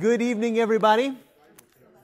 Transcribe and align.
Good 0.00 0.20
evening, 0.20 0.58
everybody. 0.58 1.16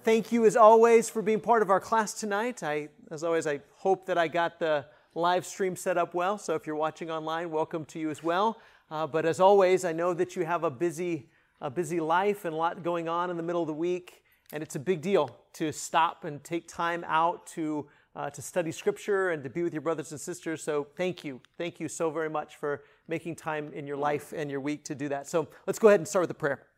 Thank 0.05 0.31
you, 0.31 0.47
as 0.47 0.55
always, 0.55 1.11
for 1.11 1.23
being 1.23 1.41
part 1.41 1.61
of 1.61 1.71
our 1.71 1.81
class 1.81 2.15
tonight. 2.15 2.63
I, 2.63 2.89
as 3.11 3.25
always, 3.25 3.49
I 3.49 3.59
hope 3.79 4.07
that 4.07 4.17
I 4.17 4.29
got 4.29 4.61
the 4.61 4.87
live 5.17 5.45
stream 5.45 5.75
set 5.75 5.99
up 5.99 6.15
well. 6.15 6.39
So 6.39 6.55
if 6.55 6.69
you're 6.69 6.77
watching 6.77 7.11
online, 7.11 7.51
welcome 7.51 7.85
to 7.87 7.99
you 7.99 8.09
as 8.09 8.23
well. 8.23 8.59
Uh, 8.93 9.09
but 9.09 9.27
as 9.27 9.41
always, 9.41 9.85
I 9.85 9.91
know 9.91 10.15
that 10.15 10.37
you 10.37 10.45
have 10.45 10.63
a 10.63 10.71
busy, 10.71 11.29
a 11.61 11.69
busy 11.69 11.99
life 11.99 12.45
and 12.45 12.55
a 12.55 12.57
lot 12.57 12.85
going 12.85 13.09
on 13.09 13.29
in 13.29 13.37
the 13.37 13.43
middle 13.43 13.61
of 13.61 13.67
the 13.67 13.75
week, 13.75 14.23
and 14.53 14.63
it's 14.63 14.77
a 14.77 14.81
big 14.81 15.01
deal 15.01 15.37
to 15.55 15.73
stop 15.73 16.23
and 16.23 16.45
take 16.45 16.69
time 16.69 17.05
out 17.09 17.45
to 17.49 17.89
uh, 18.15 18.31
to 18.31 18.41
study 18.41 18.71
Scripture 18.71 19.31
and 19.31 19.43
to 19.43 19.51
be 19.51 19.65
with 19.65 19.75
your 19.75 19.83
brothers 19.83 20.13
and 20.13 20.21
sisters. 20.21 20.63
So 20.63 20.87
thank 20.97 21.25
you, 21.25 21.41
thank 21.59 21.81
you 21.81 21.89
so 21.89 22.09
very 22.11 22.31
much 22.31 22.55
for 22.55 22.85
making 23.09 23.35
time 23.35 23.73
in 23.73 23.85
your 23.85 23.97
life 23.97 24.33
and 24.35 24.49
your 24.49 24.61
week 24.61 24.85
to 24.85 24.95
do 24.95 25.09
that. 25.09 25.29
So 25.29 25.49
let's 25.67 25.81
go 25.81 25.89
ahead 25.89 25.99
and 25.99 26.07
start 26.07 26.23
with 26.23 26.31
a 26.31 26.35
prayer. 26.35 26.70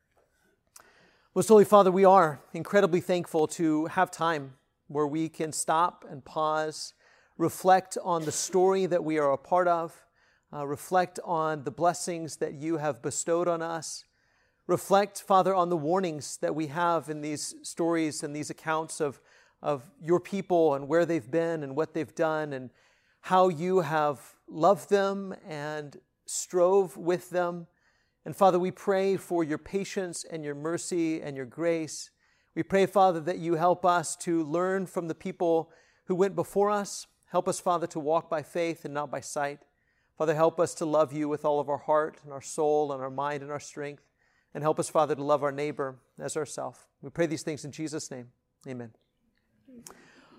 Most 1.34 1.48
Holy 1.48 1.64
Father, 1.64 1.90
we 1.90 2.04
are 2.04 2.42
incredibly 2.52 3.00
thankful 3.00 3.46
to 3.46 3.86
have 3.86 4.10
time 4.10 4.52
where 4.88 5.06
we 5.06 5.30
can 5.30 5.50
stop 5.50 6.04
and 6.10 6.22
pause, 6.22 6.92
reflect 7.38 7.96
on 8.04 8.26
the 8.26 8.30
story 8.30 8.84
that 8.84 9.02
we 9.02 9.18
are 9.18 9.32
a 9.32 9.38
part 9.38 9.66
of, 9.66 10.04
uh, 10.52 10.66
reflect 10.66 11.18
on 11.24 11.64
the 11.64 11.70
blessings 11.70 12.36
that 12.36 12.52
you 12.52 12.76
have 12.76 13.00
bestowed 13.00 13.48
on 13.48 13.62
us, 13.62 14.04
reflect, 14.66 15.22
Father, 15.22 15.54
on 15.54 15.70
the 15.70 15.76
warnings 15.76 16.36
that 16.42 16.54
we 16.54 16.66
have 16.66 17.08
in 17.08 17.22
these 17.22 17.54
stories 17.62 18.22
and 18.22 18.36
these 18.36 18.50
accounts 18.50 19.00
of, 19.00 19.18
of 19.62 19.90
your 20.02 20.20
people 20.20 20.74
and 20.74 20.86
where 20.86 21.06
they've 21.06 21.30
been 21.30 21.62
and 21.62 21.74
what 21.74 21.94
they've 21.94 22.14
done 22.14 22.52
and 22.52 22.68
how 23.22 23.48
you 23.48 23.80
have 23.80 24.34
loved 24.46 24.90
them 24.90 25.34
and 25.48 25.96
strove 26.26 26.98
with 26.98 27.30
them 27.30 27.68
and 28.24 28.36
Father, 28.36 28.58
we 28.58 28.70
pray 28.70 29.16
for 29.16 29.42
your 29.42 29.58
patience 29.58 30.24
and 30.24 30.44
your 30.44 30.54
mercy 30.54 31.20
and 31.20 31.36
your 31.36 31.46
grace. 31.46 32.10
We 32.54 32.62
pray, 32.62 32.86
Father, 32.86 33.18
that 33.20 33.38
you 33.38 33.54
help 33.54 33.84
us 33.84 34.14
to 34.16 34.44
learn 34.44 34.86
from 34.86 35.08
the 35.08 35.14
people 35.14 35.70
who 36.04 36.14
went 36.14 36.36
before 36.36 36.70
us. 36.70 37.08
Help 37.26 37.48
us, 37.48 37.58
Father, 37.58 37.86
to 37.88 37.98
walk 37.98 38.30
by 38.30 38.42
faith 38.42 38.84
and 38.84 38.94
not 38.94 39.10
by 39.10 39.20
sight. 39.20 39.60
Father, 40.16 40.34
help 40.34 40.60
us 40.60 40.74
to 40.74 40.84
love 40.84 41.12
you 41.12 41.28
with 41.28 41.44
all 41.44 41.58
of 41.58 41.68
our 41.68 41.78
heart 41.78 42.18
and 42.22 42.32
our 42.32 42.42
soul 42.42 42.92
and 42.92 43.02
our 43.02 43.10
mind 43.10 43.42
and 43.42 43.50
our 43.50 43.58
strength. 43.58 44.04
And 44.54 44.62
help 44.62 44.78
us, 44.78 44.88
Father, 44.88 45.14
to 45.16 45.22
love 45.22 45.42
our 45.42 45.50
neighbor 45.50 45.96
as 46.18 46.36
ourselves. 46.36 46.78
We 47.00 47.10
pray 47.10 47.26
these 47.26 47.42
things 47.42 47.64
in 47.64 47.72
Jesus' 47.72 48.10
name. 48.10 48.28
Amen. 48.68 48.92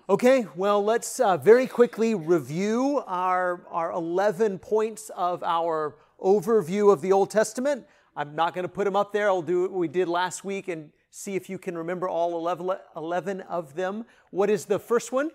Okay, 0.08 0.46
well, 0.54 0.82
let's 0.84 1.18
uh, 1.18 1.36
very 1.36 1.66
quickly 1.66 2.14
review 2.14 3.02
our, 3.06 3.66
our 3.70 3.90
11 3.90 4.58
points 4.58 5.10
of 5.16 5.42
our 5.42 5.96
overview 6.20 6.92
of 6.92 7.00
the 7.00 7.12
Old 7.12 7.30
Testament. 7.30 7.86
I'm 8.16 8.34
not 8.34 8.54
going 8.54 8.64
to 8.64 8.68
put 8.68 8.84
them 8.84 8.96
up 8.96 9.12
there. 9.12 9.28
I'll 9.28 9.42
do 9.42 9.62
what 9.62 9.72
we 9.72 9.88
did 9.88 10.08
last 10.08 10.44
week 10.44 10.68
and 10.68 10.90
see 11.10 11.34
if 11.34 11.48
you 11.48 11.58
can 11.58 11.76
remember 11.76 12.08
all 12.08 12.48
11 12.96 13.40
of 13.42 13.74
them. 13.74 14.04
What 14.30 14.50
is 14.50 14.64
the 14.66 14.78
first 14.78 15.12
one? 15.12 15.30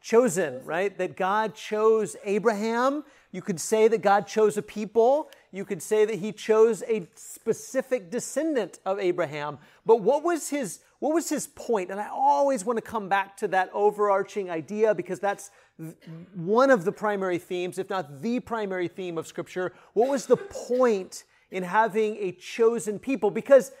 Chosen, 0.00 0.64
right? 0.64 0.96
That 0.96 1.16
God 1.16 1.54
chose 1.54 2.16
Abraham. 2.24 3.04
You 3.32 3.42
could 3.42 3.60
say 3.60 3.88
that 3.88 4.02
God 4.02 4.26
chose 4.26 4.56
a 4.56 4.62
people. 4.62 5.30
You 5.52 5.64
could 5.64 5.82
say 5.82 6.04
that 6.04 6.16
he 6.16 6.32
chose 6.32 6.82
a 6.88 7.06
specific 7.14 8.10
descendant 8.10 8.78
of 8.84 8.98
Abraham. 8.98 9.58
But 9.84 10.00
what 10.00 10.22
was 10.22 10.48
his 10.48 10.80
what 11.00 11.14
was 11.14 11.30
his 11.30 11.46
point? 11.46 11.90
And 11.90 11.98
I 11.98 12.08
always 12.08 12.64
want 12.64 12.76
to 12.76 12.82
come 12.82 13.08
back 13.08 13.36
to 13.38 13.48
that 13.48 13.70
overarching 13.72 14.50
idea 14.50 14.94
because 14.94 15.18
that's 15.18 15.50
one 16.34 16.70
of 16.70 16.84
the 16.84 16.92
primary 16.92 17.38
themes, 17.38 17.78
if 17.78 17.88
not 17.90 18.22
the 18.22 18.40
primary 18.40 18.88
theme 18.88 19.16
of 19.18 19.26
Scripture. 19.26 19.72
What 19.94 20.08
was 20.08 20.26
the 20.26 20.36
point 20.36 21.24
in 21.50 21.62
having 21.62 22.16
a 22.16 22.32
chosen 22.32 22.98
people? 22.98 23.30
Because 23.30 23.72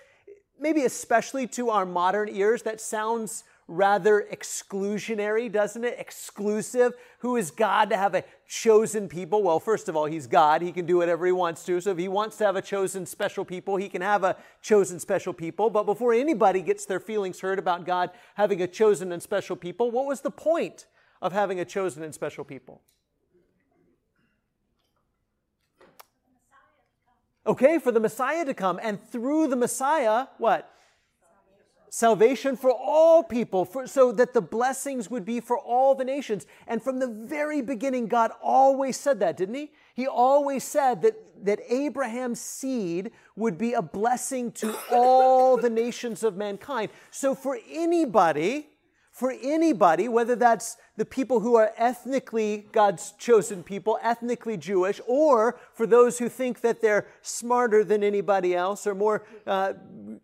maybe 0.58 0.84
especially 0.84 1.46
to 1.48 1.70
our 1.70 1.86
modern 1.86 2.28
ears, 2.28 2.62
that 2.62 2.80
sounds 2.80 3.44
rather 3.68 4.26
exclusionary, 4.32 5.50
doesn't 5.50 5.84
it? 5.84 5.96
Exclusive. 5.98 6.92
Who 7.20 7.36
is 7.36 7.52
God 7.52 7.90
to 7.90 7.96
have 7.96 8.16
a 8.16 8.24
chosen 8.48 9.08
people? 9.08 9.42
Well, 9.44 9.60
first 9.60 9.88
of 9.88 9.96
all, 9.96 10.06
He's 10.06 10.26
God. 10.26 10.60
He 10.60 10.72
can 10.72 10.86
do 10.86 10.96
whatever 10.96 11.24
He 11.24 11.32
wants 11.32 11.64
to. 11.66 11.80
So 11.80 11.92
if 11.92 11.98
He 11.98 12.08
wants 12.08 12.36
to 12.38 12.46
have 12.46 12.56
a 12.56 12.62
chosen 12.62 13.06
special 13.06 13.44
people, 13.44 13.76
He 13.76 13.88
can 13.88 14.02
have 14.02 14.24
a 14.24 14.36
chosen 14.60 14.98
special 14.98 15.32
people. 15.32 15.70
But 15.70 15.84
before 15.84 16.12
anybody 16.12 16.62
gets 16.62 16.84
their 16.84 16.98
feelings 16.98 17.40
hurt 17.40 17.60
about 17.60 17.86
God 17.86 18.10
having 18.34 18.60
a 18.60 18.66
chosen 18.66 19.12
and 19.12 19.22
special 19.22 19.54
people, 19.54 19.90
what 19.90 20.06
was 20.06 20.22
the 20.22 20.32
point 20.32 20.86
of 21.20 21.32
having 21.32 21.60
a 21.60 21.64
chosen 21.64 22.02
and 22.02 22.14
special 22.14 22.44
people? 22.44 22.80
Okay, 27.46 27.78
for 27.78 27.90
the 27.90 28.00
Messiah 28.00 28.44
to 28.44 28.54
come. 28.54 28.78
And 28.82 29.02
through 29.02 29.48
the 29.48 29.56
Messiah, 29.56 30.26
what? 30.38 30.70
salvation 31.90 32.56
for 32.56 32.70
all 32.72 33.22
people, 33.22 33.64
for, 33.64 33.86
so 33.86 34.12
that 34.12 34.32
the 34.32 34.40
blessings 34.40 35.10
would 35.10 35.24
be 35.24 35.40
for 35.40 35.58
all 35.58 35.94
the 35.94 36.04
nations. 36.04 36.46
And 36.66 36.82
from 36.82 36.98
the 36.98 37.08
very 37.08 37.60
beginning, 37.60 38.06
God 38.06 38.30
always 38.42 38.96
said 38.96 39.20
that, 39.20 39.36
didn't 39.36 39.56
He? 39.56 39.72
He 39.94 40.06
always 40.06 40.64
said 40.64 41.02
that, 41.02 41.44
that 41.44 41.60
Abraham's 41.68 42.40
seed 42.40 43.10
would 43.36 43.58
be 43.58 43.74
a 43.74 43.82
blessing 43.82 44.52
to 44.52 44.74
all 44.90 45.56
the 45.56 45.70
nations 45.70 46.22
of 46.22 46.36
mankind. 46.36 46.90
So 47.10 47.34
for 47.34 47.58
anybody, 47.68 48.69
for 49.20 49.34
anybody, 49.42 50.08
whether 50.08 50.34
that's 50.34 50.78
the 50.96 51.04
people 51.04 51.40
who 51.40 51.54
are 51.54 51.74
ethnically 51.76 52.66
God's 52.72 53.12
chosen 53.18 53.62
people, 53.62 53.98
ethnically 54.02 54.56
Jewish, 54.56 54.98
or 55.06 55.60
for 55.74 55.86
those 55.86 56.18
who 56.18 56.30
think 56.30 56.62
that 56.62 56.80
they're 56.80 57.06
smarter 57.20 57.84
than 57.84 58.02
anybody 58.02 58.56
else, 58.56 58.86
or 58.86 58.94
more 58.94 59.26
uh, 59.46 59.74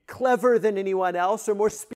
clever 0.06 0.58
than 0.58 0.78
anyone 0.78 1.14
else, 1.14 1.46
or 1.46 1.54
more 1.54 1.68
spiritual 1.68 1.92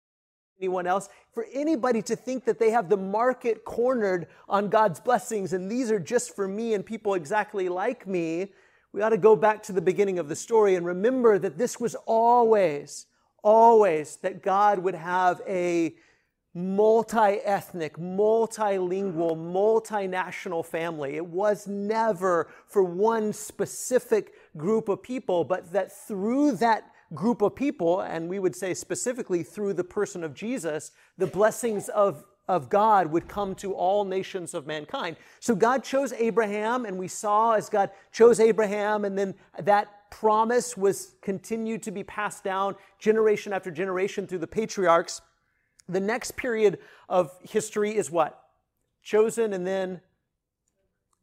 than 0.59 0.67
anyone 0.67 0.87
else, 0.87 1.09
for 1.33 1.47
anybody 1.55 2.03
to 2.03 2.15
think 2.15 2.45
that 2.45 2.59
they 2.59 2.71
have 2.71 2.91
the 2.91 2.99
market 2.99 3.65
cornered 3.65 4.27
on 4.47 4.69
God's 4.69 5.01
blessings 5.01 5.55
and 5.55 5.73
these 5.73 5.91
are 5.91 5.99
just 5.99 6.37
for 6.37 6.47
me 6.47 6.75
and 6.75 6.85
people 6.85 7.15
exactly 7.15 7.71
like 7.71 8.07
me, 8.07 8.53
we 8.93 9.01
ought 9.01 9.09
to 9.09 9.17
go 9.17 9.35
back 9.35 9.63
to 9.63 9.73
the 9.73 9.81
beginning 9.81 10.19
of 10.19 10.29
the 10.29 10.37
story 10.37 10.75
and 10.75 10.85
remember 10.85 11.39
that 11.39 11.57
this 11.57 11.81
was 11.81 11.95
always, 12.05 13.07
always 13.43 14.17
that 14.17 14.43
God 14.43 14.81
would 14.81 14.95
have 14.95 15.41
a 15.49 15.95
multi 16.55 17.39
ethnic, 17.45 17.97
multilingual, 17.97 19.37
multinational 19.37 20.65
family. 20.65 21.17
It 21.17 21.27
was 21.27 21.67
never 21.67 22.51
for 22.67 22.83
one 22.83 23.33
specific 23.33 24.35
group 24.57 24.89
of 24.89 25.03
people, 25.03 25.45
but 25.45 25.73
that 25.73 25.93
through 25.93 26.53
that 26.57 26.91
group 27.15 27.43
of 27.43 27.55
people, 27.55 28.01
and 28.01 28.29
we 28.29 28.39
would 28.39 28.55
say 28.55 28.75
specifically 28.75 29.43
through 29.43 29.75
the 29.75 29.85
person 29.85 30.25
of 30.25 30.35
Jesus, 30.35 30.93
the 31.19 31.27
blessings 31.27 31.89
of 31.91 32.25
of 32.51 32.69
God 32.69 33.07
would 33.13 33.29
come 33.29 33.55
to 33.57 33.75
all 33.75 34.05
nations 34.05 34.55
of 34.55 34.67
mankind. 34.67 35.17
So 35.39 35.55
God 35.55 35.85
chose 35.85 36.13
Abraham, 36.13 36.85
and 36.85 36.99
we 36.99 37.07
saw 37.07 37.53
as 37.53 37.69
God 37.69 37.91
chose 38.11 38.41
Abraham, 38.41 39.05
and 39.05 39.17
then 39.17 39.37
that 39.61 40.11
promise 40.11 40.77
was 40.77 41.15
continued 41.23 41.81
to 41.85 41.93
be 41.93 42.03
passed 42.03 42.43
down 42.43 42.75
generation 42.99 43.53
after 43.53 43.71
generation 43.71 44.27
through 44.27 44.39
the 44.39 44.49
patriarchs. 44.49 45.21
The 45.91 46.01
next 46.01 46.37
period 46.37 46.79
of 47.09 47.33
history 47.43 47.97
is 47.97 48.11
what? 48.11 48.43
Chosen 49.03 49.53
and 49.53 49.67
then 49.67 50.01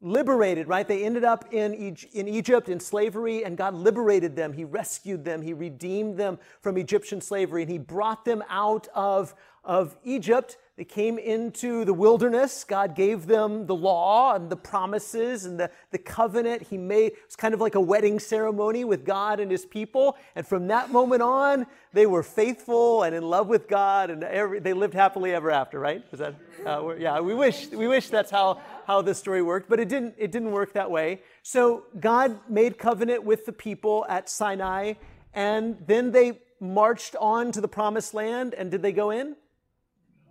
liberated, 0.01 0.67
right? 0.67 0.87
They 0.87 1.03
ended 1.03 1.23
up 1.23 1.51
in, 1.51 1.73
in 2.13 2.27
Egypt 2.27 2.69
in 2.69 2.79
slavery, 2.79 3.43
and 3.43 3.57
God 3.57 3.73
liberated 3.73 4.35
them. 4.35 4.53
He 4.53 4.63
rescued 4.63 5.25
them. 5.25 5.41
He 5.41 5.53
redeemed 5.53 6.17
them 6.17 6.37
from 6.61 6.77
Egyptian 6.77 7.21
slavery, 7.21 7.63
and 7.63 7.71
He 7.71 7.77
brought 7.77 8.25
them 8.25 8.43
out 8.49 8.87
of, 8.93 9.33
of 9.63 9.97
Egypt 10.03 10.57
they 10.77 10.85
came 10.85 11.17
into 11.17 11.85
the 11.85 11.93
wilderness. 11.93 12.63
God 12.63 12.95
gave 12.95 13.25
them 13.25 13.65
the 13.65 13.73
law 13.73 14.35
and 14.35 14.47
the 14.47 14.55
promises 14.55 15.45
and 15.45 15.59
the, 15.59 15.71
the 15.89 15.97
covenant. 15.97 16.61
He 16.61 16.77
made 16.77 17.13
it 17.13 17.25
was 17.25 17.35
kind 17.35 17.55
of 17.55 17.59
like 17.59 17.73
a 17.73 17.81
wedding 17.81 18.19
ceremony 18.19 18.85
with 18.85 19.03
God 19.03 19.39
and 19.39 19.49
his 19.49 19.65
people. 19.65 20.17
And 20.35 20.45
from 20.45 20.67
that 20.67 20.91
moment 20.91 21.23
on, 21.23 21.65
they 21.93 22.05
were 22.05 22.21
faithful 22.21 23.01
and 23.01 23.15
in 23.15 23.23
love 23.23 23.47
with 23.47 23.67
God 23.67 24.11
and 24.11 24.23
every, 24.23 24.59
they 24.59 24.73
lived 24.73 24.93
happily 24.93 25.33
ever 25.33 25.49
after, 25.49 25.79
right? 25.79 26.03
Is 26.11 26.19
that 26.19 26.35
uh, 26.63 26.93
yeah, 26.99 27.19
we 27.21 27.33
wish 27.33 27.71
we 27.71 27.87
wish 27.87 28.09
that's 28.09 28.29
how, 28.29 28.61
how 28.85 29.01
this 29.01 29.17
story 29.17 29.41
worked, 29.41 29.67
but 29.69 29.79
it 29.79 29.89
didn't 29.89 30.13
it 30.19 30.31
didn't 30.31 30.51
work 30.51 30.73
that 30.73 30.91
way. 30.91 31.21
So 31.41 31.85
God 31.99 32.39
made 32.47 32.77
covenant 32.77 33.23
with 33.23 33.47
the 33.47 33.53
people 33.53 34.05
at 34.07 34.29
Sinai, 34.29 34.93
and 35.33 35.77
then 35.87 36.11
they 36.11 36.39
marched 36.59 37.15
on 37.15 37.51
to 37.53 37.61
the 37.61 37.67
promised 37.67 38.13
land, 38.13 38.53
and 38.53 38.69
did 38.69 38.83
they 38.83 38.91
go 38.91 39.09
in? 39.09 39.35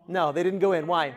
No, 0.08 0.32
they 0.32 0.42
didn't 0.42 0.60
go 0.60 0.72
in. 0.72 0.86
Why? 0.86 1.14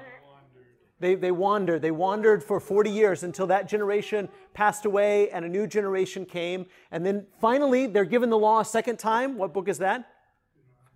They, 1.00 1.16
they 1.16 1.32
wandered. 1.32 1.82
They 1.82 1.92
wandered 1.92 2.44
for 2.44 2.60
40 2.60 2.90
years 2.90 3.24
until 3.24 3.48
that 3.48 3.70
generation 3.70 4.28
passed 4.54 4.86
away 4.86 5.30
and 5.30 5.46
a 5.46 5.50
new 5.50 5.66
generation 5.66 6.26
came. 6.26 6.66
And 6.92 7.06
then 7.06 7.26
finally, 7.40 7.88
they're 7.88 8.04
given 8.04 8.30
the 8.30 8.38
law 8.38 8.60
a 8.60 8.66
second 8.66 9.00
time. 9.00 9.38
What 9.38 9.54
book 9.54 9.70
is 9.70 9.78
that? 9.78 10.10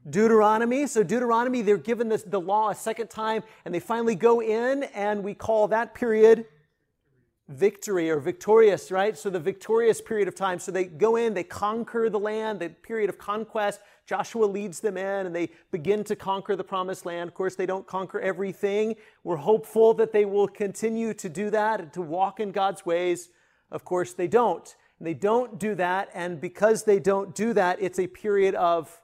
Deuteronomy. 0.09 0.87
So, 0.87 1.03
Deuteronomy, 1.03 1.61
they're 1.61 1.77
given 1.77 2.09
this, 2.09 2.23
the 2.23 2.41
law 2.41 2.69
a 2.69 2.75
second 2.75 3.09
time, 3.09 3.43
and 3.63 3.73
they 3.73 3.79
finally 3.79 4.15
go 4.15 4.41
in, 4.41 4.83
and 4.83 5.23
we 5.23 5.33
call 5.33 5.69
that 5.69 5.93
period 5.93 6.45
victory 7.49 8.09
or 8.09 8.19
victorious, 8.19 8.91
right? 8.91 9.17
So 9.17 9.29
the 9.29 9.39
victorious 9.39 10.01
period 10.01 10.27
of 10.27 10.35
time. 10.35 10.59
So 10.59 10.71
they 10.71 10.85
go 10.85 11.15
in, 11.15 11.33
they 11.33 11.43
conquer 11.43 12.09
the 12.09 12.19
land, 12.19 12.59
the 12.59 12.69
period 12.69 13.09
of 13.09 13.17
conquest. 13.17 13.81
Joshua 14.05 14.45
leads 14.45 14.79
them 14.79 14.97
in 14.97 15.25
and 15.25 15.35
they 15.35 15.49
begin 15.71 16.03
to 16.05 16.15
conquer 16.15 16.55
the 16.55 16.63
promised 16.63 17.05
land. 17.05 17.29
Of 17.29 17.33
course, 17.33 17.55
they 17.55 17.65
don't 17.65 17.87
conquer 17.87 18.19
everything. 18.19 18.95
We're 19.23 19.37
hopeful 19.37 19.93
that 19.95 20.11
they 20.11 20.25
will 20.25 20.47
continue 20.47 21.13
to 21.15 21.29
do 21.29 21.49
that 21.51 21.79
and 21.79 21.93
to 21.93 22.01
walk 22.01 22.39
in 22.39 22.51
God's 22.51 22.85
ways. 22.85 23.29
Of 23.71 23.85
course, 23.85 24.13
they 24.13 24.27
don't. 24.27 24.75
And 24.99 25.07
they 25.07 25.13
don't 25.13 25.57
do 25.57 25.75
that. 25.75 26.09
And 26.13 26.41
because 26.41 26.83
they 26.83 26.99
don't 26.99 27.33
do 27.33 27.53
that, 27.53 27.81
it's 27.81 27.99
a 27.99 28.07
period 28.07 28.55
of 28.55 28.99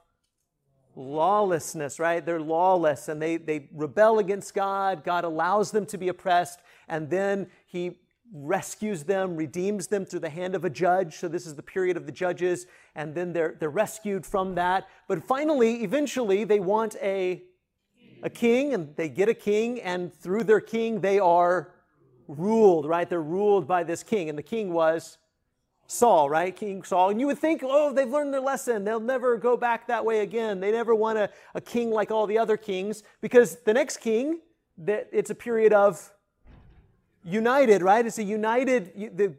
lawlessness, 0.96 1.98
right? 1.98 2.24
They're 2.24 2.40
lawless 2.40 3.08
and 3.08 3.20
they, 3.22 3.36
they 3.38 3.68
rebel 3.72 4.18
against 4.18 4.54
God. 4.54 5.02
God 5.02 5.24
allows 5.24 5.70
them 5.70 5.86
to 5.86 5.98
be 5.98 6.08
oppressed. 6.08 6.60
And 6.88 7.08
then 7.08 7.48
he 7.66 7.98
rescues 8.32 9.04
them, 9.04 9.36
redeems 9.36 9.88
them 9.88 10.04
through 10.04 10.20
the 10.20 10.30
hand 10.30 10.54
of 10.54 10.64
a 10.64 10.70
judge. 10.70 11.16
So 11.16 11.28
this 11.28 11.46
is 11.46 11.54
the 11.54 11.62
period 11.62 11.96
of 11.96 12.06
the 12.06 12.12
judges, 12.12 12.66
and 12.94 13.14
then 13.14 13.32
they're, 13.32 13.56
they're 13.58 13.70
rescued 13.70 14.24
from 14.24 14.54
that. 14.54 14.88
But 15.08 15.24
finally, 15.24 15.82
eventually, 15.82 16.44
they 16.44 16.60
want 16.60 16.94
a, 17.02 17.42
a 18.22 18.30
king, 18.30 18.72
and 18.72 18.94
they 18.96 19.08
get 19.08 19.28
a 19.28 19.34
king, 19.34 19.80
and 19.80 20.14
through 20.14 20.44
their 20.44 20.60
king, 20.60 21.00
they 21.00 21.18
are 21.18 21.72
ruled, 22.28 22.86
right? 22.86 23.08
They're 23.08 23.20
ruled 23.20 23.66
by 23.66 23.82
this 23.82 24.02
king, 24.04 24.28
and 24.28 24.38
the 24.38 24.42
king 24.44 24.72
was 24.72 25.18
Saul, 25.88 26.30
right? 26.30 26.54
King 26.54 26.84
Saul. 26.84 27.10
And 27.10 27.18
you 27.18 27.26
would 27.26 27.38
think, 27.38 27.62
oh, 27.64 27.92
they've 27.92 28.08
learned 28.08 28.32
their 28.32 28.40
lesson. 28.40 28.84
They'll 28.84 29.00
never 29.00 29.36
go 29.36 29.56
back 29.56 29.88
that 29.88 30.04
way 30.04 30.20
again. 30.20 30.60
They 30.60 30.70
never 30.70 30.94
want 30.94 31.18
a, 31.18 31.30
a 31.56 31.60
king 31.60 31.90
like 31.90 32.12
all 32.12 32.28
the 32.28 32.38
other 32.38 32.56
kings, 32.56 33.02
because 33.20 33.56
the 33.64 33.74
next 33.74 33.96
king, 33.96 34.38
that 34.78 35.08
it's 35.12 35.30
a 35.30 35.34
period 35.34 35.72
of 35.72 36.12
united, 37.24 37.82
right? 37.82 38.04
It's 38.04 38.18
a 38.18 38.24
united, 38.24 39.16
the, 39.16 39.34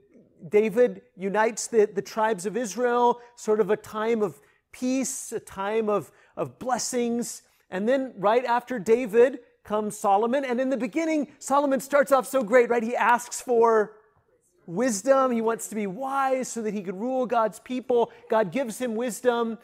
David 0.48 1.01
unites 1.16 1.68
the, 1.68 1.86
the 1.86 2.01
tribes 2.01 2.45
of 2.45 2.57
Israel, 2.57 3.19
sort 3.36 3.60
of 3.60 3.69
a 3.69 3.78
time 3.78 4.22
of 4.22 4.39
peace, 4.72 5.31
a 5.31 5.39
time 5.39 5.89
of, 5.89 6.12
of 6.36 6.60
blessings. 6.60 7.44
And 7.69 7.88
then 7.88 8.13
right 8.18 8.45
after 8.45 8.80
David 8.80 9.39
comes 9.63 9.98
Solomon. 9.98 10.44
And 10.45 10.60
in 10.60 10.69
the 10.69 10.78
beginning, 10.78 11.28
Solomon 11.39 11.80
starts 11.80 12.12
off 12.12 12.28
so 12.28 12.44
great, 12.44 12.69
right? 12.69 12.83
He 12.83 12.95
asks 12.95 13.42
for 13.42 13.94
wisdom. 14.66 15.31
He 15.31 15.42
wants 15.42 15.68
to 15.69 15.75
be 15.75 15.88
wise 15.88 16.48
so 16.48 16.62
that 16.62 16.74
he 16.74 16.81
could 16.81 17.00
rule 17.00 17.25
God's 17.25 17.60
people. 17.60 18.12
God 18.30 18.51
gives 18.51 18.80
him 18.80 18.95
wisdom. 18.95 19.57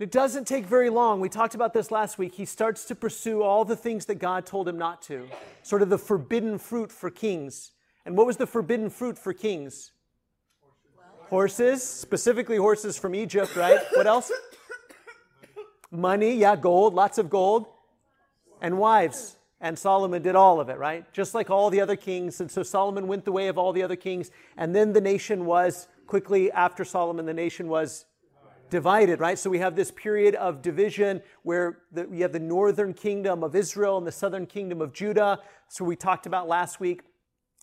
It 0.00 0.10
doesn't 0.10 0.46
take 0.46 0.64
very 0.64 0.88
long. 0.88 1.20
We 1.20 1.28
talked 1.28 1.54
about 1.54 1.74
this 1.74 1.90
last 1.90 2.16
week. 2.16 2.34
He 2.34 2.46
starts 2.46 2.86
to 2.86 2.94
pursue 2.94 3.42
all 3.42 3.66
the 3.66 3.76
things 3.76 4.06
that 4.06 4.14
God 4.14 4.46
told 4.46 4.66
him 4.66 4.78
not 4.78 5.02
to, 5.02 5.28
sort 5.62 5.82
of 5.82 5.90
the 5.90 5.98
forbidden 5.98 6.56
fruit 6.56 6.90
for 6.90 7.10
kings. 7.10 7.72
And 8.06 8.16
what 8.16 8.26
was 8.26 8.38
the 8.38 8.46
forbidden 8.46 8.88
fruit 8.88 9.18
for 9.18 9.34
kings? 9.34 9.92
Horses, 11.28 11.82
specifically 11.82 12.56
horses 12.56 12.96
from 12.96 13.14
Egypt, 13.14 13.54
right? 13.56 13.78
What 13.92 14.06
else? 14.06 14.32
Money, 15.90 16.34
yeah, 16.34 16.56
gold, 16.56 16.94
lots 16.94 17.18
of 17.18 17.28
gold, 17.28 17.66
and 18.62 18.78
wives. 18.78 19.36
And 19.60 19.78
Solomon 19.78 20.22
did 20.22 20.34
all 20.34 20.60
of 20.60 20.70
it, 20.70 20.78
right? 20.78 21.04
Just 21.12 21.34
like 21.34 21.50
all 21.50 21.68
the 21.68 21.82
other 21.82 21.96
kings. 21.96 22.40
And 22.40 22.50
so 22.50 22.62
Solomon 22.62 23.06
went 23.06 23.26
the 23.26 23.32
way 23.32 23.48
of 23.48 23.58
all 23.58 23.74
the 23.74 23.82
other 23.82 23.96
kings. 23.96 24.30
And 24.56 24.74
then 24.74 24.94
the 24.94 25.00
nation 25.02 25.44
was, 25.44 25.88
quickly 26.06 26.50
after 26.50 26.86
Solomon, 26.86 27.26
the 27.26 27.34
nation 27.34 27.68
was 27.68 28.06
divided, 28.70 29.20
right? 29.20 29.38
So 29.38 29.50
we 29.50 29.58
have 29.58 29.76
this 29.76 29.90
period 29.90 30.34
of 30.36 30.62
division 30.62 31.20
where 31.42 31.78
the, 31.92 32.04
we 32.04 32.20
have 32.20 32.32
the 32.32 32.40
northern 32.40 32.94
kingdom 32.94 33.42
of 33.42 33.54
Israel 33.54 33.98
and 33.98 34.06
the 34.06 34.12
southern 34.12 34.46
kingdom 34.46 34.80
of 34.80 34.92
Judah. 34.92 35.40
So 35.68 35.84
we 35.84 35.96
talked 35.96 36.26
about 36.26 36.48
last 36.48 36.80
week. 36.80 37.02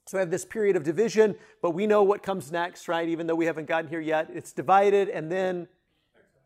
So 0.05 0.17
we 0.17 0.19
have 0.19 0.31
this 0.31 0.45
period 0.45 0.75
of 0.75 0.83
division, 0.83 1.35
but 1.61 1.71
we 1.71 1.85
know 1.85 2.03
what 2.03 2.23
comes 2.23 2.51
next, 2.51 2.87
right? 2.87 3.09
Even 3.09 3.27
though 3.27 3.35
we 3.35 3.45
haven't 3.45 3.67
gotten 3.67 3.89
here 3.89 3.99
yet, 3.99 4.29
it's 4.33 4.53
divided 4.53 5.09
and 5.09 5.29
then 5.29 5.67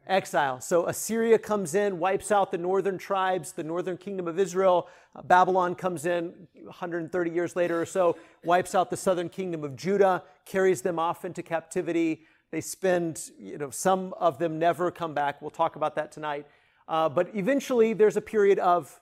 exile. 0.07 0.59
So 0.59 0.87
Assyria 0.87 1.37
comes 1.37 1.75
in, 1.75 1.99
wipes 1.99 2.31
out 2.31 2.51
the 2.51 2.57
northern 2.57 2.97
tribes, 2.97 3.51
the 3.53 3.63
northern 3.63 3.97
kingdom 3.97 4.27
of 4.27 4.39
Israel. 4.39 4.87
Uh, 5.15 5.21
Babylon 5.21 5.75
comes 5.75 6.05
in 6.05 6.33
130 6.55 7.31
years 7.31 7.55
later 7.55 7.79
or 7.79 7.85
so, 7.85 8.17
wipes 8.43 8.73
out 8.73 8.89
the 8.89 8.97
southern 8.97 9.29
kingdom 9.29 9.63
of 9.63 9.75
Judah, 9.75 10.23
carries 10.45 10.81
them 10.81 10.97
off 10.97 11.23
into 11.23 11.43
captivity. 11.43 12.25
They 12.51 12.61
spend, 12.61 13.31
you 13.39 13.57
know, 13.57 13.69
some 13.69 14.13
of 14.19 14.37
them 14.37 14.59
never 14.59 14.91
come 14.91 15.13
back. 15.13 15.41
We'll 15.41 15.51
talk 15.51 15.77
about 15.77 15.95
that 15.95 16.11
tonight. 16.11 16.45
Uh, 16.87 17.07
but 17.07 17.33
eventually, 17.33 17.93
there's 17.93 18.17
a 18.17 18.21
period 18.21 18.59
of, 18.59 18.99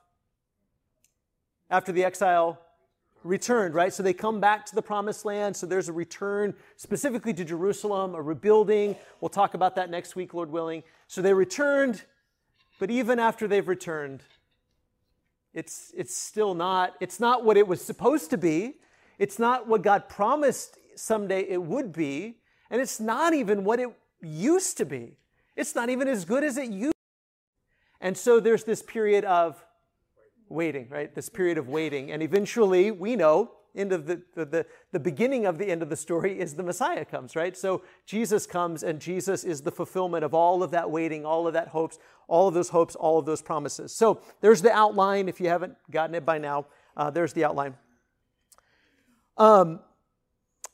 after 1.71 1.91
the 1.91 2.03
exile, 2.03 2.59
returned, 3.23 3.73
right? 3.73 3.93
So 3.93 4.03
they 4.03 4.13
come 4.13 4.39
back 4.39 4.65
to 4.67 4.75
the 4.75 4.81
promised 4.81 5.25
land. 5.25 5.55
So 5.55 5.65
there's 5.65 5.89
a 5.89 5.93
return 5.93 6.53
specifically 6.77 7.33
to 7.33 7.43
Jerusalem, 7.43 8.15
a 8.15 8.21
rebuilding. 8.21 8.95
We'll 9.19 9.29
talk 9.29 9.55
about 9.55 9.75
that 9.75 9.89
next 9.89 10.15
week, 10.15 10.33
Lord 10.33 10.51
willing. 10.51 10.83
So 11.07 11.21
they 11.21 11.33
returned, 11.33 12.03
but 12.79 12.89
even 12.89 13.19
after 13.19 13.47
they've 13.47 13.67
returned, 13.67 14.21
it's, 15.53 15.91
it's 15.97 16.15
still 16.15 16.53
not, 16.53 16.93
it's 16.99 17.19
not 17.19 17.43
what 17.43 17.57
it 17.57 17.67
was 17.67 17.83
supposed 17.83 18.29
to 18.29 18.37
be. 18.37 18.75
It's 19.17 19.39
not 19.39 19.67
what 19.67 19.81
God 19.81 20.07
promised 20.07 20.77
someday 20.95 21.41
it 21.41 21.61
would 21.61 21.91
be. 21.91 22.35
And 22.69 22.81
it's 22.81 22.99
not 22.99 23.33
even 23.33 23.63
what 23.63 23.79
it 23.79 23.89
used 24.21 24.77
to 24.77 24.85
be. 24.85 25.17
It's 25.55 25.75
not 25.75 25.89
even 25.89 26.07
as 26.07 26.25
good 26.25 26.43
as 26.43 26.57
it 26.57 26.69
used 26.69 26.79
to 26.81 26.87
be. 26.89 28.05
And 28.07 28.17
so 28.17 28.39
there's 28.39 28.63
this 28.63 28.81
period 28.81 29.25
of 29.25 29.63
waiting, 30.47 30.87
right? 30.89 31.13
This 31.13 31.29
period 31.29 31.57
of 31.57 31.67
waiting. 31.67 32.11
And 32.11 32.23
eventually, 32.23 32.91
we 32.91 33.15
know, 33.15 33.51
end 33.75 33.91
of 33.91 34.07
the, 34.07 34.21
the, 34.35 34.65
the 34.91 34.99
beginning 34.99 35.45
of 35.45 35.57
the 35.57 35.65
end 35.65 35.81
of 35.81 35.89
the 35.89 35.95
story 35.95 36.39
is 36.39 36.55
the 36.55 36.63
Messiah 36.63 37.05
comes, 37.05 37.35
right? 37.35 37.55
So 37.55 37.83
Jesus 38.05 38.45
comes, 38.45 38.83
and 38.83 38.99
Jesus 38.99 39.43
is 39.43 39.61
the 39.61 39.71
fulfillment 39.71 40.23
of 40.23 40.33
all 40.33 40.63
of 40.63 40.71
that 40.71 40.89
waiting, 40.89 41.25
all 41.25 41.47
of 41.47 41.53
that 41.53 41.69
hopes, 41.69 41.99
all 42.27 42.47
of 42.47 42.53
those 42.53 42.69
hopes, 42.69 42.95
all 42.95 43.19
of 43.19 43.25
those 43.25 43.41
promises. 43.41 43.93
So 43.93 44.21
there's 44.41 44.61
the 44.61 44.71
outline. 44.71 45.29
If 45.29 45.39
you 45.39 45.49
haven't 45.49 45.75
gotten 45.91 46.15
it 46.15 46.25
by 46.25 46.37
now, 46.37 46.65
uh, 46.97 47.09
there's 47.09 47.33
the 47.33 47.45
outline. 47.45 47.75
Um, 49.37 49.79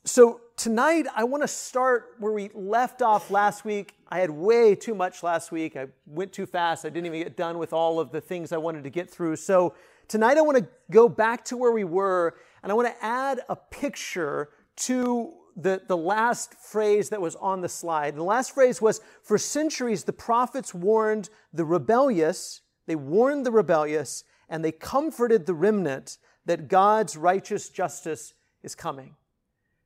so 0.06 0.42
tonight, 0.58 1.06
I 1.16 1.24
want 1.24 1.44
to 1.44 1.48
start 1.48 2.16
where 2.20 2.32
we 2.32 2.50
left 2.54 3.02
off 3.02 3.30
last 3.30 3.66
week. 3.66 3.96
I 4.10 4.20
had 4.20 4.30
way 4.30 4.76
too 4.76 4.96
much 4.96 5.24
last 5.24 5.52
week. 5.52 5.76
I 5.76 5.88
went 6.06 6.32
too 6.34 6.46
fast. 6.46 6.86
I 6.86 6.90
didn't 6.90 7.08
even 7.08 7.22
get 7.22 7.36
done 7.36 7.58
with 7.58 7.74
all 7.74 8.00
of 8.00 8.12
the 8.12 8.22
things 8.22 8.52
I 8.52 8.58
wanted 8.58 8.84
to 8.84 8.90
get 8.90 9.10
through. 9.10 9.36
So 9.36 9.76
tonight, 10.08 10.38
I 10.38 10.42
want 10.42 10.58
to 10.58 10.68
go 10.92 11.10
back 11.10 11.46
to 11.46 11.58
where 11.58 11.72
we 11.72 11.84
were, 11.84 12.36
and 12.64 12.72
I 12.72 12.76
want 12.76 12.88
to 12.88 13.06
add 13.06 13.42
a 13.50 13.56
picture 13.56 14.50
to 14.78 15.34
the, 15.56 15.82
the 15.88 15.98
last 15.98 16.54
phrase 16.56 17.10
that 17.10 17.22
was 17.22 17.36
on 17.36 17.62
the 17.62 17.70
slide. 17.70 18.16
The 18.16 18.24
last 18.24 18.54
phrase 18.54 18.82
was 18.82 19.02
For 19.24 19.38
centuries, 19.38 20.04
the 20.04 20.14
prophets 20.14 20.74
warned 20.74 21.30
the 21.54 21.66
rebellious, 21.66 22.62
they 22.88 22.96
warned 22.96 23.46
the 23.46 23.52
rebellious, 23.52 24.24
and 24.50 24.64
they 24.64 24.72
comforted 24.72 25.46
the 25.46 25.54
remnant 25.54 26.18
that 26.46 26.68
God's 26.68 27.18
righteous 27.18 27.70
justice 27.70 28.34
is 28.64 28.76
coming. 28.76 29.16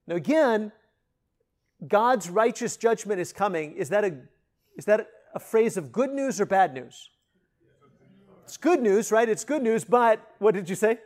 Now, 0.09 0.15
again, 0.15 0.71
God's 1.87 2.31
righteous 2.31 2.75
judgment 2.77 3.21
is 3.21 3.31
coming. 3.31 3.73
Is 3.73 3.89
that 3.89 4.03
a, 4.03 4.17
is 4.75 4.85
that 4.85 5.07
a 5.35 5.39
phrase 5.39 5.77
of 5.77 5.91
good 5.91 6.09
news 6.09 6.41
or 6.41 6.47
bad 6.47 6.73
news? 6.73 7.11
It's 8.43 8.57
good 8.57 8.81
news, 8.81 9.11
right? 9.11 9.29
It's 9.29 9.43
good 9.43 9.61
news, 9.61 9.83
but 9.83 10.19
what 10.39 10.55
did 10.55 10.67
you 10.67 10.75
say? 10.75 10.97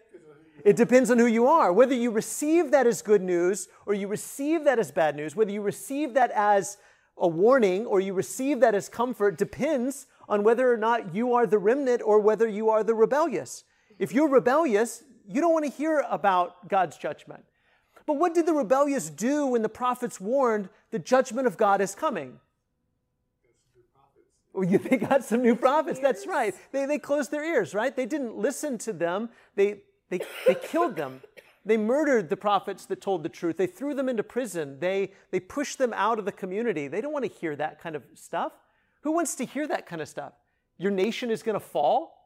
It 0.63 0.77
depends 0.77 1.11
on 1.11 1.19
who 1.19 1.25
you 1.25 1.47
are. 1.47 1.73
Whether 1.73 1.93
you 1.93 2.11
receive 2.11 2.71
that 2.71 2.87
as 2.87 3.01
good 3.01 3.21
news 3.21 3.67
or 3.85 3.93
you 3.93 4.07
receive 4.07 4.63
that 4.63 4.79
as 4.79 4.89
bad 4.89 5.17
news, 5.17 5.35
whether 5.35 5.51
you 5.51 5.61
receive 5.61 6.13
that 6.13 6.31
as 6.31 6.77
a 7.17 7.27
warning 7.27 7.85
or 7.85 7.99
you 7.99 8.13
receive 8.13 8.61
that 8.61 8.73
as 8.73 8.87
comfort 8.87 9.37
depends 9.37 10.07
on 10.29 10.43
whether 10.43 10.71
or 10.71 10.77
not 10.77 11.13
you 11.13 11.33
are 11.33 11.45
the 11.45 11.57
remnant 11.57 12.01
or 12.01 12.19
whether 12.19 12.47
you 12.47 12.69
are 12.69 12.85
the 12.85 12.95
rebellious. 12.95 13.65
If 13.99 14.13
you're 14.13 14.29
rebellious, 14.29 15.03
you 15.27 15.41
don't 15.41 15.51
want 15.51 15.65
to 15.65 15.71
hear 15.71 16.05
about 16.09 16.69
God's 16.69 16.97
judgment. 16.97 17.43
But 18.05 18.13
what 18.13 18.33
did 18.33 18.45
the 18.45 18.53
rebellious 18.53 19.09
do 19.09 19.47
when 19.47 19.61
the 19.61 19.69
prophets 19.69 20.19
warned 20.19 20.69
the 20.91 20.99
judgment 20.99 21.47
of 21.47 21.57
God 21.57 21.81
is 21.81 21.95
coming? 21.95 22.39
Well, 24.53 24.69
you, 24.69 24.77
they 24.77 24.97
got 24.97 25.23
some 25.23 25.41
new 25.41 25.55
prophets. 25.55 25.99
That's 25.99 26.27
right. 26.27 26.53
They, 26.71 26.85
they 26.85 26.99
closed 26.99 27.31
their 27.31 27.43
ears, 27.43 27.73
right? 27.73 27.95
They 27.95 28.05
didn't 28.05 28.35
listen 28.35 28.77
to 28.79 28.93
them. 28.93 29.29
They, 29.55 29.81
they, 30.09 30.19
they 30.45 30.55
killed 30.55 30.95
them. 30.95 31.21
They 31.65 31.77
murdered 31.77 32.29
the 32.29 32.37
prophets 32.37 32.85
that 32.87 33.01
told 33.01 33.23
the 33.23 33.29
truth. 33.29 33.57
They 33.57 33.67
threw 33.67 33.93
them 33.93 34.09
into 34.09 34.21
prison. 34.21 34.79
They, 34.79 35.11
they 35.31 35.39
pushed 35.39 35.77
them 35.77 35.93
out 35.95 36.19
of 36.19 36.25
the 36.25 36.31
community. 36.31 36.87
They 36.87 37.01
don't 37.01 37.13
want 37.13 37.25
to 37.25 37.31
hear 37.31 37.55
that 37.55 37.79
kind 37.79 37.95
of 37.95 38.03
stuff. 38.15 38.51
Who 39.01 39.13
wants 39.13 39.35
to 39.35 39.45
hear 39.45 39.67
that 39.67 39.85
kind 39.85 40.01
of 40.01 40.09
stuff? 40.09 40.33
Your 40.77 40.91
nation 40.91 41.31
is 41.31 41.41
going 41.41 41.53
to 41.53 41.65
fall? 41.65 42.19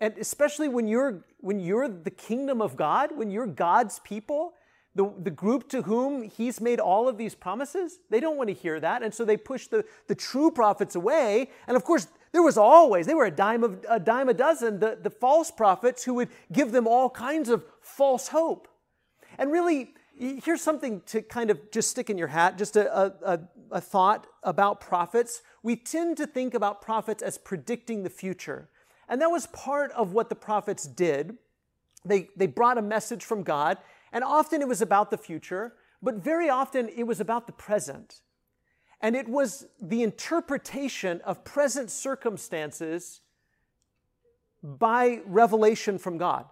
And 0.00 0.16
especially 0.18 0.68
when 0.68 0.86
you're, 0.86 1.24
when 1.38 1.60
you're 1.60 1.88
the 1.88 2.10
kingdom 2.10 2.62
of 2.62 2.76
God, 2.76 3.16
when 3.16 3.30
you're 3.30 3.46
God's 3.46 3.98
people, 4.00 4.54
the, 4.94 5.12
the 5.22 5.30
group 5.30 5.68
to 5.70 5.82
whom 5.82 6.22
he's 6.22 6.60
made 6.60 6.78
all 6.78 7.08
of 7.08 7.18
these 7.18 7.34
promises, 7.34 7.98
they 8.10 8.20
don't 8.20 8.36
want 8.36 8.48
to 8.48 8.54
hear 8.54 8.78
that. 8.78 9.02
And 9.02 9.12
so 9.12 9.24
they 9.24 9.36
push 9.36 9.66
the, 9.66 9.84
the 10.06 10.14
true 10.14 10.50
prophets 10.50 10.94
away. 10.94 11.50
And 11.66 11.76
of 11.76 11.84
course, 11.84 12.06
there 12.32 12.42
was 12.42 12.56
always, 12.56 13.06
they 13.06 13.14
were 13.14 13.26
a 13.26 13.30
dime, 13.30 13.64
of, 13.64 13.84
a 13.88 13.98
dime 13.98 14.28
a 14.28 14.34
dozen, 14.34 14.78
the, 14.78 14.98
the 15.00 15.10
false 15.10 15.50
prophets 15.50 16.04
who 16.04 16.14
would 16.14 16.28
give 16.52 16.72
them 16.72 16.86
all 16.86 17.10
kinds 17.10 17.48
of 17.48 17.64
false 17.80 18.28
hope. 18.28 18.68
And 19.38 19.50
really, 19.50 19.94
here's 20.16 20.62
something 20.62 21.02
to 21.06 21.22
kind 21.22 21.50
of 21.50 21.70
just 21.70 21.90
stick 21.90 22.08
in 22.08 22.18
your 22.18 22.28
hat, 22.28 22.56
just 22.56 22.76
a, 22.76 23.14
a, 23.24 23.40
a, 23.70 23.80
thought 23.80 24.26
about 24.42 24.80
prophets. 24.80 25.42
We 25.62 25.76
tend 25.76 26.16
to 26.18 26.26
think 26.26 26.54
about 26.54 26.82
prophets 26.82 27.22
as 27.22 27.36
predicting 27.36 28.02
the 28.02 28.10
future. 28.10 28.68
And 29.08 29.20
that 29.20 29.30
was 29.30 29.46
part 29.48 29.90
of 29.92 30.12
what 30.12 30.28
the 30.28 30.34
prophets 30.34 30.86
did. 30.86 31.36
They, 32.04 32.28
they 32.36 32.46
brought 32.46 32.78
a 32.78 32.82
message 32.82 33.24
from 33.24 33.42
God, 33.42 33.78
and 34.14 34.22
often 34.22 34.62
it 34.62 34.68
was 34.68 34.80
about 34.80 35.10
the 35.10 35.18
future, 35.18 35.74
but 36.00 36.14
very 36.14 36.48
often 36.48 36.88
it 36.88 37.02
was 37.02 37.20
about 37.20 37.46
the 37.46 37.52
present. 37.52 38.20
And 39.00 39.16
it 39.16 39.28
was 39.28 39.66
the 39.82 40.02
interpretation 40.02 41.20
of 41.22 41.44
present 41.44 41.90
circumstances 41.90 43.20
by 44.62 45.20
revelation 45.26 45.98
from 45.98 46.16
God. 46.16 46.46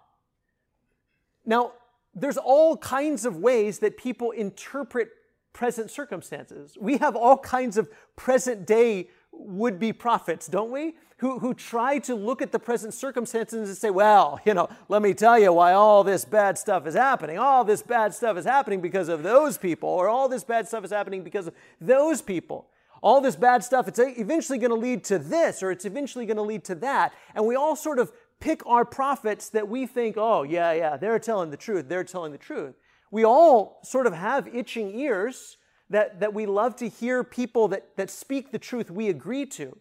Now, 1.47 1.73
there's 2.14 2.37
all 2.37 2.76
kinds 2.76 3.25
of 3.25 3.37
ways 3.37 3.78
that 3.78 3.97
people 3.97 4.33
interpret 4.33 5.11
present 5.52 5.90
circumstances. 5.90 6.76
We 6.81 6.99
have 6.99 7.14
all 7.14 7.38
kinds 7.38 7.78
of 7.78 7.88
present 8.16 8.66
day 8.66 9.09
would 9.33 9.79
be 9.79 9.93
prophets, 9.93 10.47
don't 10.47 10.71
we? 10.71 10.95
Who, 11.19 11.39
who 11.39 11.55
try 11.55 11.99
to 12.01 12.15
look 12.15 12.43
at 12.43 12.51
the 12.51 12.59
present 12.59 12.95
circumstances 12.95 13.69
and 13.69 13.79
say, 13.79 13.91
well, 13.91 14.41
you 14.45 14.55
know, 14.55 14.69
let 14.89 15.03
me 15.03 15.15
tell 15.15 15.39
you 15.39 15.53
why 15.53 15.73
all 15.73 16.03
this 16.03 16.25
bad 16.25 16.59
stuff 16.59 16.87
is 16.87 16.95
happening. 16.95 17.39
All 17.39 17.65
this 17.65 17.81
bad 17.81 18.12
stuff 18.12 18.37
is 18.37 18.45
happening 18.45 18.81
because 18.81 19.09
of 19.09 19.23
those 19.23 19.57
people, 19.57 19.89
or 19.89 20.09
all 20.09 20.29
this 20.29 20.43
bad 20.43 20.67
stuff 20.67 20.85
is 20.85 20.91
happening 20.91 21.23
because 21.23 21.47
of 21.47 21.55
those 21.81 22.21
people. 22.21 22.67
All 23.03 23.21
this 23.21 23.37
bad 23.37 23.65
stuff, 23.65 23.89
it's 23.89 23.99
eventually 23.99 24.59
going 24.59 24.71
to 24.71 24.77
lead 24.77 25.05
to 25.05 25.19
this, 25.19 25.62
or 25.62 25.71
it's 25.71 25.85
eventually 25.85 26.27
going 26.27 26.37
to 26.37 26.43
lead 26.43 26.65
to 26.65 26.75
that. 26.77 27.12
And 27.35 27.47
we 27.47 27.57
all 27.57 27.77
sort 27.77 27.99
of 27.99 28.12
pick 28.41 28.65
our 28.67 28.85
prophets 28.85 29.49
that 29.51 29.69
we 29.69 29.87
think, 29.87 30.17
oh, 30.17 30.43
yeah, 30.43 30.73
yeah, 30.73 30.97
they're 30.97 31.19
telling 31.19 31.51
the 31.51 31.57
truth, 31.57 31.89
they're 31.89 32.05
telling 32.05 32.33
the 32.33 32.39
truth. 32.39 32.75
We 33.12 33.25
all 33.25 33.81
sort 33.85 34.07
of 34.07 34.15
have 34.15 34.49
itching 34.53 34.99
ears 34.99 35.57
that, 35.92 36.20
that 36.20 36.34
we 36.34 36.46
love 36.46 36.76
to 36.76 36.88
hear 36.88 37.22
people 37.22 37.68
that, 37.68 37.96
that 37.96 38.11
speak 38.11 38.50
the 38.50 38.58
truth 38.58 38.90
we 38.90 39.08
agree 39.08 39.46
to. 39.46 39.76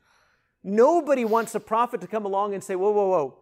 Nobody 0.64 1.26
wants 1.26 1.56
a 1.56 1.60
prophet 1.60 2.02
to 2.02 2.08
come 2.08 2.26
along 2.26 2.54
and 2.54 2.64
say, 2.64 2.76
whoa, 2.76 2.92
whoa, 2.92 3.08
whoa, 3.08 3.38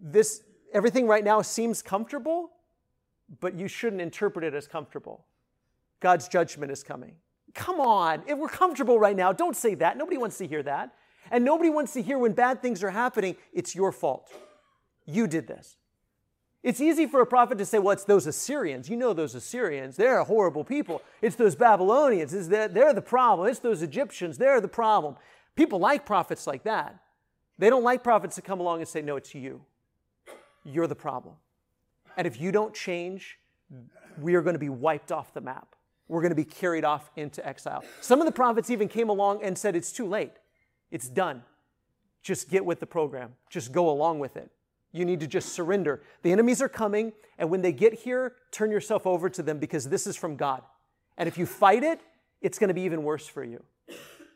this, 0.00 0.42
everything 0.72 1.06
right 1.06 1.24
now 1.24 1.42
seems 1.42 1.82
comfortable, 1.82 2.50
but 3.40 3.54
you 3.54 3.68
shouldn't 3.68 4.00
interpret 4.00 4.44
it 4.44 4.54
as 4.54 4.66
comfortable. 4.66 5.26
God's 6.00 6.28
judgment 6.28 6.72
is 6.72 6.82
coming. 6.82 7.16
Come 7.54 7.80
on, 7.80 8.22
if 8.26 8.38
we're 8.38 8.48
comfortable 8.48 8.98
right 8.98 9.16
now, 9.16 9.32
don't 9.32 9.56
say 9.56 9.74
that. 9.74 9.96
Nobody 9.96 10.18
wants 10.18 10.38
to 10.38 10.46
hear 10.46 10.62
that. 10.62 10.94
And 11.30 11.44
nobody 11.44 11.68
wants 11.68 11.92
to 11.94 12.02
hear 12.02 12.18
when 12.18 12.32
bad 12.32 12.62
things 12.62 12.82
are 12.82 12.90
happening, 12.90 13.36
it's 13.52 13.74
your 13.74 13.92
fault. 13.92 14.32
You 15.04 15.26
did 15.26 15.46
this. 15.46 15.76
It's 16.62 16.80
easy 16.80 17.06
for 17.06 17.20
a 17.20 17.26
prophet 17.26 17.58
to 17.58 17.64
say, 17.64 17.78
well, 17.78 17.92
it's 17.92 18.04
those 18.04 18.26
Assyrians. 18.26 18.90
You 18.90 18.96
know 18.96 19.12
those 19.12 19.34
Assyrians. 19.34 19.96
They're 19.96 20.18
a 20.18 20.24
horrible 20.24 20.64
people. 20.64 21.02
It's 21.22 21.36
those 21.36 21.54
Babylonians. 21.54 22.34
It's 22.34 22.48
they're 22.48 22.92
the 22.92 23.00
problem. 23.00 23.48
It's 23.48 23.60
those 23.60 23.82
Egyptians. 23.82 24.38
They're 24.38 24.60
the 24.60 24.68
problem. 24.68 25.16
People 25.54 25.78
like 25.78 26.04
prophets 26.04 26.46
like 26.46 26.64
that. 26.64 26.98
They 27.58 27.70
don't 27.70 27.84
like 27.84 28.02
prophets 28.02 28.36
to 28.36 28.42
come 28.42 28.60
along 28.60 28.80
and 28.80 28.88
say, 28.88 29.02
no, 29.02 29.16
it's 29.16 29.34
you. 29.34 29.62
You're 30.64 30.86
the 30.88 30.96
problem. 30.96 31.36
And 32.16 32.26
if 32.26 32.40
you 32.40 32.50
don't 32.50 32.74
change, 32.74 33.38
we 34.20 34.34
are 34.34 34.42
going 34.42 34.54
to 34.54 34.60
be 34.60 34.68
wiped 34.68 35.12
off 35.12 35.32
the 35.32 35.40
map. 35.40 35.76
We're 36.08 36.22
going 36.22 36.30
to 36.30 36.36
be 36.36 36.44
carried 36.44 36.84
off 36.84 37.10
into 37.16 37.46
exile. 37.46 37.84
Some 38.00 38.20
of 38.20 38.26
the 38.26 38.32
prophets 38.32 38.70
even 38.70 38.88
came 38.88 39.08
along 39.08 39.42
and 39.42 39.56
said, 39.56 39.76
it's 39.76 39.92
too 39.92 40.06
late. 40.06 40.32
It's 40.90 41.08
done. 41.08 41.42
Just 42.22 42.50
get 42.50 42.64
with 42.64 42.80
the 42.80 42.86
program, 42.86 43.34
just 43.48 43.72
go 43.72 43.88
along 43.88 44.18
with 44.18 44.36
it. 44.36 44.50
You 44.92 45.04
need 45.04 45.20
to 45.20 45.26
just 45.26 45.50
surrender. 45.50 46.02
The 46.22 46.32
enemies 46.32 46.62
are 46.62 46.68
coming, 46.68 47.12
and 47.38 47.50
when 47.50 47.62
they 47.62 47.72
get 47.72 47.92
here, 47.92 48.34
turn 48.50 48.70
yourself 48.70 49.06
over 49.06 49.28
to 49.30 49.42
them 49.42 49.58
because 49.58 49.88
this 49.88 50.06
is 50.06 50.16
from 50.16 50.36
God. 50.36 50.62
And 51.16 51.28
if 51.28 51.36
you 51.36 51.46
fight 51.46 51.82
it, 51.82 52.00
it's 52.40 52.58
going 52.58 52.68
to 52.68 52.74
be 52.74 52.82
even 52.82 53.02
worse 53.02 53.26
for 53.26 53.44
you. 53.44 53.62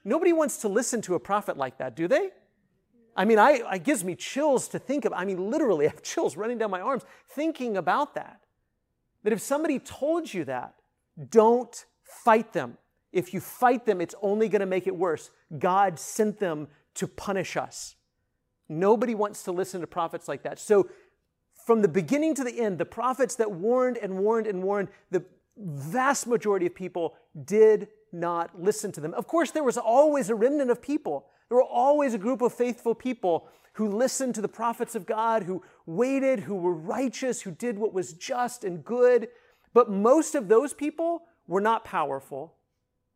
Nobody 0.05 0.33
wants 0.33 0.59
to 0.59 0.69
listen 0.69 1.01
to 1.03 1.15
a 1.15 1.21
prophet 1.21 1.57
like 1.57 1.79
that, 1.79 1.95
do 1.95 2.09
they? 2.09 2.31
I 3.15 3.25
mean, 3.25 3.39
I, 3.39 3.63
it 3.75 3.85
gives 3.85 4.05
me 4.05 4.15
chills 4.15 4.69
to 4.69 4.79
think 4.79 5.05
of. 5.05 5.13
I 5.13 5.25
mean, 5.25 5.51
literally, 5.51 5.87
I 5.89 5.91
have 5.91 6.03
chills 6.03 6.37
running 6.37 6.59
down 6.59 6.71
my 6.71 6.81
arms 6.81 7.05
thinking 7.31 7.77
about 7.77 8.15
that. 8.15 8.41
That 9.23 9.33
if 9.33 9.41
somebody 9.41 9.79
told 9.79 10.33
you 10.33 10.45
that, 10.45 10.75
don't 11.31 11.85
fight 12.03 12.53
them. 12.53 12.77
If 13.13 13.35
you 13.35 13.41
fight 13.41 13.85
them, 13.85 14.01
it's 14.01 14.15
only 14.23 14.49
going 14.49 14.61
to 14.61 14.67
make 14.67 14.87
it 14.87 14.97
worse. 14.97 15.31
God 15.59 15.99
sent 15.99 16.41
them 16.41 16.69
to 16.95 17.07
punish 17.07 17.57
us. 17.57 17.95
Nobody 18.73 19.15
wants 19.15 19.43
to 19.45 19.53
listen 19.53 19.81
to 19.81 19.87
prophets 19.87 20.29
like 20.29 20.43
that. 20.43 20.59
So, 20.59 20.89
from 21.67 21.83
the 21.83 21.89
beginning 21.89 22.35
to 22.37 22.45
the 22.45 22.59
end, 22.59 22.79
the 22.79 22.85
prophets 22.85 23.37
that 23.37 23.53
warned 23.53 23.97
and 23.99 24.19
warned 24.19 24.49
and 24.49 24.63
warned, 24.63 24.89
the 25.11 25.25
vast 25.57 26.27
majority 26.27 26.67
of 26.67 26.75
people 26.75 27.15
did 27.45 27.89
not 28.11 28.61
listen 28.61 28.91
to 28.93 29.01
them. 29.01 29.15
Of 29.15 29.27
course, 29.27 29.51
there 29.51 29.63
was 29.63 29.79
always 29.79 30.29
a 30.29 30.35
remnant 30.35 30.71
of 30.71 30.83
people. 30.83 31.27
There 31.49 31.59
were 31.59 31.63
always 31.63 32.15
a 32.15 32.19
group 32.19 32.43
of 32.43 32.53
faithful 32.53 32.95
people 32.95 33.49
who 33.75 33.89
listened 33.89 34.35
to 34.35 34.43
the 34.43 34.49
prophets 34.49 34.95
of 34.95 35.07
God, 35.07 35.45
who 35.45 35.63
waited, 35.87 36.41
who 36.41 36.57
were 36.57 36.75
righteous, 36.75 37.43
who 37.43 37.51
did 37.51 37.79
what 37.79 37.95
was 37.95 38.13
just 38.13 38.65
and 38.65 38.85
good. 38.85 39.29
But 39.73 39.91
most 39.91 40.35
of 40.35 40.49
those 40.49 40.75
people 40.75 41.23
were 41.47 41.61
not 41.61 41.85
powerful. 41.85 42.55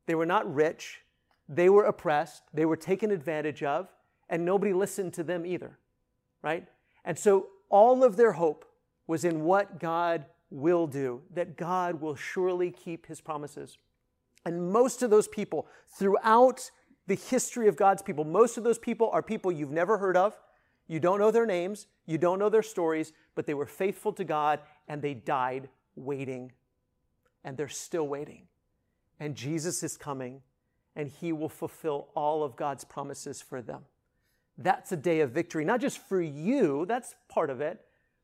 They 0.07 0.15
were 0.15 0.27
not 0.27 0.53
rich. 0.53 1.01
They 1.49 1.69
were 1.69 1.85
oppressed. 1.85 2.43
They 2.55 2.65
were 2.65 2.77
taken 2.77 3.11
advantage 3.11 3.63
of, 3.63 3.89
and 4.29 4.45
nobody 4.45 4.73
listened 4.73 5.15
to 5.15 5.23
them 5.23 5.47
either, 5.47 5.79
right? 6.43 6.67
And 7.05 7.19
so 7.19 7.49
all 7.69 8.05
of 8.05 8.17
their 8.17 8.33
hope 8.33 8.65
was 9.07 9.25
in 9.25 9.45
what 9.45 9.79
God 9.79 10.27
will 10.51 10.87
do, 10.87 11.23
that 11.35 11.57
God 11.57 12.01
will 12.01 12.17
surely 12.17 12.71
keep 12.71 13.07
his 13.07 13.21
promises. 13.21 13.79
And 14.45 14.71
most 14.71 15.03
of 15.03 15.11
those 15.11 15.29
people 15.29 15.67
throughout 15.89 16.71
the 17.07 17.15
history 17.15 17.69
of 17.69 17.77
God's 17.77 18.03
people, 18.03 18.25
most 18.25 18.57
of 18.57 18.65
those 18.65 18.79
people 18.79 19.11
are 19.11 19.23
people 19.23 19.51
you've 19.51 19.71
never 19.71 19.99
heard 19.99 20.17
of. 20.17 20.39
You 20.89 21.01
don't 21.01 21.19
know 21.19 21.33
their 21.33 21.47
names, 21.47 21.89
you 22.07 22.17
don't 22.17 22.39
know 22.39 22.49
their 22.49 22.63
stories, 22.63 23.13
but 23.35 23.47
they 23.47 23.55
were 23.55 23.67
faithful 23.67 24.13
to 24.13 24.25
God 24.25 24.61
and 24.87 25.03
they 25.03 25.15
died 25.15 25.69
waiting. 25.97 26.53
And 27.45 27.57
they're 27.57 27.69
still 27.69 28.07
waiting. 28.07 28.47
And 29.19 29.35
Jesus 29.35 29.83
is 29.83 29.97
coming 29.97 30.43
and 30.95 31.09
he 31.09 31.33
will 31.33 31.49
fulfill 31.49 32.09
all 32.15 32.43
of 32.43 32.57
God's 32.57 32.85
promises 32.85 33.43
for 33.43 33.61
them. 33.61 33.83
That's 34.59 34.93
a 34.93 34.97
day 34.97 35.21
of 35.21 35.31
victory, 35.33 35.65
not 35.65 35.81
just 35.81 35.99
for 35.99 36.21
you, 36.21 36.87
that's 36.87 37.15
part 37.29 37.51
of 37.51 37.61
it, 37.61 37.81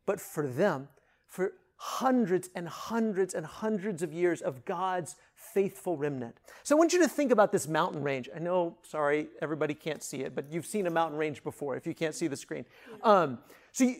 but 0.06 0.20
for 0.20 0.46
them, 0.46 0.88
for 1.26 1.52
hundreds 1.76 2.48
and 2.54 2.68
hundreds 2.68 3.34
and 3.34 3.44
hundreds 3.44 4.02
of 4.02 4.12
years 4.12 4.40
of 4.40 4.64
God's 4.64 5.16
faithful 5.34 5.96
remnant. 5.96 6.36
So 6.62 6.76
I 6.76 6.78
want 6.78 6.92
you 6.92 7.00
to 7.00 7.08
think 7.08 7.32
about 7.32 7.50
this 7.50 7.66
mountain 7.66 8.02
range. 8.02 8.28
I 8.34 8.38
know, 8.38 8.76
sorry, 8.82 9.26
everybody 9.42 9.74
can't 9.74 10.02
see 10.02 10.18
it, 10.18 10.34
but 10.34 10.52
you've 10.52 10.64
seen 10.64 10.86
a 10.86 10.90
mountain 10.90 11.18
range 11.18 11.42
before 11.42 11.76
if 11.76 11.86
you 11.86 11.94
can't 11.94 12.14
see 12.14 12.28
the 12.28 12.36
screen. 12.36 12.64
Um, 13.02 13.38
so 13.72 13.84
you, 13.84 13.96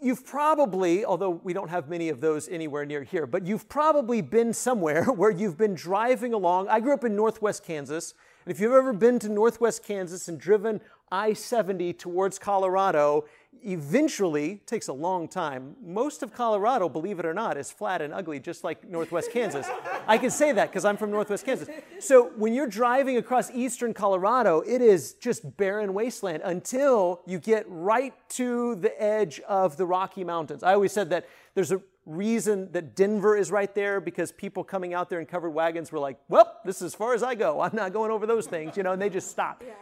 you've 0.00 0.24
probably, 0.24 1.04
although 1.04 1.28
we 1.30 1.52
don't 1.52 1.68
have 1.68 1.88
many 1.88 2.08
of 2.08 2.22
those 2.22 2.48
anywhere 2.48 2.86
near 2.86 3.02
here, 3.02 3.26
but 3.26 3.46
you've 3.46 3.68
probably 3.68 4.22
been 4.22 4.54
somewhere 4.54 5.04
where 5.12 5.30
you've 5.30 5.58
been 5.58 5.74
driving 5.74 6.32
along. 6.32 6.68
I 6.68 6.80
grew 6.80 6.94
up 6.94 7.04
in 7.04 7.14
northwest 7.14 7.64
Kansas. 7.64 8.14
And 8.44 8.54
if 8.54 8.60
you've 8.60 8.72
ever 8.72 8.94
been 8.94 9.18
to 9.18 9.28
northwest 9.28 9.84
Kansas 9.84 10.26
and 10.28 10.40
driven 10.40 10.80
I 11.12 11.32
70 11.32 11.92
towards 11.94 12.38
Colorado, 12.38 13.24
eventually, 13.62 14.62
takes 14.66 14.88
a 14.88 14.92
long 14.92 15.26
time. 15.28 15.74
Most 15.84 16.22
of 16.22 16.32
Colorado, 16.32 16.88
believe 16.88 17.18
it 17.18 17.26
or 17.26 17.34
not, 17.34 17.56
is 17.56 17.70
flat 17.70 18.00
and 18.00 18.14
ugly, 18.14 18.38
just 18.38 18.62
like 18.62 18.88
Northwest 18.88 19.30
Kansas. 19.32 19.66
I 20.06 20.18
can 20.18 20.30
say 20.30 20.52
that 20.52 20.70
because 20.70 20.84
I'm 20.84 20.96
from 20.96 21.10
Northwest 21.10 21.44
Kansas. 21.44 21.68
So 21.98 22.30
when 22.36 22.54
you're 22.54 22.68
driving 22.68 23.16
across 23.16 23.50
eastern 23.50 23.92
Colorado, 23.92 24.60
it 24.60 24.80
is 24.80 25.14
just 25.14 25.56
barren 25.56 25.94
wasteland 25.94 26.42
until 26.44 27.22
you 27.26 27.38
get 27.38 27.64
right 27.68 28.14
to 28.30 28.76
the 28.76 29.02
edge 29.02 29.40
of 29.40 29.76
the 29.76 29.86
Rocky 29.86 30.24
Mountains. 30.24 30.62
I 30.62 30.74
always 30.74 30.92
said 30.92 31.10
that 31.10 31.26
there's 31.54 31.72
a 31.72 31.80
reason 32.06 32.70
that 32.72 32.94
Denver 32.96 33.36
is 33.36 33.50
right 33.50 33.72
there 33.74 34.00
because 34.00 34.32
people 34.32 34.64
coming 34.64 34.94
out 34.94 35.10
there 35.10 35.20
in 35.20 35.26
covered 35.26 35.50
wagons 35.50 35.92
were 35.92 35.98
like, 35.98 36.18
well, 36.28 36.60
this 36.64 36.76
is 36.76 36.82
as 36.82 36.94
far 36.94 37.14
as 37.14 37.22
I 37.22 37.34
go. 37.34 37.60
I'm 37.60 37.74
not 37.74 37.92
going 37.92 38.10
over 38.10 38.26
those 38.26 38.46
things, 38.46 38.76
you 38.76 38.82
know, 38.82 38.92
and 38.92 39.02
they 39.02 39.10
just 39.10 39.30
stop. 39.30 39.62
Yeah. 39.66 39.74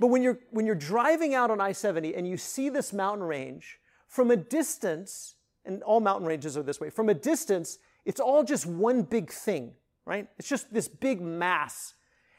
But 0.00 0.08
when 0.08 0.22
you're, 0.22 0.38
when 0.50 0.66
you're 0.66 0.74
driving 0.74 1.34
out 1.34 1.50
on 1.50 1.60
I 1.60 1.72
70 1.72 2.14
and 2.14 2.26
you 2.26 2.36
see 2.36 2.68
this 2.68 2.92
mountain 2.92 3.24
range, 3.24 3.78
from 4.08 4.30
a 4.30 4.36
distance, 4.36 5.34
and 5.64 5.82
all 5.82 6.00
mountain 6.00 6.26
ranges 6.26 6.56
are 6.56 6.62
this 6.62 6.80
way, 6.80 6.90
from 6.90 7.08
a 7.08 7.14
distance, 7.14 7.78
it's 8.04 8.20
all 8.20 8.44
just 8.44 8.66
one 8.66 9.02
big 9.02 9.30
thing, 9.30 9.72
right? 10.04 10.28
It's 10.38 10.48
just 10.48 10.72
this 10.72 10.88
big 10.88 11.20
mass. 11.20 11.94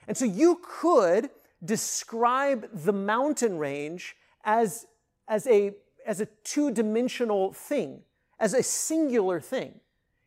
And 0.07 0.15
so 0.15 0.25
you 0.25 0.61
could 0.63 1.29
describe 1.63 2.67
the 2.73 2.93
mountain 2.93 3.57
range 3.57 4.15
as, 4.43 4.85
as 5.27 5.47
a, 5.47 5.71
as 6.05 6.21
a 6.21 6.27
two 6.43 6.71
dimensional 6.71 7.53
thing, 7.53 8.01
as 8.39 8.53
a 8.53 8.61
singular 8.61 9.39
thing. 9.39 9.79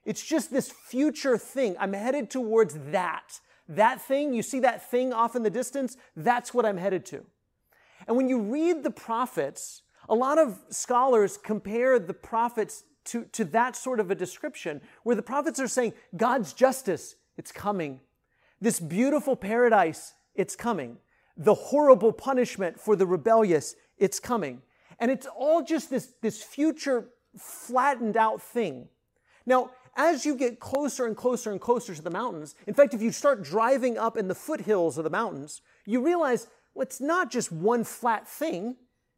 It's 0.05 0.25
just 0.25 0.51
this 0.51 0.71
future 0.71 1.37
thing. 1.37 1.77
I'm 1.79 1.93
headed 1.93 2.31
towards 2.31 2.75
that. 2.91 3.41
That 3.69 4.01
thing, 4.01 4.33
you 4.33 4.43
see 4.43 4.61
that 4.61 4.91
thing 4.91 5.13
off 5.13 5.37
in 5.37 5.43
the 5.43 5.51
distance? 5.51 5.97
That's 6.17 6.55
what 6.55 6.65
I'm 6.65 6.79
headed 6.79 7.05
to. 7.07 7.25
And 8.07 8.17
when 8.17 8.29
you 8.29 8.41
read 8.41 8.83
the 8.83 8.91
prophets, 8.91 9.83
a 10.09 10.15
lot 10.15 10.39
of 10.39 10.59
scholars 10.71 11.37
compare 11.37 11.99
the 11.99 12.15
prophets 12.15 12.85
to, 13.07 13.25
to 13.33 13.45
that 13.47 13.77
sort 13.77 14.01
of 14.01 14.11
a 14.11 14.15
description 14.15 14.81
where 15.03 15.17
the 15.17 15.23
prophets 15.23 15.61
are 15.61 15.69
saying, 15.69 15.93
God's 16.17 16.53
justice, 16.53 17.17
it's 17.37 17.53
coming. 17.53 18.01
This 18.61 18.81
beautiful 18.81 19.37
paradise, 19.37 20.15
it's 20.35 20.57
coming. 20.57 20.99
The 21.37 21.55
horrible 21.55 22.13
punishment 22.13 22.81
for 22.81 22.97
the 22.97 23.07
rebellious, 23.07 23.77
it's 23.99 24.19
coming. 24.19 24.63
And 24.99 25.11
it's 25.11 25.27
all 25.27 25.63
just 25.63 25.91
this, 25.91 26.13
this 26.23 26.43
future 26.43 27.09
flattened 27.37 28.17
out 28.17 28.43
thing. 28.43 28.89
Now, 29.47 29.71
as 29.99 30.25
you 30.25 30.37
get 30.37 30.61
closer 30.61 31.05
and 31.07 31.17
closer 31.17 31.51
and 31.51 31.61
closer 31.61 31.95
to 31.95 32.01
the 32.01 32.11
mountains, 32.11 32.55
in 32.67 32.73
fact, 32.73 32.95
if 32.95 33.03
you 33.03 33.11
start 33.11 33.43
driving 33.43 33.99
up 33.99 34.17
in 34.17 34.29
the 34.29 34.35
foothills 34.35 34.97
of 34.97 35.05
the 35.05 35.11
mountains, 35.11 35.61
you 35.85 36.01
realize 36.01 36.47
well, 36.75 36.85
it's 36.85 37.01
not 37.01 37.31
just 37.31 37.51
one 37.51 37.83
flat 37.83 38.27
thing. 38.27 38.77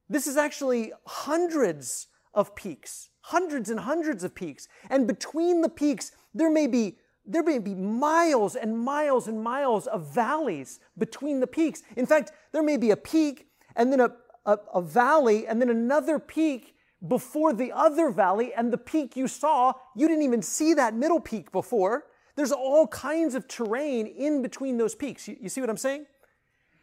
This 0.09 0.27
is 0.27 0.39
actually 0.39 0.93
hundreds 1.07 2.09
of 2.33 2.57
peaks, 2.57 3.11
hundreds 3.21 3.69
and 3.69 3.81
hundreds 3.81 4.25
of 4.25 4.35
peaks. 4.35 4.67
And 4.89 5.07
between 5.07 5.61
the 5.61 5.69
peaks, 5.69 6.13
there 6.35 6.51
may 6.51 6.67
be 6.67 6.97
there 7.27 7.43
may 7.43 7.59
be 7.59 7.75
miles 7.75 8.57
and 8.57 8.79
miles 8.79 9.29
and 9.29 9.45
miles 9.45 9.87
of 9.87 10.13
valleys 10.13 10.81
between 10.97 11.41
the 11.41 11.47
peaks. 11.47 11.83
In 11.95 12.07
fact, 12.07 12.33
there 12.53 12.63
may 12.63 12.79
be 12.79 12.91
a 12.91 12.97
peak 12.97 13.47
and 13.77 13.93
then 13.93 14.01
a, 14.01 14.13
a, 14.47 14.59
a, 14.75 14.83
valley 14.83 15.47
and 15.47 15.61
then 15.61 15.69
another 15.69 16.19
peak 16.19 16.75
before 17.07 17.53
the 17.53 17.73
other 17.73 18.11
valley, 18.11 18.53
and 18.55 18.73
the 18.73 18.79
peak 18.79 19.17
you 19.17 19.27
saw, 19.27 19.73
you 19.97 20.07
didn't 20.07 20.23
even 20.23 20.43
see 20.43 20.75
that 20.75 20.95
middle 20.95 21.21
peak 21.21 21.51
before. 21.51 22.05
There's 22.37 22.53
all 22.53 22.87
kinds 22.87 23.35
of 23.35 23.49
terrain 23.49 24.07
in 24.07 24.43
between 24.43 24.77
those 24.77 24.95
peaks. 24.95 25.27
You, 25.27 25.37
you 25.41 25.49
see 25.49 25.61
what 25.61 25.71
I'm 25.71 25.77
saying? 25.77 26.07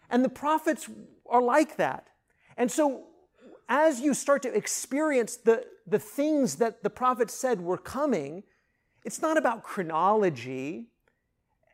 And 0.10 0.26
the 0.26 0.30
prophets 0.30 0.90
are 1.30 1.42
like 1.42 1.78
that. 1.78 2.08
And 2.58 2.72
so 2.72 3.04
as 3.70 4.00
you 4.00 4.14
start 4.14 4.42
to 4.44 4.56
experience 4.56 5.38
the, 5.38 5.66
the 5.86 6.00
things 6.00 6.56
that 6.56 6.84
the 6.84 6.90
prophet 6.90 7.30
said 7.30 7.62
were 7.62 7.78
coming, 7.78 8.44
it's 9.04 9.22
not 9.22 9.38
about 9.38 9.64
chronology. 9.64 10.88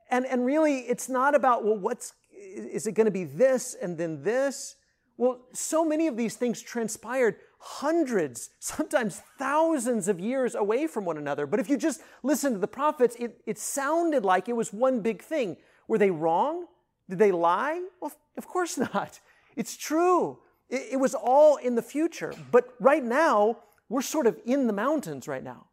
And, 0.10 0.26
and 0.26 0.46
really, 0.46 0.80
it's 0.80 1.10
not 1.10 1.36
about, 1.36 1.64
well, 1.64 1.78
what's, 1.78 2.14
is 2.32 2.88
it 2.88 2.92
going 2.92 3.06
to 3.06 3.12
be 3.12 3.24
this 3.24 3.76
and 3.82 3.98
then 3.98 4.24
this? 4.24 4.76
Well, 5.18 5.42
so 5.54 5.86
many 5.86 6.08
of 6.08 6.18
these 6.18 6.36
things 6.36 6.62
transpired 6.62 7.38
hundreds, 7.66 8.50
sometimes 8.60 9.22
thousands 9.38 10.10
of 10.10 10.20
years 10.20 10.54
away 10.54 10.86
from 10.86 11.06
one 11.06 11.18
another. 11.18 11.48
But 11.48 11.62
if 11.62 11.70
you 11.70 11.78
just 11.78 12.02
listen 12.22 12.52
to 12.52 12.60
the 12.60 12.68
prophets, 12.68 13.16
it, 13.18 13.40
it 13.46 13.58
sounded 13.58 14.26
like 14.26 14.50
it 14.50 14.56
was 14.56 14.74
one 14.74 15.00
big 15.00 15.24
thing. 15.24 15.56
Were 15.88 15.98
they 15.98 16.12
wrong? 16.12 16.66
Did 17.10 17.20
they 17.20 17.32
lie? 17.32 17.82
Well, 18.02 18.12
of 18.38 18.48
course 18.48 18.78
not. 18.94 19.22
It's 19.56 19.78
true. 19.78 20.40
It, 20.70 20.94
it 20.94 20.98
was 20.98 21.16
all 21.16 21.56
in 21.56 21.76
the 21.76 21.82
future. 21.82 22.34
But 22.52 22.74
right 22.82 23.04
now, 23.04 23.60
we're 23.88 24.02
sort 24.02 24.28
of 24.28 24.38
in 24.46 24.68
the 24.68 24.74
mountains 24.74 25.30
right 25.30 25.44
now. 25.44 25.68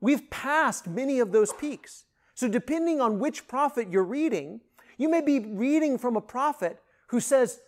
We've 0.00 0.30
passed 0.30 0.86
many 0.86 1.18
of 1.18 1.32
those 1.32 1.52
peaks. 1.52 2.04
So, 2.36 2.46
depending 2.46 3.00
on 3.00 3.18
which 3.18 3.48
prophet 3.48 3.90
you're 3.90 4.04
reading, 4.04 4.60
you 4.98 5.08
may 5.08 5.20
be 5.20 5.40
reading 5.40 5.98
from 5.98 6.16
a 6.16 6.20
prophet 6.20 6.80
who 7.08 7.18
says, 7.18 7.60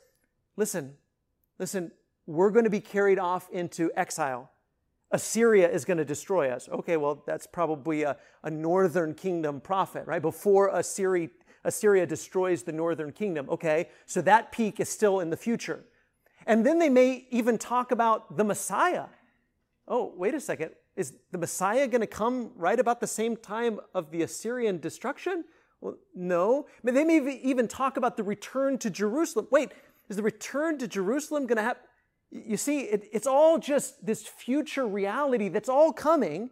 Listen, 0.56 0.94
listen, 1.58 1.90
we're 2.26 2.50
going 2.50 2.64
to 2.64 2.70
be 2.70 2.80
carried 2.80 3.18
off 3.18 3.48
into 3.50 3.90
exile. 3.96 4.50
Assyria 5.10 5.70
is 5.70 5.84
going 5.84 5.98
to 5.98 6.04
destroy 6.04 6.50
us. 6.50 6.68
Okay, 6.68 6.96
well, 6.96 7.22
that's 7.26 7.46
probably 7.46 8.02
a, 8.02 8.16
a 8.42 8.50
northern 8.50 9.14
kingdom 9.14 9.60
prophet, 9.60 10.04
right? 10.06 10.20
Before 10.20 10.68
Assyria, 10.68 11.28
Assyria 11.64 12.06
destroys 12.06 12.64
the 12.64 12.72
northern 12.72 13.12
kingdom. 13.12 13.48
Okay, 13.48 13.88
so 14.04 14.20
that 14.22 14.50
peak 14.50 14.80
is 14.80 14.88
still 14.88 15.20
in 15.20 15.30
the 15.30 15.36
future. 15.36 15.84
And 16.46 16.66
then 16.66 16.78
they 16.78 16.88
may 16.88 17.26
even 17.30 17.58
talk 17.58 17.92
about 17.92 18.36
the 18.36 18.44
Messiah. 18.44 19.06
Oh, 19.86 20.12
wait 20.16 20.34
a 20.34 20.40
second. 20.40 20.72
Is 20.96 21.14
the 21.30 21.38
Messiah 21.38 21.86
going 21.86 22.00
to 22.00 22.06
come 22.06 22.50
right 22.56 22.78
about 22.78 23.00
the 23.00 23.06
same 23.06 23.36
time 23.36 23.78
of 23.94 24.10
the 24.10 24.22
Assyrian 24.22 24.80
destruction? 24.80 25.44
Well, 25.80 25.98
no. 26.14 26.66
They 26.82 27.04
may 27.04 27.40
even 27.42 27.68
talk 27.68 27.96
about 27.96 28.16
the 28.16 28.22
return 28.22 28.78
to 28.78 28.90
Jerusalem. 28.90 29.46
Wait, 29.50 29.72
is 30.08 30.16
the 30.16 30.22
return 30.22 30.78
to 30.78 30.88
Jerusalem 30.88 31.46
going 31.46 31.56
to 31.56 31.62
happen? 31.62 31.82
You 32.30 32.56
see, 32.56 32.80
it, 32.80 33.08
it's 33.12 33.26
all 33.26 33.58
just 33.58 34.04
this 34.04 34.26
future 34.26 34.86
reality 34.86 35.48
that's 35.48 35.68
all 35.68 35.92
coming, 35.92 36.50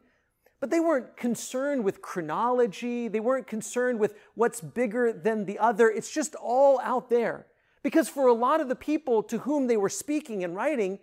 but 0.60 0.70
they 0.70 0.80
weren't 0.80 1.16
concerned 1.16 1.84
with 1.84 2.00
chronology. 2.00 3.08
They 3.08 3.20
weren't 3.20 3.46
concerned 3.46 3.98
with 3.98 4.14
what's 4.34 4.60
bigger 4.60 5.12
than 5.12 5.44
the 5.44 5.58
other. 5.58 5.90
It's 5.90 6.10
just 6.10 6.34
all 6.36 6.80
out 6.80 7.10
there. 7.10 7.46
Because 7.82 8.08
for 8.08 8.28
a 8.28 8.32
lot 8.32 8.60
of 8.60 8.68
the 8.68 8.76
people 8.76 9.22
to 9.24 9.38
whom 9.38 9.66
they 9.66 9.76
were 9.76 9.90
speaking 9.90 10.42
and 10.42 10.56
writing, 10.56 11.00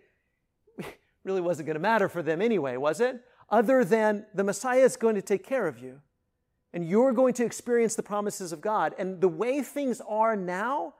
really 1.24 1.42
wasn't 1.42 1.68
going 1.68 1.76
to 1.76 1.82
matter 1.82 2.10
for 2.10 2.24
them 2.24 2.42
anyway, 2.42 2.76
was 2.76 3.00
it? 3.00 3.22
Other 3.50 3.86
than 3.86 4.26
the 4.34 4.44
Messiah 4.44 4.82
is 4.82 4.98
going 4.98 5.16
to 5.16 5.22
take 5.22 5.46
care 5.46 5.68
of 5.68 5.78
you. 5.78 6.02
And 6.74 6.88
you're 6.88 7.12
going 7.12 7.34
to 7.36 7.46
experience 7.46 7.96
the 7.96 8.04
promises 8.04 8.52
of 8.52 8.62
God. 8.62 8.96
And 8.98 9.22
the 9.22 9.28
way 9.28 9.62
things 9.62 10.02
are 10.08 10.36
now 10.36 10.96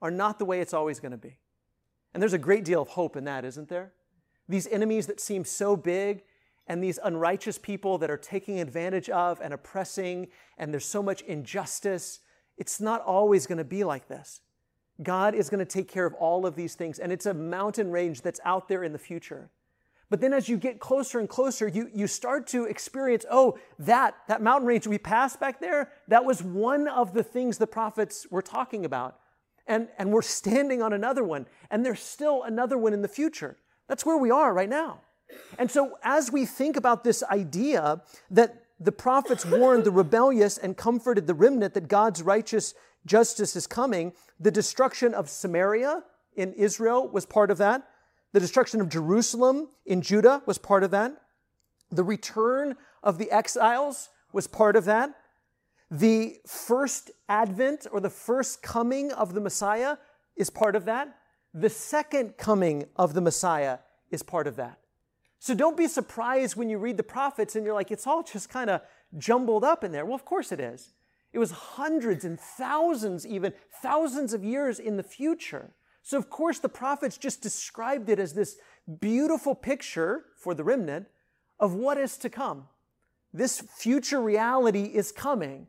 are 0.00 0.10
not 0.10 0.38
the 0.38 0.44
way 0.44 0.60
it's 0.60 0.74
always 0.74 1.00
going 1.00 1.12
to 1.12 1.18
be. 1.18 1.38
And 2.16 2.22
there's 2.22 2.32
a 2.32 2.38
great 2.38 2.64
deal 2.64 2.80
of 2.80 2.88
hope 2.88 3.14
in 3.14 3.24
that, 3.24 3.44
isn't 3.44 3.68
there? 3.68 3.92
These 4.48 4.66
enemies 4.68 5.06
that 5.06 5.20
seem 5.20 5.44
so 5.44 5.76
big 5.76 6.22
and 6.66 6.82
these 6.82 6.98
unrighteous 7.04 7.58
people 7.58 7.98
that 7.98 8.10
are 8.10 8.16
taking 8.16 8.58
advantage 8.58 9.10
of 9.10 9.38
and 9.42 9.52
oppressing, 9.52 10.28
and 10.56 10.72
there's 10.72 10.86
so 10.86 11.02
much 11.02 11.20
injustice. 11.20 12.20
It's 12.56 12.80
not 12.80 13.02
always 13.02 13.46
going 13.46 13.58
to 13.58 13.64
be 13.64 13.84
like 13.84 14.08
this. 14.08 14.40
God 15.02 15.34
is 15.34 15.50
going 15.50 15.58
to 15.58 15.66
take 15.66 15.90
care 15.90 16.06
of 16.06 16.14
all 16.14 16.46
of 16.46 16.56
these 16.56 16.74
things, 16.74 16.98
and 16.98 17.12
it's 17.12 17.26
a 17.26 17.34
mountain 17.34 17.90
range 17.90 18.22
that's 18.22 18.40
out 18.46 18.66
there 18.66 18.82
in 18.82 18.94
the 18.94 18.98
future. 18.98 19.50
But 20.08 20.22
then 20.22 20.32
as 20.32 20.48
you 20.48 20.56
get 20.56 20.80
closer 20.80 21.20
and 21.20 21.28
closer, 21.28 21.68
you, 21.68 21.90
you 21.92 22.06
start 22.06 22.46
to 22.46 22.64
experience, 22.64 23.26
oh, 23.30 23.58
that, 23.78 24.14
that 24.28 24.40
mountain 24.40 24.66
range 24.66 24.86
we 24.86 24.96
passed 24.96 25.38
back 25.38 25.60
there, 25.60 25.92
that 26.08 26.24
was 26.24 26.42
one 26.42 26.88
of 26.88 27.12
the 27.12 27.22
things 27.22 27.58
the 27.58 27.66
prophets 27.66 28.26
were 28.30 28.40
talking 28.40 28.86
about. 28.86 29.18
And, 29.66 29.88
and 29.98 30.12
we're 30.12 30.22
standing 30.22 30.80
on 30.80 30.92
another 30.92 31.24
one, 31.24 31.46
and 31.70 31.84
there's 31.84 32.00
still 32.00 32.44
another 32.44 32.78
one 32.78 32.92
in 32.92 33.02
the 33.02 33.08
future. 33.08 33.56
That's 33.88 34.06
where 34.06 34.16
we 34.16 34.30
are 34.30 34.54
right 34.54 34.68
now. 34.68 35.00
And 35.58 35.70
so 35.70 35.98
as 36.04 36.30
we 36.30 36.46
think 36.46 36.76
about 36.76 37.02
this 37.02 37.22
idea 37.24 38.02
that 38.30 38.62
the 38.78 38.92
prophets 38.92 39.46
warned 39.46 39.84
the 39.84 39.90
rebellious 39.90 40.58
and 40.58 40.76
comforted 40.76 41.26
the 41.26 41.34
remnant 41.34 41.74
that 41.74 41.88
God's 41.88 42.22
righteous 42.22 42.74
justice 43.06 43.56
is 43.56 43.66
coming. 43.66 44.12
The 44.38 44.50
destruction 44.50 45.14
of 45.14 45.30
Samaria 45.30 46.02
in 46.34 46.52
Israel 46.52 47.08
was 47.08 47.24
part 47.24 47.50
of 47.50 47.58
that. 47.58 47.88
The 48.32 48.40
destruction 48.40 48.80
of 48.80 48.88
Jerusalem 48.88 49.68
in 49.86 50.02
Judah 50.02 50.42
was 50.44 50.58
part 50.58 50.82
of 50.82 50.90
that. 50.90 51.16
The 51.90 52.04
return 52.04 52.74
of 53.02 53.16
the 53.16 53.30
exiles 53.30 54.10
was 54.32 54.46
part 54.46 54.76
of 54.76 54.84
that. 54.84 55.14
The 55.90 56.38
first 56.46 57.10
advent 57.28 57.86
or 57.92 58.00
the 58.00 58.10
first 58.10 58.62
coming 58.62 59.12
of 59.12 59.34
the 59.34 59.40
Messiah 59.40 59.98
is 60.36 60.50
part 60.50 60.74
of 60.74 60.84
that. 60.86 61.16
The 61.54 61.70
second 61.70 62.36
coming 62.36 62.86
of 62.96 63.14
the 63.14 63.20
Messiah 63.20 63.78
is 64.10 64.22
part 64.22 64.46
of 64.46 64.56
that. 64.56 64.78
So 65.38 65.54
don't 65.54 65.76
be 65.76 65.86
surprised 65.86 66.56
when 66.56 66.68
you 66.68 66.78
read 66.78 66.96
the 66.96 67.02
prophets 67.02 67.54
and 67.54 67.64
you're 67.64 67.74
like, 67.74 67.90
it's 67.90 68.06
all 68.06 68.22
just 68.22 68.48
kind 68.48 68.68
of 68.68 68.80
jumbled 69.16 69.64
up 69.64 69.84
in 69.84 69.92
there. 69.92 70.04
Well, 70.04 70.14
of 70.14 70.24
course 70.24 70.50
it 70.50 70.60
is. 70.60 70.92
It 71.32 71.38
was 71.38 71.50
hundreds 71.50 72.24
and 72.24 72.40
thousands, 72.40 73.26
even 73.26 73.52
thousands 73.82 74.32
of 74.32 74.42
years 74.42 74.78
in 74.78 74.96
the 74.96 75.02
future. 75.02 75.72
So, 76.02 76.16
of 76.16 76.30
course, 76.30 76.58
the 76.60 76.68
prophets 76.68 77.18
just 77.18 77.42
described 77.42 78.08
it 78.08 78.18
as 78.18 78.32
this 78.32 78.56
beautiful 79.00 79.54
picture 79.54 80.24
for 80.36 80.54
the 80.54 80.64
remnant 80.64 81.08
of 81.58 81.74
what 81.74 81.98
is 81.98 82.16
to 82.18 82.30
come. 82.30 82.68
This 83.32 83.60
future 83.60 84.20
reality 84.20 84.84
is 84.84 85.12
coming. 85.12 85.66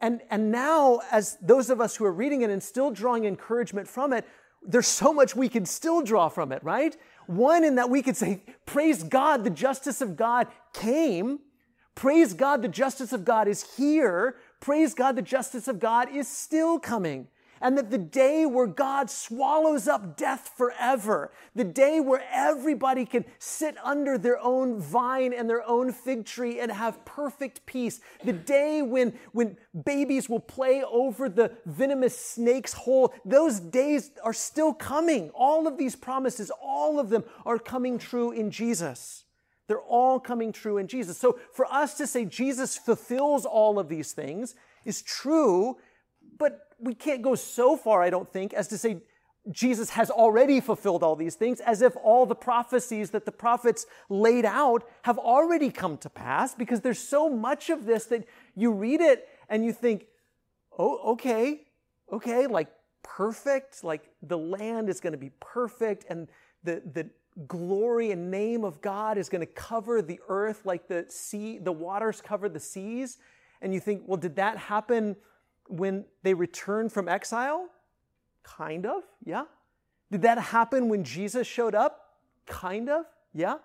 And, 0.00 0.20
and 0.30 0.50
now, 0.52 1.00
as 1.10 1.38
those 1.40 1.70
of 1.70 1.80
us 1.80 1.96
who 1.96 2.04
are 2.04 2.12
reading 2.12 2.42
it 2.42 2.50
and 2.50 2.62
still 2.62 2.90
drawing 2.90 3.24
encouragement 3.24 3.88
from 3.88 4.12
it, 4.12 4.26
there's 4.62 4.86
so 4.86 5.12
much 5.12 5.34
we 5.34 5.48
can 5.48 5.64
still 5.64 6.02
draw 6.02 6.28
from 6.28 6.52
it, 6.52 6.62
right? 6.62 6.96
One, 7.26 7.64
in 7.64 7.76
that 7.76 7.88
we 7.88 8.02
could 8.02 8.16
say, 8.16 8.42
Praise 8.66 9.02
God, 9.02 9.44
the 9.44 9.50
justice 9.50 10.00
of 10.00 10.16
God 10.16 10.48
came. 10.72 11.40
Praise 11.94 12.34
God, 12.34 12.60
the 12.60 12.68
justice 12.68 13.12
of 13.12 13.24
God 13.24 13.48
is 13.48 13.76
here. 13.76 14.36
Praise 14.60 14.92
God, 14.92 15.16
the 15.16 15.22
justice 15.22 15.66
of 15.66 15.80
God 15.80 16.14
is 16.14 16.28
still 16.28 16.78
coming. 16.78 17.28
And 17.60 17.76
that 17.78 17.90
the 17.90 17.98
day 17.98 18.46
where 18.46 18.66
God 18.66 19.10
swallows 19.10 19.88
up 19.88 20.16
death 20.16 20.52
forever, 20.56 21.32
the 21.54 21.64
day 21.64 22.00
where 22.00 22.24
everybody 22.30 23.04
can 23.04 23.24
sit 23.38 23.76
under 23.82 24.18
their 24.18 24.38
own 24.38 24.80
vine 24.80 25.32
and 25.32 25.48
their 25.48 25.66
own 25.66 25.92
fig 25.92 26.26
tree 26.26 26.60
and 26.60 26.70
have 26.70 27.04
perfect 27.04 27.64
peace, 27.66 28.00
the 28.24 28.32
day 28.32 28.82
when, 28.82 29.18
when 29.32 29.56
babies 29.84 30.28
will 30.28 30.40
play 30.40 30.82
over 30.82 31.28
the 31.28 31.52
venomous 31.64 32.18
snake's 32.18 32.72
hole, 32.72 33.14
those 33.24 33.60
days 33.60 34.10
are 34.22 34.32
still 34.32 34.74
coming. 34.74 35.30
All 35.30 35.66
of 35.66 35.78
these 35.78 35.96
promises, 35.96 36.50
all 36.62 37.00
of 37.00 37.08
them 37.08 37.24
are 37.44 37.58
coming 37.58 37.98
true 37.98 38.32
in 38.32 38.50
Jesus. 38.50 39.24
They're 39.66 39.80
all 39.80 40.20
coming 40.20 40.52
true 40.52 40.78
in 40.78 40.86
Jesus. 40.86 41.18
So 41.18 41.38
for 41.52 41.66
us 41.66 41.94
to 41.94 42.06
say 42.06 42.24
Jesus 42.24 42.76
fulfills 42.76 43.44
all 43.44 43.78
of 43.78 43.88
these 43.88 44.12
things 44.12 44.54
is 44.84 45.02
true, 45.02 45.76
but 46.38 46.68
we 46.78 46.94
can't 46.94 47.22
go 47.22 47.34
so 47.34 47.76
far, 47.76 48.02
I 48.02 48.10
don't 48.10 48.30
think, 48.32 48.52
as 48.52 48.68
to 48.68 48.78
say, 48.78 48.98
Jesus 49.50 49.90
has 49.90 50.10
already 50.10 50.60
fulfilled 50.60 51.02
all 51.02 51.14
these 51.14 51.36
things, 51.36 51.60
as 51.60 51.80
if 51.80 51.94
all 52.02 52.26
the 52.26 52.34
prophecies 52.34 53.10
that 53.10 53.24
the 53.24 53.32
prophets 53.32 53.86
laid 54.08 54.44
out 54.44 54.82
have 55.02 55.18
already 55.18 55.70
come 55.70 55.98
to 55.98 56.10
pass, 56.10 56.54
because 56.54 56.80
there's 56.80 56.98
so 56.98 57.30
much 57.30 57.70
of 57.70 57.86
this 57.86 58.06
that 58.06 58.24
you 58.56 58.72
read 58.72 59.00
it 59.00 59.28
and 59.48 59.64
you 59.64 59.72
think, 59.72 60.06
oh, 60.78 61.12
okay, 61.12 61.62
okay, 62.12 62.46
like 62.48 62.68
perfect, 63.04 63.84
like 63.84 64.10
the 64.20 64.36
land 64.36 64.88
is 64.88 65.00
going 65.00 65.12
to 65.12 65.18
be 65.18 65.30
perfect, 65.38 66.04
and 66.10 66.26
the, 66.64 66.82
the 66.92 67.08
glory 67.46 68.10
and 68.10 68.30
name 68.30 68.64
of 68.64 68.80
God 68.80 69.16
is 69.16 69.28
going 69.28 69.42
to 69.42 69.46
cover 69.46 70.02
the 70.02 70.18
earth 70.28 70.62
like 70.64 70.88
the 70.88 71.04
sea, 71.08 71.58
the 71.58 71.72
waters 71.72 72.20
cover 72.20 72.48
the 72.48 72.60
seas. 72.60 73.18
And 73.62 73.72
you 73.72 73.80
think, 73.80 74.02
well, 74.06 74.16
did 74.16 74.36
that 74.36 74.58
happen 74.58 75.16
when 75.68 76.04
they 76.22 76.34
returned 76.34 76.92
from 76.92 77.08
exile? 77.08 77.68
Kind 78.42 78.86
of, 78.86 79.02
yeah. 79.24 79.44
Did 80.10 80.22
that 80.22 80.38
happen 80.38 80.88
when 80.88 81.04
Jesus 81.04 81.46
showed 81.46 81.74
up? 81.74 82.16
Kind 82.46 82.88
of, 82.88 83.06
yeah. 83.34 83.56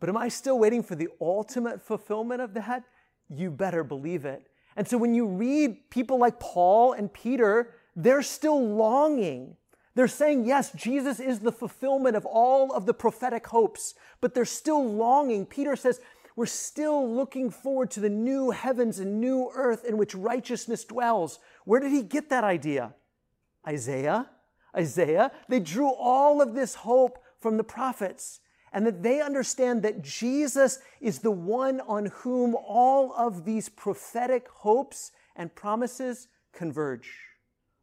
But 0.00 0.08
am 0.08 0.16
I 0.16 0.28
still 0.28 0.58
waiting 0.58 0.82
for 0.82 0.94
the 0.94 1.08
ultimate 1.20 1.82
fulfillment 1.82 2.40
of 2.40 2.54
that? 2.54 2.84
You 3.28 3.50
better 3.50 3.84
believe 3.84 4.24
it. 4.24 4.46
And 4.76 4.86
so 4.86 4.96
when 4.96 5.14
you 5.14 5.26
read 5.26 5.90
people 5.90 6.18
like 6.18 6.38
Paul 6.38 6.92
and 6.92 7.12
Peter, 7.12 7.74
they're 7.96 8.22
still 8.22 8.64
longing. 8.64 9.56
They're 9.94 10.06
saying, 10.06 10.46
yes, 10.46 10.70
Jesus 10.72 11.18
is 11.18 11.40
the 11.40 11.50
fulfillment 11.50 12.14
of 12.14 12.24
all 12.24 12.72
of 12.72 12.86
the 12.86 12.94
prophetic 12.94 13.48
hopes, 13.48 13.94
but 14.20 14.32
they're 14.32 14.44
still 14.44 14.84
longing. 14.88 15.44
Peter 15.44 15.74
says, 15.74 16.00
we're 16.38 16.46
still 16.46 17.12
looking 17.12 17.50
forward 17.50 17.90
to 17.90 17.98
the 17.98 18.08
new 18.08 18.52
heavens 18.52 19.00
and 19.00 19.20
new 19.20 19.50
earth 19.56 19.84
in 19.84 19.98
which 19.98 20.14
righteousness 20.14 20.84
dwells. 20.84 21.40
Where 21.64 21.80
did 21.80 21.90
he 21.90 22.04
get 22.04 22.30
that 22.30 22.44
idea? 22.44 22.94
Isaiah, 23.66 24.30
Isaiah. 24.76 25.32
They 25.48 25.58
drew 25.58 25.92
all 25.92 26.40
of 26.40 26.54
this 26.54 26.76
hope 26.76 27.18
from 27.40 27.56
the 27.56 27.64
prophets 27.64 28.38
and 28.72 28.86
that 28.86 29.02
they 29.02 29.20
understand 29.20 29.82
that 29.82 30.00
Jesus 30.00 30.78
is 31.00 31.18
the 31.18 31.32
one 31.32 31.80
on 31.80 32.06
whom 32.06 32.54
all 32.54 33.12
of 33.14 33.44
these 33.44 33.68
prophetic 33.68 34.46
hopes 34.48 35.10
and 35.34 35.52
promises 35.56 36.28
converge. 36.52 37.10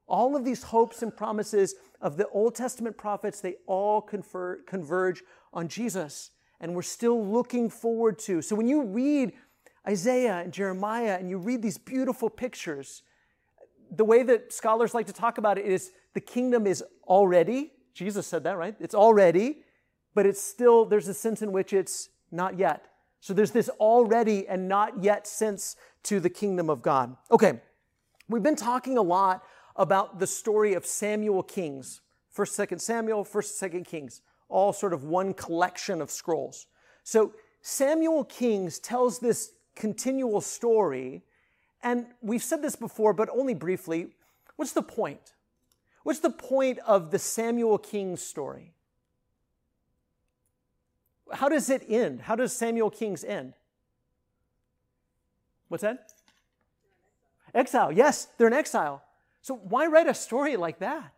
All 0.07 0.33
of 0.33 0.45
these 0.45 0.63
hopes 0.63 1.01
and 1.01 1.13
promises 1.13 1.75
of 1.99 2.15
the 2.15 2.29
Old 2.29 2.55
Testament 2.55 2.97
prophets, 2.97 3.41
they 3.41 3.55
all 3.67 3.99
confer, 4.01 4.61
converge 4.65 5.23
on 5.51 5.67
Jesus. 5.67 6.31
And 6.59 6.75
we're 6.75 6.81
still 6.81 7.23
looking 7.25 7.69
forward 7.69 8.17
to. 8.19 8.41
So 8.41 8.55
when 8.55 8.67
you 8.67 8.83
read 8.83 9.33
Isaiah 9.87 10.37
and 10.37 10.51
Jeremiah 10.51 11.17
and 11.19 11.29
you 11.29 11.37
read 11.37 11.61
these 11.61 11.77
beautiful 11.77 12.29
pictures, 12.29 13.03
the 13.91 14.05
way 14.05 14.23
that 14.23 14.51
scholars 14.51 14.93
like 14.93 15.07
to 15.07 15.13
talk 15.13 15.37
about 15.37 15.57
it 15.57 15.65
is 15.65 15.91
the 16.13 16.21
kingdom 16.21 16.65
is 16.65 16.83
already, 17.07 17.71
Jesus 17.93 18.25
said 18.27 18.43
that, 18.43 18.57
right? 18.57 18.75
It's 18.79 18.95
already, 18.95 19.63
but 20.13 20.25
it's 20.25 20.41
still, 20.41 20.85
there's 20.85 21.07
a 21.07 21.13
sense 21.13 21.41
in 21.41 21.51
which 21.51 21.73
it's 21.73 22.09
not 22.31 22.57
yet. 22.57 22.87
So 23.19 23.33
there's 23.33 23.51
this 23.51 23.69
already 23.69 24.47
and 24.47 24.67
not 24.67 25.03
yet 25.03 25.27
sense 25.27 25.75
to 26.03 26.19
the 26.19 26.29
kingdom 26.29 26.69
of 26.69 26.81
God. 26.81 27.15
Okay, 27.31 27.61
we've 28.29 28.43
been 28.43 28.55
talking 28.55 28.97
a 28.97 29.01
lot 29.01 29.43
about 29.75 30.19
the 30.19 30.27
story 30.27 30.73
of 30.73 30.85
Samuel 30.85 31.43
Kings, 31.43 32.01
1st, 32.35 32.67
2nd 32.67 32.81
Samuel, 32.81 33.25
1st, 33.25 33.71
2nd 33.71 33.87
Kings, 33.87 34.21
all 34.49 34.73
sort 34.73 34.93
of 34.93 35.03
one 35.03 35.33
collection 35.33 36.01
of 36.01 36.11
scrolls. 36.11 36.67
So 37.03 37.33
Samuel 37.61 38.23
Kings 38.25 38.79
tells 38.79 39.19
this 39.19 39.51
continual 39.75 40.41
story 40.41 41.23
and 41.85 42.07
we've 42.19 42.43
said 42.43 42.63
this 42.63 42.75
before, 42.75 43.13
but 43.13 43.29
only 43.29 43.53
briefly. 43.53 44.07
What's 44.55 44.73
the 44.73 44.81
point? 44.81 45.33
What's 46.01 46.19
the 46.19 46.31
point 46.31 46.79
of 46.79 47.11
the 47.11 47.19
Samuel 47.19 47.77
Kings 47.77 48.23
story? 48.23 48.73
How 51.31 51.47
does 51.47 51.69
it 51.69 51.83
end? 51.87 52.21
How 52.21 52.35
does 52.35 52.53
Samuel 52.53 52.89
Kings 52.89 53.23
end? 53.23 53.53
What's 55.67 55.83
that? 55.83 56.11
Exile. 57.53 57.91
Yes, 57.91 58.29
they're 58.37 58.47
in 58.47 58.53
exile. 58.53 59.03
So 59.41 59.55
why 59.55 59.85
write 59.85 60.07
a 60.07 60.13
story 60.15 60.57
like 60.57 60.79
that? 60.79 61.13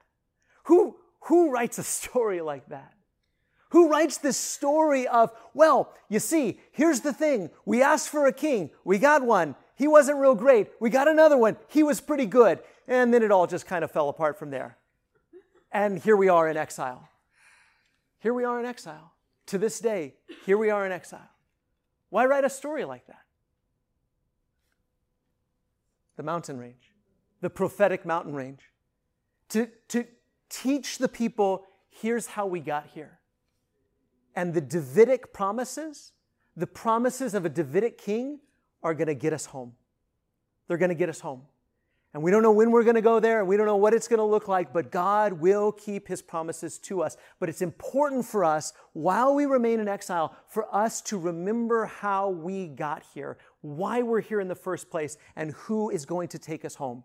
Who, 0.66 0.98
who 1.22 1.50
writes 1.50 1.78
a 1.78 1.84
story 2.02 2.42
like 2.42 2.68
that? 2.68 2.94
Who 3.70 3.90
writes 3.90 4.18
this 4.18 4.38
story 4.38 5.08
of, 5.08 5.32
well, 5.54 5.94
you 6.10 6.20
see, 6.20 6.60
here's 6.72 7.02
the 7.02 7.14
thing. 7.14 7.50
We 7.66 7.82
asked 7.82 8.10
for 8.10 8.26
a 8.26 8.34
king, 8.34 8.70
we 8.84 8.98
got 8.98 9.24
one. 9.24 9.56
He 9.76 9.88
wasn't 9.88 10.20
real 10.20 10.36
great. 10.36 10.70
We 10.80 10.90
got 10.90 11.08
another 11.08 11.38
one. 11.38 11.58
He 11.68 11.84
was 11.84 12.02
pretty 12.02 12.26
good. 12.26 12.60
And 12.88 13.14
then 13.14 13.22
it 13.22 13.32
all 13.32 13.46
just 13.46 13.68
kind 13.68 13.84
of 13.84 13.92
fell 13.92 14.10
apart 14.10 14.40
from 14.40 14.50
there. 14.50 14.78
And 15.72 16.00
here 16.00 16.16
we 16.16 16.30
are 16.30 16.50
in 16.50 16.58
exile. 16.58 17.10
Here 18.20 18.34
we 18.34 18.44
are 18.44 18.60
in 18.60 18.66
exile. 18.66 19.14
To 19.48 19.58
this 19.58 19.80
day, 19.80 20.16
here 20.46 20.58
we 20.58 20.70
are 20.70 20.86
in 20.86 20.92
exile. 20.92 21.30
Why 22.10 22.26
write 22.26 22.46
a 22.46 22.50
story 22.50 22.86
like 22.86 23.06
that? 23.08 23.22
The 26.16 26.24
mountain 26.24 26.58
range, 26.58 26.94
the 27.42 27.50
prophetic 27.50 28.06
mountain 28.06 28.34
range. 28.34 28.62
To, 29.50 29.70
to 29.90 30.06
teach 30.50 30.98
the 30.98 31.08
people 31.08 31.66
here's 31.90 32.28
how 32.28 32.48
we 32.48 32.60
got 32.60 32.88
here. 32.94 33.20
And 34.38 34.54
the 34.54 34.62
Davidic 34.62 35.34
promises, 35.34 36.12
the 36.56 36.68
promises 36.68 37.34
of 37.34 37.44
a 37.44 37.50
Davidic 37.50 37.98
king, 37.98 38.40
are 38.84 38.94
going 38.94 39.08
to 39.08 39.16
get 39.16 39.34
us 39.34 39.48
home. 39.48 39.74
They're 40.68 40.78
going 40.78 40.90
to 40.90 40.96
get 40.96 41.10
us 41.10 41.20
home. 41.20 41.42
And 42.14 42.22
we 42.22 42.30
don't 42.30 42.44
know 42.44 42.52
when 42.52 42.70
we're 42.70 42.84
going 42.84 42.98
to 42.98 43.02
go 43.02 43.20
there, 43.20 43.40
and 43.40 43.48
we 43.48 43.58
don't 43.58 43.66
know 43.66 43.78
what 43.78 43.96
it's 43.96 44.08
going 44.08 44.20
to 44.20 44.24
look 44.24 44.48
like, 44.48 44.72
but 44.72 44.92
God 44.92 45.34
will 45.34 45.72
keep 45.72 46.08
his 46.08 46.22
promises 46.22 46.78
to 46.82 47.02
us. 47.02 47.18
But 47.40 47.50
it's 47.50 47.64
important 47.64 48.28
for 48.28 48.46
us, 48.46 48.74
while 48.94 49.34
we 49.34 49.48
remain 49.48 49.80
in 49.80 49.88
exile, 49.88 50.36
for 50.48 50.74
us 50.74 51.02
to 51.02 51.18
remember 51.18 51.88
how 51.88 52.30
we 52.30 52.68
got 52.68 53.02
here, 53.16 53.40
why 53.62 54.04
we're 54.04 54.22
here 54.22 54.40
in 54.40 54.50
the 54.50 54.56
first 54.56 54.92
place, 54.92 55.18
and 55.36 55.54
who 55.54 55.90
is 55.90 56.06
going 56.06 56.28
to 56.28 56.38
take 56.38 56.64
us 56.64 56.76
home. 56.76 57.04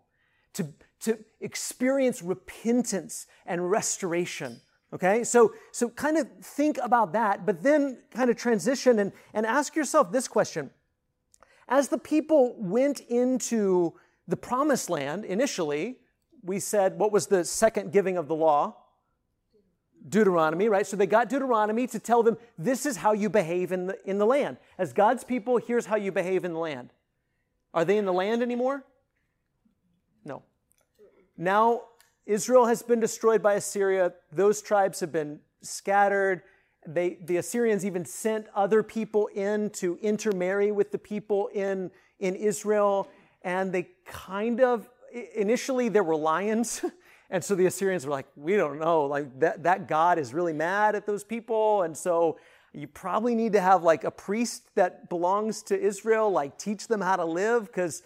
To, 0.53 0.67
to 0.99 1.17
experience 1.41 2.21
repentance 2.21 3.25
and 3.47 3.71
restoration. 3.71 4.61
Okay, 4.93 5.23
so, 5.23 5.53
so 5.71 5.89
kind 5.89 6.17
of 6.17 6.29
think 6.41 6.77
about 6.83 7.13
that, 7.13 7.45
but 7.47 7.63
then 7.63 7.97
kind 8.11 8.29
of 8.29 8.35
transition 8.37 8.99
and, 8.99 9.11
and 9.33 9.45
ask 9.45 9.75
yourself 9.75 10.11
this 10.11 10.27
question 10.27 10.69
as 11.67 11.87
the 11.87 11.97
people 11.97 12.55
went 12.57 12.99
into 13.01 13.93
the 14.27 14.37
promised 14.37 14.89
land 14.89 15.25
initially, 15.25 15.97
we 16.43 16.59
said, 16.59 16.97
what 16.99 17.11
was 17.11 17.27
the 17.27 17.43
second 17.43 17.91
giving 17.91 18.17
of 18.17 18.27
the 18.27 18.35
law? 18.35 18.75
Deuteronomy, 20.07 20.67
right? 20.67 20.85
So 20.85 20.97
they 20.97 21.07
got 21.07 21.29
Deuteronomy 21.29 21.87
to 21.87 21.99
tell 21.99 22.23
them 22.23 22.37
this 22.57 22.85
is 22.85 22.97
how 22.97 23.13
you 23.13 23.29
behave 23.29 23.71
in 23.71 23.87
the, 23.87 23.97
in 24.05 24.17
the 24.17 24.25
land. 24.25 24.57
As 24.77 24.91
God's 24.91 25.23
people, 25.23 25.57
here's 25.57 25.85
how 25.85 25.95
you 25.95 26.11
behave 26.11 26.43
in 26.43 26.53
the 26.53 26.59
land. 26.59 26.91
Are 27.73 27.85
they 27.85 27.97
in 27.97 28.05
the 28.05 28.13
land 28.13 28.41
anymore? 28.41 28.83
No. 30.25 30.43
Now, 31.37 31.83
Israel 32.25 32.65
has 32.65 32.81
been 32.81 32.99
destroyed 32.99 33.41
by 33.41 33.55
Assyria. 33.55 34.13
Those 34.31 34.61
tribes 34.61 34.99
have 35.01 35.11
been 35.11 35.39
scattered. 35.61 36.43
They, 36.87 37.17
the 37.23 37.37
Assyrians 37.37 37.85
even 37.85 38.05
sent 38.05 38.47
other 38.55 38.83
people 38.83 39.27
in 39.27 39.69
to 39.71 39.97
intermarry 40.01 40.71
with 40.71 40.91
the 40.91 40.97
people 40.97 41.47
in, 41.53 41.91
in 42.19 42.35
Israel. 42.35 43.07
And 43.41 43.71
they 43.71 43.89
kind 44.05 44.61
of, 44.61 44.89
initially, 45.35 45.89
there 45.89 46.03
were 46.03 46.15
lions. 46.15 46.83
And 47.29 47.43
so 47.43 47.55
the 47.55 47.65
Assyrians 47.65 48.05
were 48.05 48.11
like, 48.11 48.27
we 48.35 48.55
don't 48.55 48.79
know. 48.79 49.05
Like 49.05 49.39
that, 49.39 49.63
that 49.63 49.87
God 49.87 50.19
is 50.19 50.35
really 50.35 50.53
mad 50.53 50.93
at 50.93 51.07
those 51.07 51.23
people. 51.23 51.81
And 51.81 51.97
so 51.97 52.37
you 52.73 52.85
probably 52.87 53.33
need 53.33 53.53
to 53.53 53.59
have 53.59 53.81
like 53.81 54.03
a 54.03 54.11
priest 54.11 54.63
that 54.75 55.09
belongs 55.09 55.63
to 55.63 55.79
Israel, 55.79 56.29
like 56.29 56.59
teach 56.59 56.87
them 56.87 57.01
how 57.01 57.15
to 57.15 57.25
live 57.25 57.65
because 57.65 58.03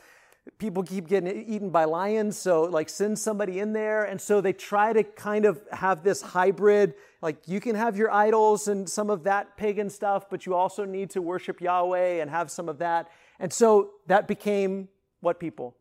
people 0.58 0.84
keep 0.84 1.08
getting 1.08 1.46
eaten 1.48 1.70
by 1.70 1.86
lions. 1.86 2.38
So 2.38 2.64
like 2.64 2.90
send 2.90 3.18
somebody 3.20 3.60
in 3.60 3.74
there. 3.74 4.04
And 4.06 4.20
so 4.20 4.42
they 4.42 4.54
try 4.54 4.94
to 4.94 5.04
kind 5.04 5.46
of 5.46 5.62
have 5.72 6.04
this 6.04 6.22
hybrid 6.22 6.94
like 7.22 7.48
you 7.48 7.60
can 7.60 7.76
have 7.76 7.98
your 7.98 8.12
idols 8.12 8.68
and 8.68 8.88
some 8.88 9.10
of 9.10 9.24
that 9.24 9.58
pagan 9.58 9.90
stuff, 9.90 10.30
but 10.30 10.46
you 10.46 10.54
also 10.54 10.86
need 10.86 11.10
to 11.12 11.22
worship 11.22 11.62
Yahweh 11.62 12.22
and 12.22 12.30
have 12.30 12.52
some 12.52 12.70
of 12.70 12.78
that. 12.80 13.10
And 13.40 13.52
so 13.52 13.92
that 14.08 14.28
became 14.28 14.88
what 15.22 15.40
people? 15.40 15.76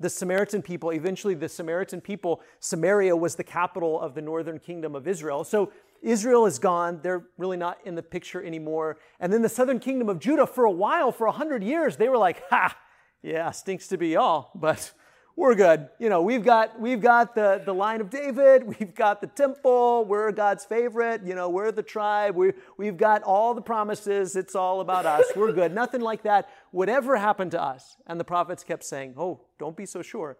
The 0.00 0.08
Samaritan 0.08 0.62
people. 0.62 0.90
Eventually, 0.90 1.34
the 1.34 1.48
Samaritan 1.48 2.00
people, 2.00 2.40
Samaria 2.60 3.16
was 3.16 3.34
the 3.34 3.44
capital 3.44 4.00
of 4.00 4.14
the 4.14 4.22
northern 4.22 4.58
kingdom 4.58 4.94
of 4.94 5.06
Israel. 5.06 5.44
So 5.44 5.72
Israel 6.02 6.46
is 6.46 6.58
gone. 6.58 7.00
They're 7.02 7.26
really 7.36 7.56
not 7.56 7.78
in 7.84 7.94
the 7.94 8.02
picture 8.02 8.42
anymore. 8.42 8.98
And 9.20 9.32
then 9.32 9.42
the 9.42 9.48
southern 9.48 9.80
kingdom 9.80 10.08
of 10.08 10.20
Judah, 10.20 10.46
for 10.46 10.64
a 10.64 10.70
while, 10.70 11.10
for 11.10 11.26
a 11.26 11.32
hundred 11.32 11.64
years, 11.64 11.96
they 11.96 12.08
were 12.08 12.16
like, 12.16 12.42
ha, 12.48 12.76
yeah, 13.22 13.50
stinks 13.50 13.88
to 13.88 13.98
be 13.98 14.08
y'all, 14.08 14.50
but 14.54 14.92
we're 15.36 15.54
good. 15.54 15.88
You 16.00 16.08
know, 16.08 16.22
we've 16.22 16.44
got 16.44 16.80
we've 16.80 17.00
got 17.00 17.34
the, 17.34 17.62
the 17.64 17.72
line 17.72 18.00
of 18.00 18.10
David, 18.10 18.64
we've 18.64 18.94
got 18.94 19.20
the 19.20 19.28
temple, 19.28 20.04
we're 20.04 20.32
God's 20.32 20.64
favorite, 20.64 21.22
you 21.24 21.34
know, 21.34 21.48
we're 21.48 21.70
the 21.70 21.82
tribe, 21.82 22.34
we, 22.34 22.52
we've 22.76 22.96
got 22.96 23.22
all 23.22 23.54
the 23.54 23.62
promises, 23.62 24.34
it's 24.34 24.54
all 24.56 24.80
about 24.80 25.06
us, 25.06 25.24
we're 25.36 25.52
good. 25.52 25.72
Nothing 25.72 26.00
like 26.00 26.22
that 26.24 26.48
would 26.72 26.88
ever 26.88 27.16
happen 27.16 27.50
to 27.50 27.62
us. 27.62 27.96
And 28.06 28.18
the 28.18 28.24
prophets 28.24 28.64
kept 28.64 28.84
saying, 28.84 29.14
Oh, 29.16 29.40
don't 29.58 29.76
be 29.76 29.86
so 29.86 30.02
sure. 30.02 30.38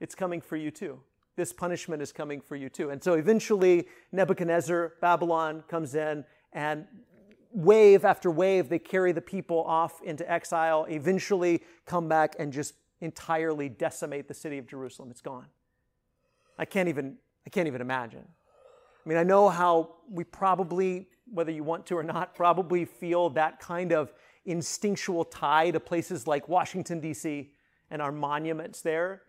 It's 0.00 0.14
coming 0.14 0.40
for 0.40 0.56
you 0.56 0.70
too. 0.70 1.00
this 1.36 1.52
punishment 1.52 2.02
is 2.02 2.10
coming 2.10 2.40
for 2.40 2.56
you 2.56 2.68
too. 2.68 2.90
And 2.90 3.02
so 3.02 3.14
eventually, 3.14 3.86
Nebuchadnezzar, 4.12 4.94
Babylon 5.00 5.62
comes 5.68 5.94
in, 5.94 6.24
and 6.52 6.86
wave 7.52 8.04
after 8.04 8.30
wave, 8.30 8.68
they 8.68 8.78
carry 8.78 9.12
the 9.12 9.20
people 9.20 9.62
off 9.64 10.02
into 10.02 10.30
exile, 10.30 10.86
eventually 10.88 11.62
come 11.86 12.08
back 12.08 12.36
and 12.38 12.52
just 12.52 12.74
entirely 13.00 13.68
decimate 13.68 14.28
the 14.28 14.34
city 14.34 14.58
of 14.58 14.66
Jerusalem. 14.66 15.10
It's 15.10 15.20
gone. 15.20 15.46
I 16.58 16.64
can't 16.64 16.88
even, 16.88 17.16
I 17.46 17.50
can't 17.50 17.68
even 17.68 17.80
imagine. 17.80 18.24
I 19.04 19.08
mean, 19.08 19.18
I 19.18 19.22
know 19.22 19.48
how 19.48 19.96
we 20.10 20.24
probably, 20.24 21.08
whether 21.32 21.52
you 21.52 21.64
want 21.64 21.86
to 21.86 21.96
or 21.96 22.02
not, 22.02 22.34
probably 22.34 22.84
feel 22.84 23.30
that 23.30 23.60
kind 23.60 23.92
of 23.92 24.12
instinctual 24.44 25.24
tie 25.24 25.70
to 25.70 25.80
places 25.80 26.26
like 26.26 26.48
Washington, 26.48 27.00
D.C., 27.00 27.52
and 27.90 28.02
our 28.02 28.12
monuments 28.12 28.82
there 28.82 29.22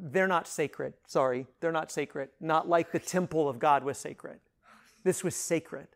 they're 0.00 0.28
not 0.28 0.46
sacred. 0.46 0.94
Sorry, 1.06 1.46
they're 1.60 1.72
not 1.72 1.90
sacred. 1.90 2.30
Not 2.40 2.68
like 2.68 2.92
the 2.92 2.98
temple 2.98 3.48
of 3.48 3.58
God 3.58 3.84
was 3.84 3.98
sacred. 3.98 4.40
This 5.04 5.24
was 5.24 5.34
sacred. 5.34 5.88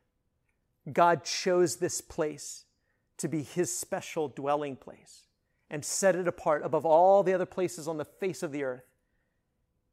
God 0.92 1.24
chose 1.24 1.76
this 1.76 2.00
place 2.00 2.64
to 3.18 3.28
be 3.28 3.42
his 3.42 3.76
special 3.76 4.28
dwelling 4.28 4.76
place 4.76 5.22
and 5.70 5.84
set 5.84 6.14
it 6.14 6.28
apart 6.28 6.64
above 6.64 6.86
all 6.86 7.22
the 7.22 7.32
other 7.34 7.46
places 7.46 7.88
on 7.88 7.96
the 7.96 8.04
face 8.04 8.42
of 8.42 8.52
the 8.52 8.62
earth. 8.62 8.84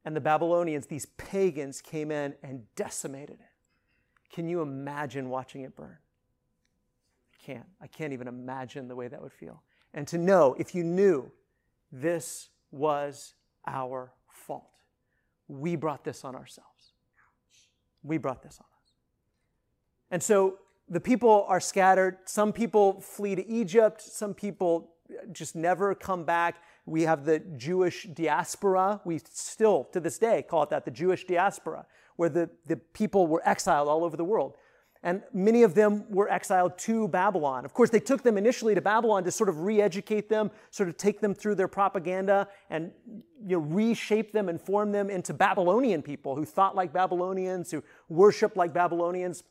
And 0.06 0.16
the 0.16 0.22
Babylonians, 0.22 0.88
these 0.88 1.06
pagans, 1.18 1.82
came 1.82 2.12
in 2.12 2.36
and 2.44 2.64
decimated 2.76 3.40
it. 3.40 4.32
Can 4.32 4.50
you 4.50 4.62
imagine 4.62 5.30
watching 5.30 5.62
it 5.62 5.76
burn? 5.76 5.98
I 7.34 7.46
can't. 7.46 7.66
I 7.82 7.88
can't 7.88 8.14
even 8.14 8.28
imagine 8.28 8.88
the 8.88 8.96
way 8.96 9.08
that 9.08 9.22
would 9.22 9.34
feel. 9.34 9.64
And 9.94 10.08
to 10.10 10.18
know, 10.18 10.56
if 10.60 10.76
you 10.76 10.84
knew, 10.84 11.32
this 11.92 12.50
was 12.72 13.36
our 13.66 14.12
fault. 14.28 14.70
We 15.48 15.76
brought 15.76 16.04
this 16.04 16.26
on 16.26 16.36
ourselves. 16.36 16.94
We 18.02 18.18
brought 18.18 18.44
this 18.44 18.60
on 18.60 18.66
us. 18.66 18.92
And 20.12 20.22
so 20.22 20.60
the 20.94 21.00
people 21.00 21.46
are 21.48 21.60
scattered. 21.60 22.18
Some 22.26 22.54
people 22.54 23.02
flee 23.02 23.36
to 23.36 23.48
Egypt. 23.48 24.02
Some 24.02 24.34
people 24.34 24.92
just 25.32 25.56
never 25.56 25.96
come 25.96 26.24
back. 26.24 26.62
We 26.86 27.04
have 27.04 27.26
the 27.26 27.40
Jewish 27.40 28.04
diaspora. 28.14 29.02
We 29.06 29.20
still, 29.32 29.86
to 29.94 30.00
this 30.00 30.18
day, 30.18 30.44
call 30.44 30.64
it 30.64 30.70
that 30.70 30.86
the 30.86 30.92
Jewish 30.92 31.26
diaspora, 31.26 31.86
where 32.16 32.30
the, 32.30 32.50
the 32.68 32.78
people 32.78 33.28
were 33.28 33.42
exiled 33.48 33.88
all 33.88 34.04
over 34.04 34.18
the 34.18 34.24
world 34.24 34.58
and 35.04 35.22
many 35.34 35.64
of 35.64 35.76
them 35.76 36.06
were 36.10 36.32
exiled 36.32 36.78
to 36.78 37.10
Babylon. 37.10 37.66
Of 37.66 37.74
course, 37.74 37.90
they 37.90 38.00
took 38.00 38.24
them 38.24 38.38
initially 38.38 38.74
to 38.74 38.82
Babylon 38.82 39.26
to 39.26 39.32
sort 39.32 39.50
of 39.50 39.60
re 39.60 39.82
educate 39.82 40.30
them, 40.30 40.50
sort 40.72 40.88
of 40.88 40.96
take 40.96 41.20
them 41.20 41.34
through 41.34 41.56
their 41.56 41.68
propaganda 41.68 42.48
and 42.70 42.92
you 43.46 43.58
know, 43.58 43.60
reshape 43.60 44.32
them 44.32 44.48
and 44.48 44.60
form 44.60 44.94
them 44.94 45.10
into 45.10 45.34
Babylonian 45.34 46.02
people 46.02 46.38
who 46.38 46.46
thought 46.46 46.74
like 46.74 46.94
Babylonians, 46.94 47.70
who 47.70 47.84
worshiped 48.08 48.56
like 48.56 48.74
Babylonians. 48.74 49.44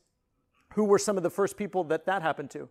Who 0.75 0.85
were 0.85 0.99
some 0.99 1.17
of 1.17 1.23
the 1.23 1.29
first 1.29 1.57
people 1.57 1.83
that 1.85 2.05
that 2.05 2.21
happened 2.21 2.51
to? 2.51 2.69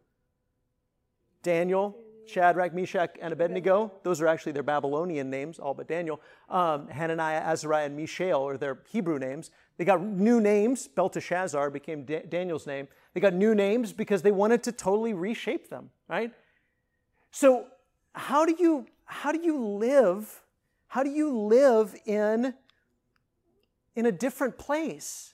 Daniel, 1.42 1.96
Shadrach, 2.26 2.72
Meshach, 2.72 3.16
and 3.20 3.32
Abednego. 3.32 3.92
Those 4.02 4.20
are 4.20 4.26
actually 4.26 4.52
their 4.52 4.62
Babylonian 4.62 5.28
names, 5.30 5.58
all 5.58 5.74
but 5.74 5.88
Daniel. 5.88 6.20
Um, 6.48 6.88
Hananiah, 6.88 7.40
Azariah, 7.40 7.86
and 7.86 7.96
Mishael 7.96 8.46
are 8.46 8.56
their 8.56 8.78
Hebrew 8.88 9.18
names. 9.18 9.50
They 9.76 9.84
got 9.84 10.02
new 10.02 10.40
names. 10.40 10.88
Belteshazzar 10.88 11.70
became 11.70 12.04
da- 12.04 12.24
Daniel's 12.28 12.66
name. 12.66 12.88
They 13.14 13.20
got 13.20 13.34
new 13.34 13.54
names 13.54 13.92
because 13.92 14.22
they 14.22 14.32
wanted 14.32 14.62
to 14.64 14.72
totally 14.72 15.14
reshape 15.14 15.68
them, 15.68 15.90
right? 16.08 16.32
So, 17.30 17.66
how 18.14 18.44
do 18.44 18.54
you 18.58 18.86
how 19.04 19.32
do 19.32 19.40
you 19.42 19.58
live? 19.58 20.42
How 20.88 21.02
do 21.02 21.10
you 21.10 21.36
live 21.36 21.94
in 22.06 22.54
in 23.94 24.06
a 24.06 24.12
different 24.12 24.58
place? 24.58 25.31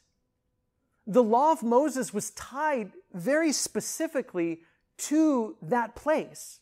The 1.09 1.23
law 1.23 1.53
of 1.53 1.63
Moses 1.63 2.13
was 2.13 2.31
tied 2.33 2.93
very 3.15 3.51
specifically 3.51 4.61
to 4.99 5.57
that 5.63 5.97
place. 5.97 6.61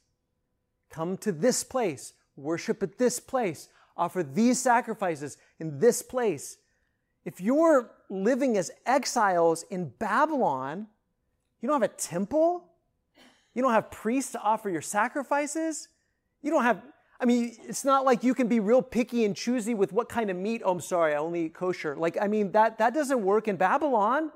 Come 0.88 1.16
to 1.18 1.32
this 1.32 1.64
place, 1.64 2.12
worship 2.36 2.80
at 2.80 2.96
this 2.96 3.18
place, 3.18 3.68
offer 3.96 4.22
these 4.22 4.60
sacrifices 4.60 5.36
in 5.58 5.80
this 5.80 6.00
place. 6.00 6.58
If 7.24 7.40
you're 7.40 7.90
living 8.08 8.56
as 8.56 8.70
exiles 8.86 9.64
in 9.64 9.88
Babylon, 9.98 10.86
you 11.60 11.68
don't 11.68 11.82
have 11.82 11.90
a 11.90 11.94
temple, 11.94 12.68
you 13.52 13.62
don't 13.62 13.72
have 13.72 13.90
priests 13.90 14.30
to 14.32 14.40
offer 14.40 14.70
your 14.70 14.82
sacrifices, 14.82 15.88
you 16.40 16.52
don't 16.52 16.62
have 16.62 16.82
I 17.20 17.24
mean, 17.24 17.56
it's 17.62 17.84
not 17.84 18.04
like 18.04 18.22
you 18.22 18.34
can 18.34 18.46
be 18.46 18.60
real 18.60 18.82
picky 18.82 19.24
and 19.24 19.34
choosy 19.34 19.74
with 19.74 19.92
what 19.92 20.08
kind 20.08 20.30
of 20.30 20.36
meat. 20.36 20.62
Oh, 20.64 20.72
I'm 20.72 20.80
sorry, 20.80 21.14
I 21.14 21.18
only 21.18 21.46
eat 21.46 21.54
kosher. 21.54 21.96
Like, 21.96 22.18
I 22.20 22.26
mean, 22.26 22.52
that, 22.52 22.78
that 22.78 22.92
doesn't 22.92 23.22
work 23.22 23.48
in 23.48 23.56
Babylon. 23.56 24.30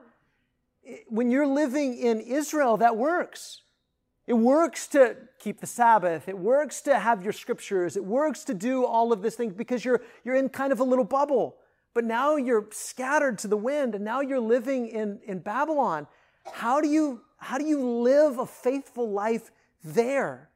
When 1.08 1.30
you're 1.30 1.46
living 1.46 1.98
in 1.98 2.20
Israel, 2.20 2.78
that 2.78 2.96
works. 2.96 3.62
It 4.26 4.34
works 4.34 4.86
to 4.88 5.16
keep 5.38 5.60
the 5.60 5.66
Sabbath. 5.66 6.28
It 6.28 6.38
works 6.38 6.80
to 6.82 6.98
have 6.98 7.22
your 7.22 7.32
scriptures. 7.32 7.96
It 7.96 8.04
works 8.04 8.44
to 8.44 8.54
do 8.54 8.84
all 8.86 9.12
of 9.12 9.22
this 9.22 9.34
thing 9.34 9.50
because 9.50 9.84
you're, 9.84 10.02
you're 10.24 10.36
in 10.36 10.48
kind 10.48 10.72
of 10.72 10.80
a 10.80 10.84
little 10.84 11.04
bubble. 11.04 11.56
But 11.94 12.04
now 12.04 12.36
you're 12.36 12.68
scattered 12.70 13.38
to 13.38 13.48
the 13.48 13.56
wind 13.56 13.94
and 13.94 14.04
now 14.04 14.20
you're 14.20 14.40
living 14.40 14.88
in, 14.88 15.18
in 15.24 15.40
Babylon. 15.40 16.06
How 16.52 16.80
do, 16.80 16.88
you, 16.88 17.22
how 17.38 17.58
do 17.58 17.64
you 17.64 17.84
live 17.84 18.38
a 18.38 18.46
faithful 18.46 19.10
life 19.10 19.50
there? 19.82 20.49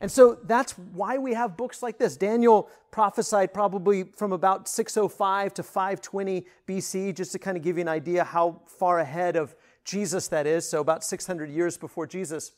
And 0.00 0.10
so 0.10 0.38
that's 0.44 0.72
why 0.72 1.18
we 1.18 1.34
have 1.34 1.56
books 1.56 1.82
like 1.82 1.98
this. 1.98 2.16
Daniel 2.16 2.70
prophesied 2.90 3.52
probably 3.52 4.04
from 4.04 4.32
about 4.32 4.68
605 4.68 5.54
to 5.54 5.62
520 5.62 6.46
BC, 6.68 7.14
just 7.14 7.32
to 7.32 7.38
kind 7.38 7.56
of 7.56 7.62
give 7.62 7.76
you 7.76 7.82
an 7.82 7.88
idea 7.88 8.22
how 8.22 8.60
far 8.66 9.00
ahead 9.00 9.34
of 9.36 9.56
Jesus 9.84 10.28
that 10.28 10.46
is. 10.46 10.68
So 10.68 10.80
about 10.80 11.02
600 11.02 11.50
years 11.50 11.76
before 11.76 12.06
Jesus. 12.06 12.52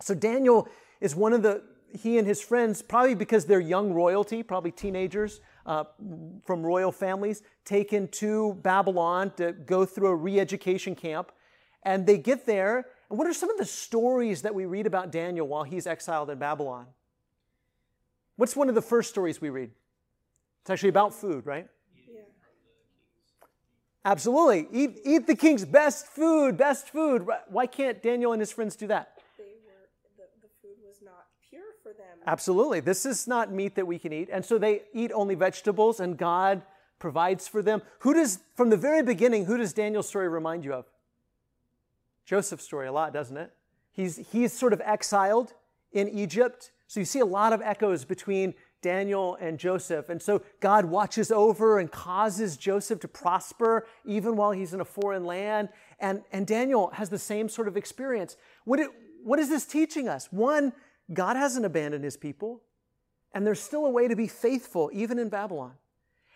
So 0.00 0.14
Daniel 0.14 0.68
is 1.00 1.16
one 1.16 1.32
of 1.32 1.42
the, 1.42 1.62
he 1.98 2.18
and 2.18 2.26
his 2.26 2.40
friends, 2.40 2.80
probably 2.82 3.14
because 3.14 3.46
they're 3.46 3.60
young 3.60 3.92
royalty, 3.92 4.44
probably 4.44 4.70
teenagers 4.70 5.40
uh, 5.66 5.84
from 6.44 6.64
royal 6.64 6.92
families, 6.92 7.42
taken 7.64 8.06
to 8.08 8.54
Babylon 8.62 9.32
to 9.36 9.52
go 9.52 9.84
through 9.84 10.08
a 10.08 10.14
re 10.14 10.38
education 10.38 10.94
camp. 10.94 11.32
And 11.82 12.06
they 12.06 12.18
get 12.18 12.46
there. 12.46 12.86
And 13.08 13.18
what 13.18 13.26
are 13.26 13.32
some 13.32 13.50
of 13.50 13.56
the 13.56 13.64
stories 13.64 14.42
that 14.42 14.54
we 14.54 14.66
read 14.66 14.86
about 14.86 15.10
Daniel 15.10 15.48
while 15.48 15.64
he's 15.64 15.86
exiled 15.86 16.30
in 16.30 16.38
Babylon? 16.38 16.86
What's 18.36 18.54
one 18.54 18.68
of 18.68 18.74
the 18.74 18.82
first 18.82 19.10
stories 19.10 19.40
we 19.40 19.50
read? 19.50 19.70
It's 20.62 20.70
actually 20.70 20.90
about 20.90 21.14
food, 21.14 21.46
right? 21.46 21.66
Yeah. 22.06 22.20
Absolutely. 24.04 24.68
Eat, 24.70 25.00
eat 25.04 25.26
the 25.26 25.34
king's 25.34 25.64
best 25.64 26.06
food, 26.06 26.56
best 26.56 26.90
food. 26.90 27.26
Why 27.48 27.66
can't 27.66 28.02
Daniel 28.02 28.32
and 28.32 28.40
his 28.40 28.52
friends 28.52 28.76
do 28.76 28.86
that? 28.88 29.18
They 29.38 29.44
were, 29.64 29.88
the, 30.18 30.24
the 30.42 30.48
food 30.62 30.76
was 30.86 30.96
not 31.02 31.26
pure 31.48 31.62
for 31.82 31.94
them. 31.94 32.18
Absolutely. 32.26 32.80
This 32.80 33.06
is 33.06 33.26
not 33.26 33.50
meat 33.50 33.74
that 33.76 33.86
we 33.86 33.98
can 33.98 34.12
eat. 34.12 34.28
And 34.30 34.44
so 34.44 34.58
they 34.58 34.82
eat 34.92 35.10
only 35.14 35.34
vegetables, 35.34 35.98
and 35.98 36.16
God 36.16 36.62
provides 36.98 37.48
for 37.48 37.62
them. 37.62 37.80
Who 38.00 38.12
does, 38.12 38.40
from 38.54 38.70
the 38.70 38.76
very 38.76 39.02
beginning, 39.02 39.46
who 39.46 39.56
does 39.56 39.72
Daniel's 39.72 40.08
story 40.08 40.28
remind 40.28 40.64
you 40.64 40.74
of? 40.74 40.84
Joseph's 42.28 42.64
story 42.64 42.86
a 42.86 42.92
lot, 42.92 43.14
doesn't 43.14 43.38
it? 43.38 43.54
He's, 43.90 44.16
he's 44.30 44.52
sort 44.52 44.74
of 44.74 44.82
exiled 44.84 45.54
in 45.92 46.10
Egypt. 46.10 46.72
So 46.86 47.00
you 47.00 47.06
see 47.06 47.20
a 47.20 47.24
lot 47.24 47.54
of 47.54 47.62
echoes 47.62 48.04
between 48.04 48.52
Daniel 48.82 49.38
and 49.40 49.58
Joseph. 49.58 50.10
And 50.10 50.20
so 50.20 50.42
God 50.60 50.84
watches 50.84 51.32
over 51.32 51.78
and 51.78 51.90
causes 51.90 52.58
Joseph 52.58 53.00
to 53.00 53.08
prosper 53.08 53.86
even 54.04 54.36
while 54.36 54.50
he's 54.50 54.74
in 54.74 54.82
a 54.82 54.84
foreign 54.84 55.24
land. 55.24 55.70
And, 56.00 56.22
and 56.30 56.46
Daniel 56.46 56.90
has 56.90 57.08
the 57.08 57.18
same 57.18 57.48
sort 57.48 57.66
of 57.66 57.78
experience. 57.78 58.36
What, 58.66 58.78
it, 58.78 58.90
what 59.24 59.38
is 59.38 59.48
this 59.48 59.64
teaching 59.64 60.06
us? 60.06 60.28
One, 60.30 60.74
God 61.10 61.36
hasn't 61.36 61.64
abandoned 61.64 62.04
his 62.04 62.18
people, 62.18 62.60
and 63.32 63.46
there's 63.46 63.60
still 63.60 63.86
a 63.86 63.90
way 63.90 64.06
to 64.06 64.14
be 64.14 64.28
faithful, 64.28 64.90
even 64.92 65.18
in 65.18 65.30
Babylon. 65.30 65.72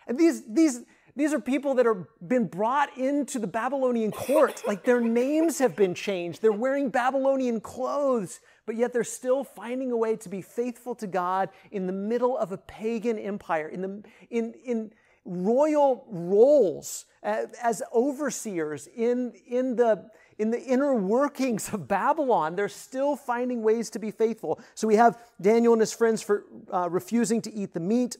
And 0.07 0.17
these, 0.17 0.41
these, 0.51 0.81
these 1.15 1.33
are 1.33 1.39
people 1.39 1.75
that 1.75 1.85
have 1.85 2.05
been 2.25 2.47
brought 2.47 2.97
into 2.97 3.39
the 3.39 3.47
Babylonian 3.47 4.11
court. 4.11 4.63
Like 4.65 4.83
their 4.83 5.01
names 5.01 5.59
have 5.59 5.75
been 5.75 5.93
changed. 5.93 6.41
They're 6.41 6.51
wearing 6.51 6.89
Babylonian 6.89 7.61
clothes, 7.61 8.39
but 8.65 8.75
yet 8.75 8.93
they're 8.93 9.03
still 9.03 9.43
finding 9.43 9.91
a 9.91 9.97
way 9.97 10.15
to 10.15 10.29
be 10.29 10.41
faithful 10.41 10.95
to 10.95 11.07
God 11.07 11.49
in 11.71 11.85
the 11.87 11.93
middle 11.93 12.37
of 12.37 12.51
a 12.51 12.57
pagan 12.57 13.19
empire, 13.19 13.67
in, 13.67 13.81
the, 13.81 14.03
in, 14.29 14.53
in 14.65 14.91
royal 15.25 16.05
roles 16.09 17.05
as 17.23 17.81
overseers 17.93 18.87
in, 18.87 19.33
in 19.47 19.75
the 19.75 20.09
in 20.39 20.49
the 20.49 20.59
inner 20.59 20.95
workings 20.95 21.71
of 21.73 21.87
Babylon, 21.87 22.55
they're 22.55 22.67
still 22.67 23.15
finding 23.15 23.61
ways 23.61 23.89
to 23.91 23.99
be 23.99 24.11
faithful. 24.11 24.59
So 24.73 24.87
we 24.87 24.95
have 24.95 25.17
Daniel 25.39 25.73
and 25.73 25.79
his 25.79 25.93
friends 25.93 26.21
for 26.21 26.45
uh, 26.73 26.89
refusing 26.89 27.41
to 27.43 27.53
eat 27.53 27.73
the 27.73 27.79
meat, 27.79 28.17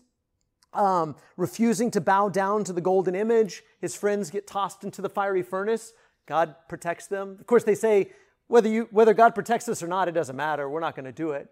um, 0.76 1.16
refusing 1.38 1.92
to 1.92 2.02
bow 2.02 2.30
down 2.30 2.64
to 2.66 2.74
the 2.74 2.82
golden 2.82 3.16
image. 3.16 3.64
His 3.80 3.96
friends 3.96 4.30
get 4.30 4.48
tossed 4.48 4.84
into 4.84 5.02
the 5.02 5.10
fiery 5.10 5.44
furnace. 5.44 5.94
God 6.26 6.56
protects 6.68 7.08
them. 7.08 7.38
Of 7.40 7.48
course, 7.48 7.64
they 7.64 7.76
say 7.76 8.12
whether 8.48 8.70
you 8.70 8.88
whether 8.92 9.14
God 9.14 9.36
protects 9.36 9.68
us 9.70 9.82
or 9.82 9.88
not, 9.88 10.08
it 10.08 10.14
doesn't 10.14 10.36
matter. 10.36 10.70
We're 10.70 10.80
not 10.80 10.96
going 10.96 11.06
to 11.06 11.12
do 11.12 11.32
it. 11.32 11.50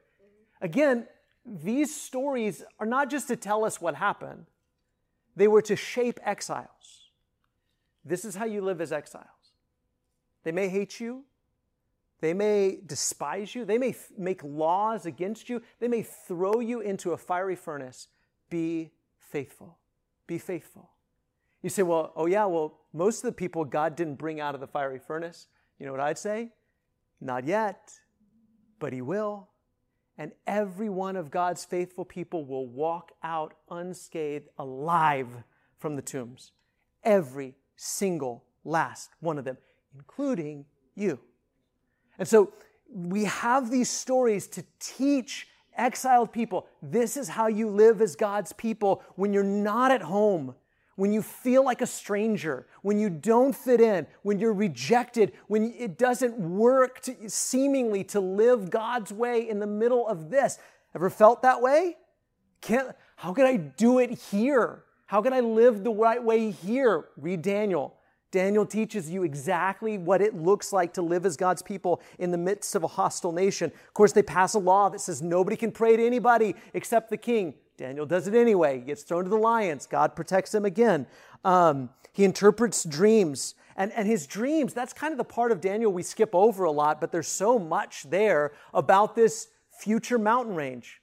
Again, 0.62 1.08
these 1.46 1.96
stories 1.96 2.64
are 2.80 2.86
not 2.86 3.10
just 3.10 3.28
to 3.30 3.36
tell 3.36 3.66
us 3.66 3.82
what 3.82 3.96
happened. 3.96 4.46
They 5.36 5.48
were 5.48 5.62
to 5.64 5.76
shape 5.76 6.20
exiles. 6.24 7.10
This 8.06 8.26
is 8.26 8.36
how 8.36 8.46
you 8.46 8.62
live 8.62 8.82
as 8.82 8.92
exiles. 8.92 9.28
They 10.44 10.52
may 10.52 10.70
hate 10.70 11.00
you. 11.00 11.24
They 12.20 12.34
may 12.34 12.80
despise 12.86 13.56
you. 13.56 13.66
They 13.66 13.78
may 13.78 13.90
f- 13.90 14.12
make 14.18 14.44
laws 14.44 15.06
against 15.06 15.50
you. 15.50 15.62
They 15.80 15.88
may 15.88 16.04
throw 16.04 16.60
you 16.60 16.80
into 16.82 17.14
a 17.14 17.18
fiery 17.18 17.56
furnace. 17.56 18.08
Be 18.50 18.92
faithful. 19.32 19.78
Be 20.28 20.38
faithful. 20.38 20.92
You 21.62 21.70
say, 21.70 21.84
well, 21.84 22.12
oh 22.16 22.26
yeah, 22.26 22.46
well, 22.46 22.80
most 22.94 23.20
of 23.20 23.24
the 23.24 23.32
people 23.32 23.64
God 23.66 23.96
didn't 23.96 24.16
bring 24.16 24.40
out 24.40 24.56
of 24.56 24.62
the 24.62 24.68
fiery 24.68 25.00
furnace. 25.00 25.48
You 25.80 25.86
know 25.86 25.92
what 25.92 26.02
I'd 26.02 26.18
say? 26.18 26.50
Not 27.20 27.46
yet, 27.46 27.92
but 28.80 28.94
He 28.94 29.02
will. 29.02 29.50
And 30.18 30.32
every 30.46 30.90
one 30.90 31.16
of 31.16 31.32
God's 31.32 31.66
faithful 31.66 32.06
people 32.06 32.46
will 32.46 32.68
walk 32.68 33.12
out 33.24 33.54
unscathed, 33.70 34.50
alive 34.58 35.30
from 35.80 35.96
the 35.96 36.02
tombs. 36.02 36.52
Every 37.04 37.56
single 37.76 38.44
last 38.64 39.12
one 39.20 39.38
of 39.38 39.46
them, 39.46 39.58
including 39.96 40.66
you. 40.96 41.20
And 42.20 42.28
so 42.28 42.54
we 42.94 43.24
have 43.24 43.72
these 43.72 43.90
stories 43.90 44.48
to 44.48 44.64
teach 44.80 45.48
exiled 45.78 46.32
people 46.32 46.68
this 46.82 47.18
is 47.18 47.30
how 47.30 47.48
you 47.48 47.70
live 47.70 48.02
as 48.02 48.16
God's 48.16 48.54
people 48.54 49.04
when 49.16 49.34
you're 49.34 49.44
not 49.44 49.92
at 49.92 50.02
home, 50.02 50.56
when 50.96 51.12
you 51.12 51.22
feel 51.22 51.64
like 51.64 51.82
a 51.82 51.88
stranger, 51.88 52.68
when 52.82 53.00
you 53.00 53.10
don't 53.10 53.56
fit 53.56 53.82
in, 53.82 54.06
when 54.24 54.40
you're 54.40 54.54
rejected, 54.54 55.34
when 55.48 55.74
it 55.78 55.98
doesn't 55.98 56.38
work 56.38 57.02
to, 57.02 57.30
seemingly 57.30 58.04
to 58.06 58.20
live 58.20 58.70
God's 58.70 59.12
way 59.12 59.50
in 59.50 59.60
the 59.60 59.68
middle 59.68 60.08
of 60.08 60.30
this. 60.30 60.60
Ever 60.94 61.10
felt 61.10 61.42
that 61.42 61.62
way? 61.62 61.98
Can't, 62.62 62.96
how 63.16 63.34
can 63.34 63.46
I 63.46 63.56
do 63.58 64.00
it 64.00 64.12
here? 64.12 64.84
How 65.06 65.22
can 65.22 65.34
I 65.34 65.40
live 65.40 65.84
the 65.84 65.92
right 65.92 66.24
way 66.24 66.52
here? 66.52 67.06
Read 67.18 67.42
Daniel. 67.42 67.96
Daniel 68.32 68.66
teaches 68.66 69.10
you 69.10 69.24
exactly 69.24 69.98
what 69.98 70.22
it 70.22 70.36
looks 70.36 70.72
like 70.72 70.94
to 70.94 71.02
live 71.02 71.26
as 71.26 71.36
God's 71.36 71.62
people 71.62 72.02
in 72.18 72.32
the 72.32 72.38
midst 72.38 72.76
of 72.76 72.84
a 72.84 72.88
hostile 72.88 73.34
nation. 73.34 73.72
Of 73.88 73.94
course, 73.94 74.14
they 74.14 74.24
pass 74.24 74.54
a 74.54 74.60
law 74.60 74.90
that 74.90 75.02
says 75.02 75.22
nobody 75.22 75.58
can 75.58 75.72
pray 75.72 75.98
to 75.98 76.06
anybody 76.06 76.56
except 76.74 77.10
the 77.10 77.18
king. 77.18 77.54
Daniel 77.78 78.06
does 78.06 78.28
it 78.28 78.34
anyway. 78.34 78.80
He 78.80 78.86
gets 78.86 79.04
thrown 79.04 79.26
to 79.26 79.30
the 79.30 79.38
lions. 79.38 79.86
God 79.86 80.16
protects 80.16 80.54
him 80.54 80.66
again. 80.66 81.08
Um, 81.44 81.90
he 82.14 82.24
interprets 82.24 82.84
dreams. 82.84 83.56
And, 83.76 83.92
and 83.94 84.08
his 84.08 84.28
dreams, 84.28 84.74
that's 84.74 84.94
kind 84.94 85.12
of 85.12 85.18
the 85.18 85.24
part 85.24 85.52
of 85.52 85.60
Daniel 85.60 85.92
we 85.92 86.04
skip 86.04 86.34
over 86.34 86.64
a 86.64 86.72
lot, 86.72 87.02
but 87.02 87.12
there's 87.12 87.28
so 87.28 87.58
much 87.58 88.04
there 88.10 88.52
about 88.74 89.16
this 89.16 89.48
future 89.80 90.20
mountain 90.20 90.56
range. 90.56 91.01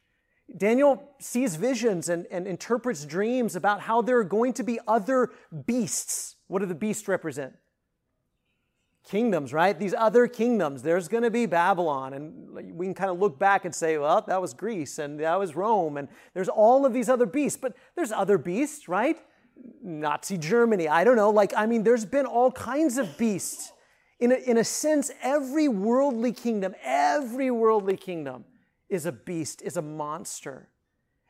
Daniel 0.56 1.02
sees 1.18 1.56
visions 1.56 2.08
and, 2.08 2.26
and 2.30 2.46
interprets 2.46 3.04
dreams 3.04 3.54
about 3.54 3.80
how 3.80 4.02
there 4.02 4.18
are 4.18 4.24
going 4.24 4.54
to 4.54 4.62
be 4.62 4.78
other 4.86 5.30
beasts 5.66 6.36
what 6.48 6.60
do 6.60 6.66
the 6.66 6.74
beasts 6.74 7.06
represent? 7.06 7.54
Kingdoms, 9.04 9.52
right? 9.52 9.78
These 9.78 9.94
other 9.94 10.26
kingdoms. 10.26 10.82
There's 10.82 11.08
going 11.08 11.22
to 11.22 11.30
be 11.30 11.46
Babylon, 11.46 12.12
and 12.14 12.76
we 12.76 12.86
can 12.86 12.94
kind 12.94 13.10
of 13.10 13.18
look 13.18 13.38
back 13.38 13.64
and 13.64 13.74
say, 13.74 13.96
well, 13.96 14.22
that 14.26 14.40
was 14.40 14.52
Greece, 14.52 14.98
and 14.98 15.20
that 15.20 15.38
was 15.38 15.54
Rome, 15.54 15.96
and 15.96 16.08
there's 16.34 16.48
all 16.48 16.84
of 16.84 16.92
these 16.92 17.08
other 17.08 17.24
beasts. 17.24 17.58
But 17.60 17.74
there's 17.94 18.12
other 18.12 18.36
beasts, 18.36 18.88
right? 18.88 19.18
Nazi 19.82 20.36
Germany, 20.36 20.88
I 20.88 21.04
don't 21.04 21.16
know. 21.16 21.30
Like, 21.30 21.52
I 21.56 21.66
mean, 21.66 21.84
there's 21.84 22.04
been 22.04 22.26
all 22.26 22.50
kinds 22.50 22.98
of 22.98 23.16
beasts. 23.16 23.72
In 24.20 24.32
a, 24.32 24.34
in 24.34 24.58
a 24.58 24.64
sense, 24.64 25.10
every 25.22 25.68
worldly 25.68 26.32
kingdom, 26.32 26.74
every 26.82 27.50
worldly 27.50 27.96
kingdom 27.96 28.44
is 28.88 29.06
a 29.06 29.12
beast, 29.12 29.62
is 29.62 29.76
a 29.76 29.82
monster. 29.82 30.68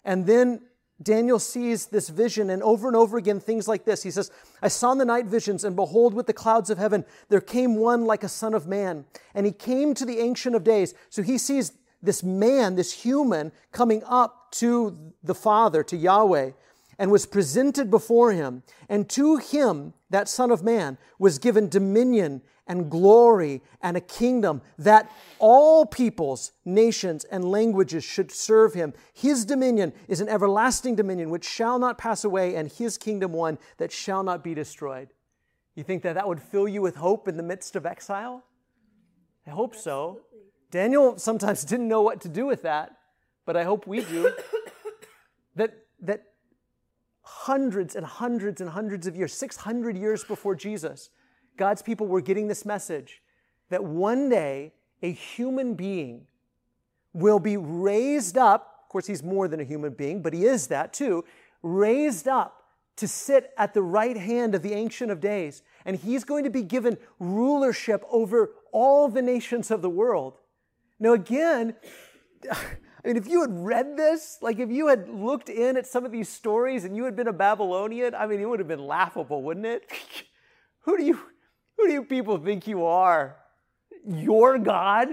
And 0.04 0.26
then 0.26 0.62
Daniel 1.00 1.38
sees 1.38 1.86
this 1.86 2.08
vision, 2.08 2.50
and 2.50 2.62
over 2.62 2.88
and 2.88 2.96
over 2.96 3.18
again, 3.18 3.38
things 3.38 3.68
like 3.68 3.84
this. 3.84 4.02
He 4.02 4.10
says, 4.10 4.30
I 4.60 4.68
saw 4.68 4.92
in 4.92 4.98
the 4.98 5.04
night 5.04 5.26
visions, 5.26 5.62
and 5.62 5.76
behold, 5.76 6.12
with 6.12 6.26
the 6.26 6.32
clouds 6.32 6.70
of 6.70 6.78
heaven, 6.78 7.04
there 7.28 7.40
came 7.40 7.76
one 7.76 8.04
like 8.04 8.24
a 8.24 8.28
son 8.28 8.52
of 8.52 8.66
man. 8.66 9.04
And 9.34 9.46
he 9.46 9.52
came 9.52 9.94
to 9.94 10.04
the 10.04 10.18
Ancient 10.18 10.56
of 10.56 10.64
Days. 10.64 10.94
So 11.08 11.22
he 11.22 11.38
sees 11.38 11.72
this 12.02 12.22
man, 12.22 12.74
this 12.74 12.92
human, 12.92 13.52
coming 13.70 14.02
up 14.06 14.50
to 14.52 15.12
the 15.22 15.34
Father, 15.34 15.84
to 15.84 15.96
Yahweh, 15.96 16.50
and 16.98 17.10
was 17.10 17.26
presented 17.26 17.90
before 17.90 18.32
him. 18.32 18.62
And 18.88 19.08
to 19.10 19.36
him, 19.36 19.94
that 20.10 20.28
Son 20.28 20.50
of 20.50 20.62
Man, 20.62 20.98
was 21.18 21.38
given 21.38 21.68
dominion 21.68 22.42
and 22.66 22.90
glory 22.90 23.62
and 23.80 23.96
a 23.96 24.00
kingdom 24.00 24.60
that 24.78 25.10
all 25.38 25.86
peoples, 25.86 26.52
nations, 26.64 27.24
and 27.24 27.50
languages 27.50 28.04
should 28.04 28.30
serve 28.30 28.74
him. 28.74 28.92
His 29.12 29.44
dominion 29.44 29.92
is 30.06 30.20
an 30.20 30.28
everlasting 30.28 30.94
dominion 30.94 31.30
which 31.30 31.48
shall 31.48 31.78
not 31.78 31.98
pass 31.98 32.24
away, 32.24 32.54
and 32.54 32.70
his 32.70 32.98
kingdom 32.98 33.32
one 33.32 33.58
that 33.78 33.90
shall 33.90 34.22
not 34.22 34.44
be 34.44 34.54
destroyed. 34.54 35.08
You 35.74 35.84
think 35.84 36.02
that 36.02 36.14
that 36.14 36.28
would 36.28 36.42
fill 36.42 36.68
you 36.68 36.82
with 36.82 36.96
hope 36.96 37.28
in 37.28 37.36
the 37.36 37.42
midst 37.42 37.76
of 37.76 37.86
exile? 37.86 38.44
I 39.46 39.50
hope 39.50 39.74
so. 39.74 40.20
Daniel 40.70 41.18
sometimes 41.18 41.64
didn't 41.70 41.88
know 41.88 42.02
what 42.02 42.20
to 42.22 42.28
do 42.28 42.46
with 42.46 42.62
that, 42.62 42.96
but 43.46 43.56
I 43.56 43.64
hope 43.64 43.86
we 43.86 44.04
do. 44.04 44.32
that, 45.56 45.74
that 46.00 46.24
hundreds 47.30 47.94
and 47.94 48.06
hundreds 48.06 48.60
and 48.60 48.70
hundreds 48.70 49.06
of 49.06 49.14
years, 49.14 49.34
600 49.34 49.98
years 49.98 50.24
before 50.24 50.54
Jesus, 50.54 51.10
God's 51.58 51.82
people 51.82 52.06
were 52.06 52.22
getting 52.22 52.48
this 52.48 52.64
message 52.64 53.22
that 53.68 53.84
one 53.84 54.30
day 54.30 54.72
a 55.02 55.12
human 55.12 55.74
being 55.74 56.26
will 57.12 57.38
be 57.38 57.56
raised 57.56 58.38
up. 58.38 58.80
Of 58.82 58.88
course, 58.88 59.06
he's 59.06 59.22
more 59.22 59.46
than 59.46 59.60
a 59.60 59.64
human 59.64 59.92
being, 59.92 60.22
but 60.22 60.32
he 60.32 60.46
is 60.46 60.68
that 60.68 60.94
too. 60.94 61.24
Raised 61.62 62.28
up 62.28 62.64
to 62.96 63.06
sit 63.06 63.52
at 63.58 63.74
the 63.74 63.82
right 63.82 64.16
hand 64.16 64.54
of 64.54 64.62
the 64.62 64.72
Ancient 64.72 65.10
of 65.10 65.20
Days. 65.20 65.62
And 65.84 65.96
he's 65.96 66.24
going 66.24 66.44
to 66.44 66.50
be 66.50 66.62
given 66.62 66.96
rulership 67.18 68.02
over 68.10 68.52
all 68.72 69.08
the 69.08 69.22
nations 69.22 69.70
of 69.70 69.82
the 69.82 69.90
world. 69.90 70.38
Now, 70.98 71.12
again, 71.12 71.76
I 73.04 73.08
mean, 73.08 73.16
if 73.16 73.28
you 73.28 73.40
had 73.40 73.50
read 73.52 73.96
this, 73.96 74.38
like 74.42 74.58
if 74.58 74.70
you 74.70 74.88
had 74.88 75.08
looked 75.08 75.48
in 75.48 75.76
at 75.76 75.86
some 75.86 76.04
of 76.04 76.12
these 76.12 76.28
stories 76.28 76.84
and 76.84 76.96
you 76.96 77.04
had 77.04 77.14
been 77.14 77.28
a 77.28 77.32
Babylonian, 77.32 78.14
I 78.14 78.26
mean, 78.26 78.40
it 78.40 78.48
would 78.48 78.58
have 78.58 78.68
been 78.68 78.86
laughable, 78.86 79.42
wouldn't 79.42 79.66
it? 79.66 79.90
who 80.80 80.96
do 80.96 81.04
you 81.04 81.18
who 81.76 81.86
do 81.86 81.92
you 81.92 82.02
people 82.02 82.38
think 82.38 82.66
you 82.66 82.84
are? 82.84 83.36
Your 84.04 84.58
God? 84.58 85.10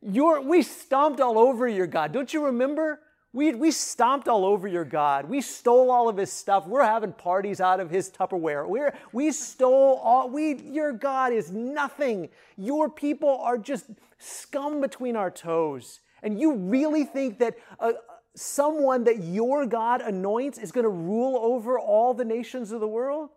Your, 0.00 0.40
we 0.40 0.62
stomped 0.62 1.20
all 1.20 1.38
over 1.38 1.66
your 1.66 1.88
God. 1.88 2.12
Don't 2.12 2.32
you 2.32 2.44
remember? 2.46 3.00
We, 3.32 3.52
we 3.52 3.72
stomped 3.72 4.28
all 4.28 4.44
over 4.44 4.68
your 4.68 4.84
God. 4.84 5.28
We 5.28 5.40
stole 5.40 5.90
all 5.90 6.08
of 6.08 6.16
his 6.16 6.32
stuff. 6.32 6.68
We're 6.68 6.84
having 6.84 7.12
parties 7.12 7.60
out 7.60 7.80
of 7.80 7.90
his 7.90 8.10
Tupperware. 8.10 8.68
We're, 8.68 8.94
we 9.12 9.32
stole 9.32 9.96
all, 10.04 10.30
we, 10.30 10.54
your 10.62 10.92
God 10.92 11.32
is 11.32 11.50
nothing. 11.50 12.28
Your 12.56 12.88
people 12.88 13.40
are 13.40 13.58
just 13.58 13.86
scum 14.18 14.80
between 14.80 15.16
our 15.16 15.32
toes. 15.32 15.98
And 16.24 16.40
you 16.40 16.54
really 16.54 17.04
think 17.04 17.38
that 17.38 17.56
uh, 17.78 17.92
someone 18.34 19.04
that 19.04 19.22
your 19.22 19.66
God 19.66 20.00
anoints 20.00 20.58
is 20.58 20.72
going 20.72 20.84
to 20.84 20.90
rule 20.90 21.36
over 21.36 21.78
all 21.78 22.14
the 22.14 22.24
nations 22.24 22.72
of 22.72 22.80
the 22.80 22.88
world? 22.88 23.28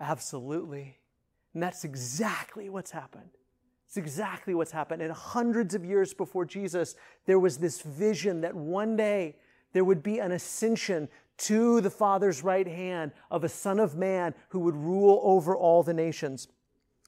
Absolutely. 0.00 0.98
And 1.54 1.62
that's 1.62 1.84
exactly 1.84 2.70
what's 2.70 2.90
happened. 2.90 3.30
It's 3.86 3.98
exactly 3.98 4.54
what's 4.54 4.72
happened. 4.72 5.02
And 5.02 5.12
hundreds 5.12 5.74
of 5.74 5.84
years 5.84 6.14
before 6.14 6.46
Jesus, 6.46 6.96
there 7.26 7.38
was 7.38 7.58
this 7.58 7.82
vision 7.82 8.40
that 8.40 8.54
one 8.54 8.96
day 8.96 9.36
there 9.74 9.84
would 9.84 10.02
be 10.02 10.18
an 10.18 10.32
ascension 10.32 11.10
to 11.38 11.82
the 11.82 11.90
Father's 11.90 12.42
right 12.42 12.66
hand 12.66 13.12
of 13.30 13.44
a 13.44 13.50
Son 13.50 13.78
of 13.78 13.94
Man 13.94 14.34
who 14.48 14.60
would 14.60 14.76
rule 14.76 15.20
over 15.22 15.54
all 15.54 15.82
the 15.82 15.92
nations. 15.92 16.48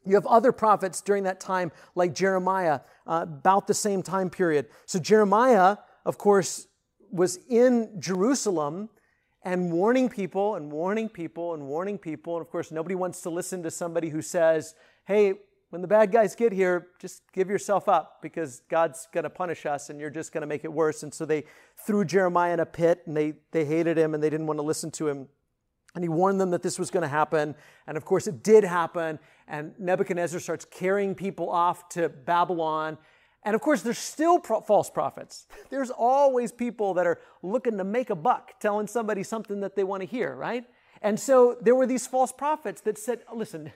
You 0.04 0.14
have 0.14 0.26
other 0.26 0.52
prophets 0.52 1.00
during 1.00 1.24
that 1.24 1.40
time, 1.40 1.72
like 1.94 2.14
Jeremiah, 2.14 2.80
uh, 3.06 3.20
about 3.22 3.66
the 3.66 3.74
same 3.74 4.02
time 4.02 4.30
period. 4.30 4.66
So, 4.86 4.98
Jeremiah, 4.98 5.78
of 6.04 6.18
course, 6.18 6.66
was 7.10 7.38
in 7.48 8.00
Jerusalem 8.00 8.90
and 9.44 9.70
warning 9.70 10.08
people 10.08 10.56
and 10.56 10.72
warning 10.72 11.08
people 11.08 11.54
and 11.54 11.66
warning 11.66 11.98
people. 11.98 12.36
And 12.36 12.44
of 12.44 12.50
course, 12.50 12.72
nobody 12.72 12.94
wants 12.94 13.20
to 13.22 13.30
listen 13.30 13.62
to 13.62 13.70
somebody 13.70 14.08
who 14.08 14.22
says, 14.22 14.74
hey, 15.06 15.34
when 15.70 15.82
the 15.82 15.88
bad 15.88 16.12
guys 16.12 16.34
get 16.34 16.52
here, 16.52 16.88
just 17.00 17.22
give 17.32 17.50
yourself 17.50 17.88
up 17.88 18.20
because 18.22 18.62
God's 18.70 19.08
going 19.12 19.24
to 19.24 19.30
punish 19.30 19.66
us 19.66 19.90
and 19.90 20.00
you're 20.00 20.08
just 20.08 20.32
going 20.32 20.42
to 20.42 20.46
make 20.46 20.64
it 20.64 20.72
worse. 20.72 21.02
And 21.02 21.12
so 21.12 21.26
they 21.26 21.44
threw 21.84 22.04
Jeremiah 22.04 22.54
in 22.54 22.60
a 22.60 22.66
pit 22.66 23.02
and 23.06 23.16
they, 23.16 23.34
they 23.50 23.64
hated 23.64 23.98
him 23.98 24.14
and 24.14 24.22
they 24.22 24.30
didn't 24.30 24.46
want 24.46 24.58
to 24.58 24.62
listen 24.62 24.90
to 24.92 25.08
him. 25.08 25.28
And 25.94 26.02
he 26.02 26.08
warned 26.08 26.40
them 26.40 26.50
that 26.50 26.62
this 26.62 26.78
was 26.78 26.90
going 26.90 27.02
to 27.02 27.08
happen. 27.08 27.54
And 27.86 27.96
of 27.96 28.04
course, 28.04 28.26
it 28.26 28.42
did 28.42 28.64
happen. 28.64 29.18
And 29.46 29.78
Nebuchadnezzar 29.78 30.40
starts 30.40 30.64
carrying 30.64 31.14
people 31.14 31.48
off 31.48 31.88
to 31.90 32.08
Babylon. 32.08 32.98
And 33.44 33.54
of 33.54 33.60
course, 33.60 33.82
there's 33.82 33.98
still 33.98 34.38
pro- 34.38 34.60
false 34.60 34.90
prophets. 34.90 35.46
There's 35.70 35.90
always 35.90 36.50
people 36.50 36.94
that 36.94 37.06
are 37.06 37.20
looking 37.42 37.76
to 37.76 37.84
make 37.84 38.08
a 38.08 38.14
buck, 38.14 38.58
telling 38.58 38.86
somebody 38.86 39.22
something 39.22 39.60
that 39.60 39.76
they 39.76 39.84
want 39.84 40.00
to 40.00 40.06
hear, 40.06 40.34
right? 40.34 40.64
And 41.02 41.20
so 41.20 41.58
there 41.60 41.74
were 41.74 41.86
these 41.86 42.06
false 42.06 42.32
prophets 42.32 42.80
that 42.82 42.96
said, 42.96 43.20
listen, 43.34 43.70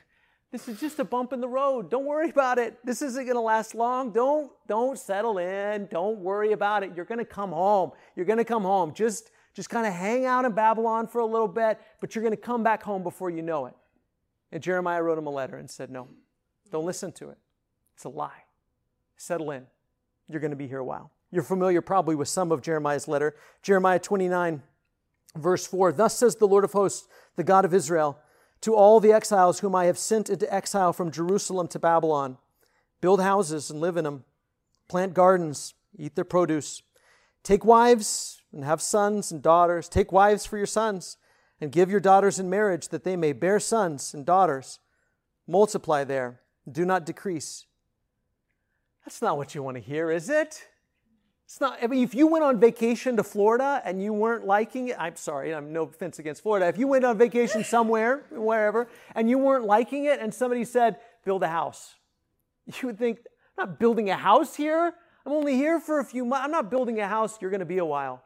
this 0.51 0.67
is 0.67 0.81
just 0.81 0.99
a 0.99 1.05
bump 1.05 1.35
in 1.35 1.43
the 1.43 1.49
road. 1.49 1.91
Don't 1.91 2.07
worry 2.07 2.31
about 2.31 2.59
it. 2.59 2.79
This 2.83 3.03
isn't 3.03 3.25
going 3.25 3.37
to 3.37 3.43
last 3.43 3.75
long. 3.75 4.13
Don't, 4.13 4.51
don't 4.67 4.99
settle 4.99 5.37
in. 5.37 5.87
Don't 5.91 6.21
worry 6.21 6.53
about 6.53 6.83
it. 6.83 6.93
You're 6.97 7.05
going 7.05 7.19
to 7.19 7.27
come 7.27 7.51
home. 7.51 7.91
You're 8.17 8.25
going 8.25 8.39
to 8.39 8.47
come 8.47 8.63
home. 8.63 8.95
Just, 8.95 9.31
just 9.59 9.71
kind 9.71 9.89
of 9.89 9.93
hang 9.93 10.25
out 10.25 10.45
in 10.45 10.53
Babylon 10.53 11.09
for 11.09 11.19
a 11.21 11.27
little 11.27 11.49
bit, 11.49 11.81
but 12.01 12.15
you're 12.15 12.23
going 12.23 12.31
to 12.31 12.41
come 12.41 12.63
back 12.63 12.81
home 12.81 13.03
before 13.03 13.29
you 13.29 13.43
know 13.43 13.67
it. 13.67 13.75
And 14.53 14.63
Jeremiah 14.63 15.03
wrote 15.03 15.19
him 15.19 15.27
a 15.27 15.31
letter 15.31 15.57
and 15.57 15.69
said, 15.69 15.91
No, 15.91 16.07
don't 16.71 16.85
listen 16.85 17.11
to 17.15 17.31
it. 17.31 17.39
It's 17.97 18.05
a 18.05 18.09
lie. 18.09 18.45
Settle 19.17 19.51
in. 19.51 19.67
You're 20.29 20.39
going 20.39 20.53
to 20.53 20.57
be 20.57 20.69
here 20.69 20.79
a 20.79 20.85
while. 20.85 21.11
You're 21.33 21.43
familiar 21.43 21.83
probably 21.83 22.15
with 22.15 22.29
some 22.29 22.53
of 22.53 22.63
Jeremiah's 22.63 23.09
letter. 23.09 23.35
Jeremiah 23.61 23.99
29, 23.99 24.63
verse 25.35 25.67
4 25.67 25.91
Thus 25.91 26.17
says 26.17 26.37
the 26.37 26.47
Lord 26.47 26.63
of 26.63 26.71
hosts, 26.71 27.09
the 27.35 27.43
God 27.43 27.65
of 27.65 27.75
Israel, 27.75 28.17
to 28.61 28.77
all 28.77 29.01
the 29.01 29.13
exiles 29.13 29.59
whom 29.59 29.75
I 29.75 29.87
have 29.87 29.99
sent 29.99 30.31
into 30.31 30.55
exile 30.55 30.93
from 30.93 31.11
Jerusalem 31.11 31.67
to 31.67 31.81
Babylon 31.81 32.39
build 33.01 33.21
houses 33.21 33.73
and 33.73 33.81
live 33.81 33.97
in 33.97 34.05
them, 34.05 34.23
plant 34.87 35.15
gardens, 35.15 35.75
eat 35.99 36.15
their 36.15 36.25
produce, 36.25 36.81
take 37.43 37.65
wives 37.65 38.38
and 38.53 38.65
have 38.65 38.81
sons 38.81 39.31
and 39.31 39.43
daughters, 39.43 39.89
take 39.89 40.13
wives 40.13 40.47
for 40.47 40.57
your 40.57 40.67
sons, 40.67 41.17
and 41.61 41.73
give 41.73 41.91
your 41.91 42.01
daughters 42.01 42.39
in 42.39 42.49
marriage 42.49 42.89
that 42.89 43.05
they 43.05 43.17
may 43.17 43.33
bear 43.33 43.61
sons 43.61 44.15
and 44.15 44.25
daughters. 44.25 44.79
Multiply 45.47 46.05
there, 46.05 46.41
do 46.71 46.85
not 46.85 47.05
decrease. 47.05 47.67
That's 49.05 49.23
not 49.23 49.37
what 49.37 49.55
you 49.55 49.63
want 49.63 49.77
to 49.77 49.83
hear, 49.83 50.11
is 50.11 50.29
it? 50.29 50.63
It's 51.47 51.63
not, 51.63 51.79
I 51.83 51.87
mean, 51.87 52.05
if 52.05 52.15
you 52.15 52.27
went 52.27 52.45
on 52.45 52.61
vacation 52.61 53.17
to 53.17 53.25
Florida 53.25 53.81
and 53.83 54.03
you 54.03 54.13
weren't 54.13 54.45
liking 54.45 54.89
it, 54.89 54.97
I'm 54.99 55.17
sorry, 55.17 55.55
I'm 55.55 55.73
no 55.73 55.85
offense 55.85 56.19
against 56.19 56.43
Florida. 56.43 56.67
If 56.67 56.77
you 56.77 56.87
went 56.87 57.07
on 57.07 57.17
vacation 57.17 57.65
somewhere, 57.65 58.27
wherever, 58.31 58.87
and 59.15 59.31
you 59.31 59.39
weren't 59.39 59.65
liking 59.65 60.05
it, 60.05 60.21
and 60.21 60.35
somebody 60.35 60.65
said, 60.67 60.97
build 61.25 61.43
a 61.43 61.49
house, 61.49 61.95
you 62.67 62.89
would 62.89 62.99
think, 62.99 63.21
I'm 63.57 63.71
not 63.71 63.81
building 63.81 64.11
a 64.11 64.17
house 64.17 64.57
here. 64.57 64.93
I'm 65.25 65.33
only 65.33 65.55
here 65.55 65.81
for 65.81 66.01
a 66.01 66.05
few 66.05 66.27
months. 66.27 66.45
I'm 66.45 66.51
not 66.51 66.71
building 66.71 67.01
a 67.01 67.09
house. 67.09 67.39
You're 67.41 67.51
going 67.51 67.61
to 67.61 67.67
be 67.67 67.79
a 67.79 67.85
while. 67.85 68.23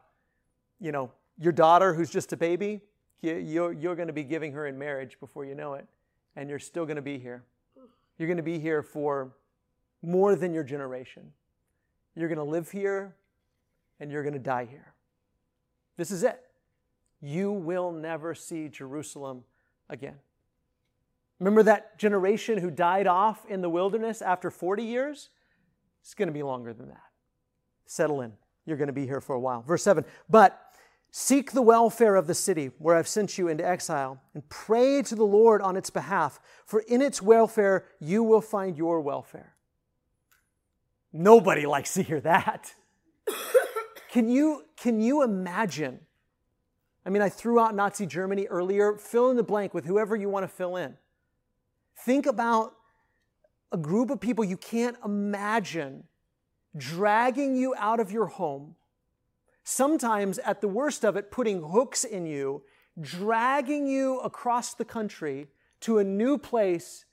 You 0.83 0.91
know, 0.91 1.11
your 1.39 1.53
daughter, 1.53 1.93
who's 1.93 2.09
just 2.09 2.33
a 2.33 2.37
baby, 2.37 2.81
you're, 3.21 3.71
you're 3.71 3.95
going 3.95 4.07
to 4.07 4.13
be 4.13 4.25
giving 4.25 4.51
her 4.51 4.67
in 4.67 4.77
marriage 4.77 5.17
before 5.21 5.45
you 5.45 5.55
know 5.55 5.75
it, 5.75 5.87
and 6.35 6.49
you're 6.49 6.59
still 6.59 6.85
going 6.85 6.97
to 6.97 7.01
be 7.01 7.17
here. 7.17 7.45
You're 8.17 8.27
going 8.27 8.37
to 8.37 8.43
be 8.43 8.59
here 8.59 8.83
for 8.83 9.31
more 10.01 10.35
than 10.35 10.53
your 10.53 10.65
generation. 10.65 11.31
You're 12.15 12.27
going 12.27 12.37
to 12.37 12.43
live 12.43 12.69
here 12.69 13.15
and 13.99 14.11
you're 14.11 14.23
going 14.23 14.33
to 14.33 14.39
die 14.39 14.67
here. 14.69 14.93
This 15.95 16.11
is 16.11 16.23
it. 16.23 16.41
You 17.21 17.51
will 17.51 17.91
never 17.91 18.35
see 18.35 18.67
Jerusalem 18.67 19.43
again. 19.89 20.15
Remember 21.39 21.63
that 21.63 21.97
generation 21.97 22.57
who 22.57 22.69
died 22.69 23.07
off 23.07 23.45
in 23.45 23.61
the 23.61 23.69
wilderness 23.69 24.21
after 24.21 24.51
40 24.51 24.83
years? 24.83 25.29
It's 26.01 26.13
going 26.13 26.27
to 26.27 26.33
be 26.33 26.43
longer 26.43 26.73
than 26.73 26.89
that. 26.89 27.03
Settle 27.85 28.21
in. 28.21 28.33
You're 28.65 28.77
going 28.77 28.87
to 28.87 28.93
be 28.93 29.05
here 29.05 29.21
for 29.21 29.35
a 29.35 29.39
while. 29.39 29.61
Verse 29.61 29.83
7 29.83 30.05
But 30.29 30.62
seek 31.15 31.51
the 31.51 31.61
welfare 31.61 32.15
of 32.15 32.25
the 32.25 32.33
city 32.33 32.71
where 32.79 32.95
I've 32.95 33.07
sent 33.07 33.37
you 33.37 33.47
into 33.47 33.63
exile 33.63 34.19
and 34.33 34.49
pray 34.49 35.03
to 35.03 35.13
the 35.13 35.23
Lord 35.23 35.61
on 35.61 35.77
its 35.77 35.91
behalf, 35.91 36.39
for 36.65 36.79
in 36.87 37.03
its 37.03 37.21
welfare 37.21 37.85
you 37.99 38.23
will 38.23 38.41
find 38.41 38.75
your 38.75 38.99
welfare. 38.99 39.53
Nobody 41.13 41.67
likes 41.67 41.93
to 41.93 42.01
hear 42.01 42.19
that. 42.21 42.73
can, 44.09 44.27
you, 44.27 44.65
can 44.75 44.99
you 44.99 45.21
imagine? 45.21 45.99
I 47.05 47.11
mean, 47.11 47.21
I 47.21 47.29
threw 47.29 47.59
out 47.59 47.75
Nazi 47.75 48.07
Germany 48.07 48.47
earlier. 48.47 48.97
Fill 48.97 49.29
in 49.29 49.37
the 49.37 49.43
blank 49.43 49.75
with 49.75 49.85
whoever 49.85 50.15
you 50.15 50.29
want 50.29 50.45
to 50.45 50.47
fill 50.47 50.77
in. 50.77 50.97
Think 51.95 52.25
about 52.25 52.73
a 53.71 53.77
group 53.77 54.09
of 54.09 54.19
people 54.19 54.43
you 54.43 54.57
can't 54.57 54.97
imagine 55.05 56.05
dragging 56.75 57.55
you 57.55 57.75
out 57.77 57.99
of 57.99 58.11
your 58.11 58.25
home, 58.25 58.75
sometimes 59.63 60.39
at 60.39 60.61
the 60.61 60.67
worst 60.67 61.03
of 61.03 61.15
it, 61.15 61.31
putting 61.31 61.61
hooks 61.61 62.03
in 62.03 62.25
you, 62.25 62.63
dragging 62.99 63.87
you 63.87 64.19
across 64.19 64.73
the 64.73 64.85
country 64.85 65.47
to 65.81 65.97
a 65.97 66.03
new 66.03 66.37
place 66.37 67.05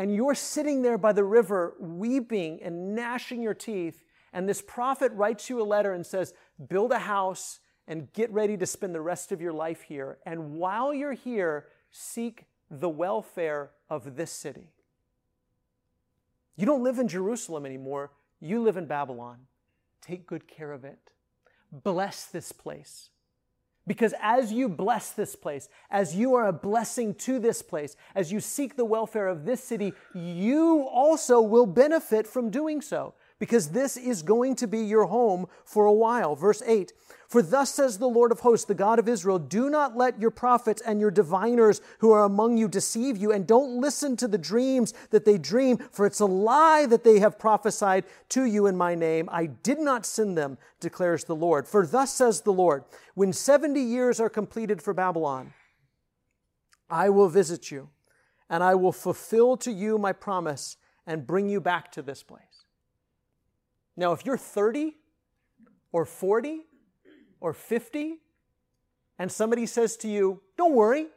and 0.00 0.14
you're 0.14 0.34
sitting 0.34 0.80
there 0.80 0.96
by 0.96 1.12
the 1.12 1.24
river 1.24 1.74
weeping 1.78 2.62
and 2.62 2.94
gnashing 2.94 3.42
your 3.42 3.52
teeth, 3.52 4.02
and 4.32 4.48
this 4.48 4.62
prophet 4.62 5.12
writes 5.12 5.50
you 5.50 5.60
a 5.60 5.62
letter 5.62 5.92
and 5.92 6.06
says, 6.06 6.32
Build 6.68 6.90
a 6.92 7.00
house 7.00 7.60
and 7.86 8.10
get 8.14 8.32
ready 8.32 8.56
to 8.56 8.64
spend 8.64 8.94
the 8.94 9.00
rest 9.02 9.30
of 9.30 9.42
your 9.42 9.52
life 9.52 9.82
here. 9.82 10.16
And 10.24 10.54
while 10.54 10.94
you're 10.94 11.12
here, 11.12 11.66
seek 11.90 12.46
the 12.70 12.88
welfare 12.88 13.72
of 13.90 14.16
this 14.16 14.30
city. 14.30 14.72
You 16.56 16.64
don't 16.64 16.82
live 16.82 16.98
in 16.98 17.06
Jerusalem 17.06 17.66
anymore, 17.66 18.10
you 18.40 18.62
live 18.62 18.78
in 18.78 18.86
Babylon. 18.86 19.40
Take 20.00 20.26
good 20.26 20.48
care 20.48 20.72
of 20.72 20.82
it. 20.82 21.10
Bless 21.72 22.26
this 22.26 22.52
place. 22.52 23.10
Because 23.86 24.14
as 24.20 24.52
you 24.52 24.68
bless 24.68 25.10
this 25.10 25.34
place, 25.34 25.68
as 25.90 26.14
you 26.14 26.34
are 26.34 26.46
a 26.46 26.52
blessing 26.52 27.14
to 27.14 27.38
this 27.38 27.62
place, 27.62 27.96
as 28.14 28.30
you 28.30 28.38
seek 28.38 28.76
the 28.76 28.84
welfare 28.84 29.26
of 29.26 29.44
this 29.44 29.64
city, 29.64 29.94
you 30.14 30.82
also 30.82 31.40
will 31.40 31.66
benefit 31.66 32.26
from 32.26 32.50
doing 32.50 32.80
so 32.80 33.14
because 33.40 33.70
this 33.70 33.96
is 33.96 34.22
going 34.22 34.54
to 34.54 34.68
be 34.68 34.78
your 34.80 35.06
home 35.06 35.46
for 35.64 35.86
a 35.86 35.92
while. 35.92 36.36
Verse 36.36 36.62
8 36.64 36.92
For 37.26 37.42
thus 37.42 37.74
says 37.74 37.98
the 37.98 38.06
Lord 38.06 38.30
of 38.30 38.40
hosts, 38.40 38.66
the 38.66 38.74
God 38.74 39.00
of 39.00 39.08
Israel, 39.08 39.40
do 39.40 39.68
not 39.68 39.96
let 39.96 40.20
your 40.20 40.30
prophets 40.30 40.82
and 40.82 41.00
your 41.00 41.10
diviners 41.10 41.80
who 41.98 42.12
are 42.12 42.22
among 42.22 42.58
you 42.58 42.68
deceive 42.68 43.16
you, 43.16 43.32
and 43.32 43.46
don't 43.46 43.80
listen 43.80 44.16
to 44.18 44.28
the 44.28 44.38
dreams 44.38 44.94
that 45.10 45.24
they 45.24 45.38
dream, 45.38 45.78
for 45.90 46.06
it's 46.06 46.20
a 46.20 46.26
lie 46.26 46.86
that 46.86 47.02
they 47.02 47.18
have 47.18 47.38
prophesied 47.38 48.04
to 48.28 48.44
you 48.44 48.66
in 48.66 48.76
my 48.76 48.94
name. 48.94 49.28
I 49.32 49.46
did 49.46 49.80
not 49.80 50.06
send 50.06 50.38
them, 50.38 50.58
declares 50.78 51.24
the 51.24 51.34
Lord. 51.34 51.66
For 51.66 51.86
thus 51.86 52.14
says 52.14 52.42
the 52.42 52.52
Lord, 52.52 52.84
when 53.14 53.32
70 53.32 53.80
years 53.80 54.20
are 54.20 54.30
completed 54.30 54.82
for 54.82 54.92
Babylon, 54.92 55.54
I 56.90 57.08
will 57.08 57.28
visit 57.28 57.70
you, 57.70 57.88
and 58.50 58.62
I 58.62 58.74
will 58.74 58.92
fulfill 58.92 59.56
to 59.58 59.72
you 59.72 59.96
my 59.96 60.12
promise 60.12 60.76
and 61.06 61.26
bring 61.26 61.48
you 61.48 61.60
back 61.60 61.90
to 61.92 62.02
this 62.02 62.22
place. 62.22 62.49
Now, 64.00 64.12
if 64.12 64.24
you're 64.24 64.38
30 64.38 64.96
or 65.92 66.06
40 66.06 66.62
or 67.38 67.52
50, 67.52 68.14
and 69.18 69.30
somebody 69.30 69.66
says 69.66 69.98
to 69.98 70.08
you, 70.08 70.40
Don't 70.56 70.72
worry, 70.72 71.08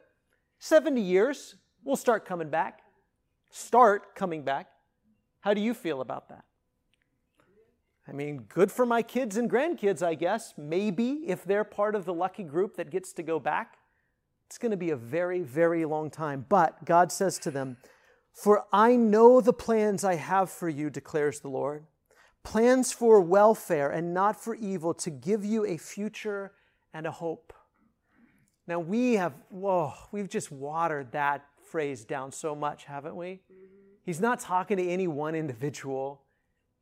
70 0.58 1.00
years, 1.00 1.54
we'll 1.82 1.96
start 1.96 2.26
coming 2.26 2.50
back. 2.50 2.80
Start 3.48 4.14
coming 4.14 4.42
back. 4.42 4.68
How 5.40 5.54
do 5.54 5.62
you 5.62 5.72
feel 5.72 6.02
about 6.02 6.28
that? 6.28 6.44
I 8.06 8.12
mean, 8.12 8.44
good 8.50 8.70
for 8.70 8.84
my 8.84 9.00
kids 9.00 9.38
and 9.38 9.50
grandkids, 9.50 10.02
I 10.02 10.14
guess. 10.14 10.52
Maybe 10.58 11.22
if 11.26 11.42
they're 11.42 11.64
part 11.64 11.94
of 11.94 12.04
the 12.04 12.12
lucky 12.12 12.42
group 12.42 12.76
that 12.76 12.90
gets 12.90 13.14
to 13.14 13.22
go 13.22 13.40
back. 13.40 13.78
It's 14.46 14.58
going 14.58 14.72
to 14.72 14.76
be 14.76 14.90
a 14.90 14.96
very, 14.96 15.40
very 15.40 15.86
long 15.86 16.10
time. 16.10 16.44
But 16.50 16.84
God 16.84 17.10
says 17.10 17.38
to 17.38 17.50
them, 17.50 17.78
For 18.34 18.66
I 18.74 18.94
know 18.94 19.40
the 19.40 19.54
plans 19.54 20.04
I 20.04 20.16
have 20.16 20.50
for 20.50 20.68
you, 20.68 20.90
declares 20.90 21.40
the 21.40 21.48
Lord 21.48 21.86
plans 22.44 22.92
for 22.92 23.20
welfare 23.20 23.90
and 23.90 24.14
not 24.14 24.40
for 24.42 24.54
evil, 24.54 24.94
to 24.94 25.10
give 25.10 25.44
you 25.44 25.66
a 25.66 25.76
future 25.76 26.52
and 26.92 27.06
a 27.06 27.10
hope. 27.10 27.52
Now, 28.66 28.78
we 28.78 29.14
have, 29.14 29.34
whoa, 29.50 29.92
we've 30.12 30.28
just 30.28 30.52
watered 30.52 31.12
that 31.12 31.44
phrase 31.70 32.04
down 32.04 32.30
so 32.30 32.54
much, 32.54 32.84
haven't 32.84 33.16
we? 33.16 33.40
He's 34.04 34.20
not 34.20 34.38
talking 34.38 34.76
to 34.76 34.88
any 34.88 35.08
one 35.08 35.34
individual. 35.34 36.22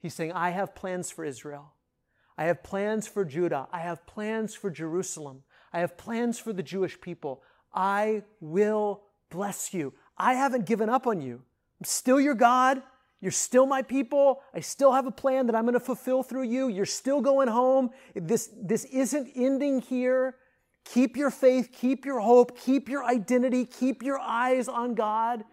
He's 0.01 0.15
saying, 0.15 0.33
I 0.33 0.51
have 0.51 0.75
plans 0.75 1.11
for 1.11 1.25
Israel. 1.25 1.73
I 2.37 2.45
have 2.45 2.63
plans 2.63 3.07
for 3.07 3.25
Judah. 3.25 3.69
I 3.73 3.81
have 3.81 4.05
plans 4.07 4.55
for 4.55 4.71
Jerusalem. 4.71 5.45
I 5.73 5.81
have 5.81 5.97
plans 5.97 6.39
for 6.39 6.53
the 6.53 6.63
Jewish 6.63 7.01
people. 7.01 7.43
I 7.73 8.23
will 8.41 9.03
bless 9.31 9.73
you. 9.73 9.95
I 10.19 10.35
haven't 10.35 10.67
given 10.67 10.89
up 10.89 11.07
on 11.07 11.21
you. 11.21 11.43
I'm 11.81 11.85
still 11.85 12.21
your 12.21 12.35
God. 12.35 12.83
You're 13.23 13.31
still 13.31 13.67
my 13.67 13.83
people. 13.83 14.43
I 14.53 14.61
still 14.61 14.93
have 14.93 15.07
a 15.07 15.13
plan 15.13 15.47
that 15.47 15.55
I'm 15.55 15.63
going 15.63 15.75
to 15.75 15.81
fulfill 15.81 16.25
through 16.25 16.43
you. 16.43 16.69
You're 16.69 16.85
still 16.85 17.21
going 17.21 17.47
home. 17.47 17.91
This, 18.15 18.51
this 18.61 18.85
isn't 18.87 19.31
ending 19.37 19.81
here. 19.81 20.35
Keep 20.85 21.17
your 21.17 21.31
faith, 21.31 21.71
keep 21.73 22.05
your 22.05 22.19
hope, 22.19 22.59
keep 22.59 22.89
your 22.89 23.05
identity, 23.05 23.65
keep 23.65 24.03
your 24.03 24.19
eyes 24.19 24.67
on 24.67 24.97
God. 24.97 25.45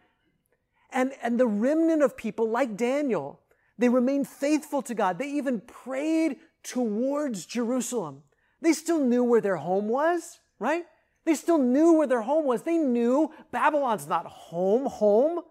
And, 0.91 1.13
and 1.21 1.39
the 1.39 1.45
remnant 1.45 2.01
of 2.01 2.17
people, 2.17 2.49
like 2.49 2.75
Daniel, 2.75 3.39
they 3.77 3.87
remained 3.87 4.27
faithful 4.27 4.81
to 4.81 4.95
God. 4.95 5.19
They 5.19 5.29
even 5.29 5.61
prayed 5.61 6.37
towards 6.63 7.45
Jerusalem. 7.45 8.23
They 8.61 8.73
still 8.73 8.99
knew 8.99 9.23
where 9.23 9.41
their 9.41 9.57
home 9.57 9.87
was, 9.87 10.39
right? 10.57 10.85
They 11.25 11.35
still 11.35 11.59
knew 11.59 11.93
where 11.93 12.07
their 12.07 12.23
home 12.23 12.45
was. 12.45 12.63
They 12.63 12.79
knew 12.79 13.31
Babylon's 13.51 14.07
not 14.07 14.25
home, 14.25 14.87
home. 14.87 15.41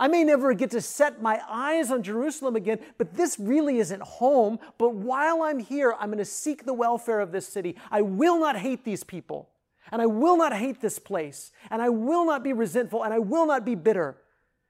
I 0.00 0.08
may 0.08 0.24
never 0.24 0.54
get 0.54 0.70
to 0.70 0.80
set 0.80 1.20
my 1.20 1.42
eyes 1.46 1.90
on 1.90 2.02
Jerusalem 2.02 2.56
again, 2.56 2.78
but 2.96 3.14
this 3.14 3.38
really 3.38 3.78
isn't 3.80 4.00
home. 4.00 4.58
But 4.78 4.94
while 4.94 5.42
I'm 5.42 5.58
here, 5.58 5.94
I'm 6.00 6.08
going 6.08 6.16
to 6.16 6.24
seek 6.24 6.64
the 6.64 6.72
welfare 6.72 7.20
of 7.20 7.32
this 7.32 7.46
city. 7.46 7.76
I 7.90 8.00
will 8.00 8.40
not 8.40 8.56
hate 8.56 8.82
these 8.82 9.04
people, 9.04 9.50
and 9.92 10.00
I 10.00 10.06
will 10.06 10.38
not 10.38 10.56
hate 10.56 10.80
this 10.80 10.98
place, 10.98 11.52
and 11.70 11.82
I 11.82 11.90
will 11.90 12.24
not 12.24 12.42
be 12.42 12.54
resentful, 12.54 13.04
and 13.04 13.12
I 13.12 13.18
will 13.18 13.44
not 13.44 13.66
be 13.66 13.74
bitter. 13.74 14.16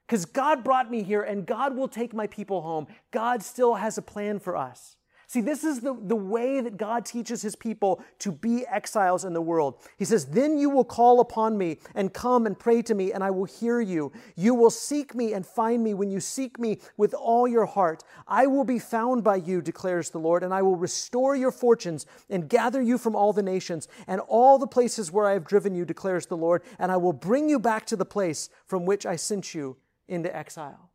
Because 0.04 0.24
God 0.24 0.64
brought 0.64 0.90
me 0.90 1.04
here, 1.04 1.22
and 1.22 1.46
God 1.46 1.76
will 1.76 1.86
take 1.86 2.12
my 2.12 2.26
people 2.26 2.62
home. 2.62 2.88
God 3.12 3.44
still 3.44 3.76
has 3.76 3.96
a 3.96 4.02
plan 4.02 4.40
for 4.40 4.56
us. 4.56 4.96
See, 5.30 5.40
this 5.40 5.62
is 5.62 5.78
the, 5.78 5.96
the 5.96 6.16
way 6.16 6.60
that 6.60 6.76
God 6.76 7.06
teaches 7.06 7.40
his 7.40 7.54
people 7.54 8.02
to 8.18 8.32
be 8.32 8.66
exiles 8.66 9.24
in 9.24 9.32
the 9.32 9.40
world. 9.40 9.76
He 9.96 10.04
says, 10.04 10.26
Then 10.26 10.58
you 10.58 10.68
will 10.68 10.82
call 10.82 11.20
upon 11.20 11.56
me 11.56 11.78
and 11.94 12.12
come 12.12 12.46
and 12.46 12.58
pray 12.58 12.82
to 12.82 12.96
me, 12.96 13.12
and 13.12 13.22
I 13.22 13.30
will 13.30 13.44
hear 13.44 13.80
you. 13.80 14.10
You 14.34 14.56
will 14.56 14.70
seek 14.70 15.14
me 15.14 15.32
and 15.32 15.46
find 15.46 15.84
me 15.84 15.94
when 15.94 16.10
you 16.10 16.18
seek 16.18 16.58
me 16.58 16.80
with 16.96 17.14
all 17.14 17.46
your 17.46 17.66
heart. 17.66 18.02
I 18.26 18.48
will 18.48 18.64
be 18.64 18.80
found 18.80 19.22
by 19.22 19.36
you, 19.36 19.62
declares 19.62 20.10
the 20.10 20.18
Lord, 20.18 20.42
and 20.42 20.52
I 20.52 20.62
will 20.62 20.74
restore 20.74 21.36
your 21.36 21.52
fortunes 21.52 22.06
and 22.28 22.48
gather 22.48 22.82
you 22.82 22.98
from 22.98 23.14
all 23.14 23.32
the 23.32 23.40
nations 23.40 23.86
and 24.08 24.20
all 24.22 24.58
the 24.58 24.66
places 24.66 25.12
where 25.12 25.28
I 25.28 25.34
have 25.34 25.44
driven 25.44 25.76
you, 25.76 25.84
declares 25.84 26.26
the 26.26 26.36
Lord, 26.36 26.64
and 26.76 26.90
I 26.90 26.96
will 26.96 27.12
bring 27.12 27.48
you 27.48 27.60
back 27.60 27.86
to 27.86 27.94
the 27.94 28.04
place 28.04 28.48
from 28.66 28.84
which 28.84 29.06
I 29.06 29.14
sent 29.14 29.54
you 29.54 29.76
into 30.08 30.36
exile. 30.36 30.90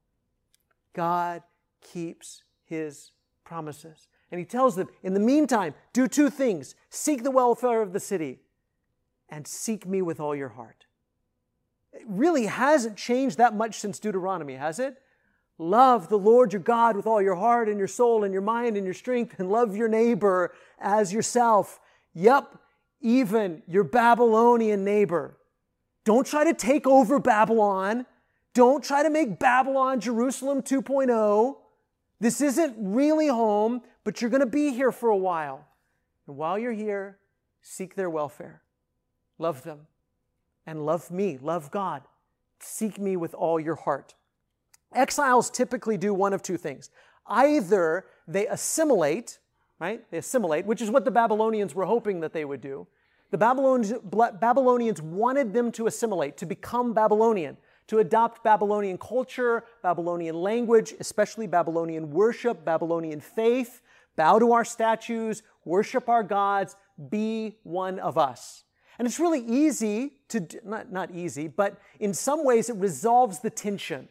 God 0.91 1.41
keeps 1.79 2.43
his 2.65 3.13
promises. 3.45 4.09
And 4.35 4.39
he 4.41 4.45
tells 4.45 4.75
them, 4.75 4.89
in 5.01 5.13
the 5.13 5.21
meantime, 5.21 5.73
do 5.93 6.09
two 6.09 6.29
things 6.29 6.75
seek 6.89 7.23
the 7.23 7.31
welfare 7.31 7.81
of 7.81 7.93
the 7.93 8.01
city 8.01 8.39
and 9.29 9.47
seek 9.47 9.87
me 9.87 10.01
with 10.01 10.19
all 10.19 10.35
your 10.35 10.49
heart. 10.49 10.87
It 11.93 12.03
really 12.05 12.47
hasn't 12.47 12.97
changed 12.97 13.37
that 13.37 13.55
much 13.55 13.79
since 13.79 13.97
Deuteronomy, 13.97 14.55
has 14.55 14.77
it? 14.77 14.97
Love 15.57 16.09
the 16.09 16.17
Lord 16.17 16.51
your 16.51 16.61
God 16.61 16.97
with 16.97 17.07
all 17.07 17.21
your 17.21 17.35
heart 17.35 17.69
and 17.69 17.79
your 17.79 17.87
soul 17.87 18.25
and 18.25 18.33
your 18.33 18.41
mind 18.41 18.75
and 18.75 18.83
your 18.83 18.93
strength, 18.93 19.39
and 19.39 19.49
love 19.49 19.73
your 19.73 19.87
neighbor 19.87 20.53
as 20.79 21.13
yourself. 21.13 21.79
Yep, 22.13 22.59
even 22.99 23.63
your 23.69 23.85
Babylonian 23.85 24.83
neighbor. 24.83 25.37
Don't 26.03 26.27
try 26.27 26.43
to 26.43 26.53
take 26.53 26.85
over 26.85 27.19
Babylon. 27.19 28.05
Don't 28.53 28.83
try 28.83 29.01
to 29.01 29.09
make 29.09 29.39
Babylon 29.39 30.01
Jerusalem 30.01 30.61
2.0. 30.61 31.55
This 32.19 32.41
isn't 32.41 32.75
really 32.77 33.27
home, 33.27 33.81
but 34.03 34.21
you're 34.21 34.29
going 34.29 34.41
to 34.41 34.45
be 34.45 34.71
here 34.71 34.91
for 34.91 35.09
a 35.09 35.17
while. 35.17 35.67
And 36.27 36.37
while 36.37 36.57
you're 36.57 36.71
here, 36.71 37.19
seek 37.61 37.95
their 37.95 38.09
welfare. 38.09 38.61
Love 39.37 39.63
them. 39.63 39.87
And 40.65 40.85
love 40.85 41.11
me. 41.11 41.37
Love 41.41 41.71
God. 41.71 42.03
Seek 42.59 42.97
me 42.97 43.17
with 43.17 43.33
all 43.33 43.59
your 43.59 43.75
heart. 43.75 44.15
Exiles 44.93 45.49
typically 45.49 45.97
do 45.97 46.13
one 46.13 46.33
of 46.33 46.41
two 46.41 46.57
things. 46.57 46.89
Either 47.27 48.05
they 48.27 48.47
assimilate, 48.47 49.39
right? 49.79 50.09
They 50.09 50.19
assimilate, 50.19 50.65
which 50.65 50.81
is 50.81 50.89
what 50.89 51.05
the 51.05 51.11
Babylonians 51.11 51.75
were 51.75 51.85
hoping 51.85 52.21
that 52.21 52.31
they 52.33 52.45
would 52.45 52.61
do. 52.61 52.87
The 53.31 53.37
Babylonians, 53.37 55.01
wanted 55.01 55.53
them 55.53 55.71
to 55.73 55.87
assimilate, 55.87 56.37
to 56.37 56.45
become 56.45 56.93
Babylonian 56.93 57.57
to 57.87 57.99
adopt 57.99 58.43
Babylonian 58.43 58.97
culture, 58.97 59.63
Babylonian 59.83 60.35
language, 60.35 60.93
especially 60.99 61.47
Babylonian 61.47 62.11
worship, 62.11 62.65
Babylonian 62.65 63.19
faith, 63.19 63.81
bow 64.15 64.39
to 64.39 64.53
our 64.53 64.65
statues, 64.65 65.43
worship 65.65 66.09
our 66.09 66.23
gods, 66.23 66.75
be 67.09 67.57
one 67.63 67.99
of 67.99 68.17
us. 68.17 68.63
And 68.97 69.05
it's 69.05 69.19
really 69.19 69.41
easy 69.45 70.13
to, 70.29 70.47
not, 70.63 70.91
not 70.91 71.11
easy, 71.11 71.47
but 71.47 71.79
in 71.99 72.13
some 72.13 72.45
ways 72.45 72.69
it 72.69 72.77
resolves 72.77 73.39
the 73.39 73.49
tension. 73.49 74.07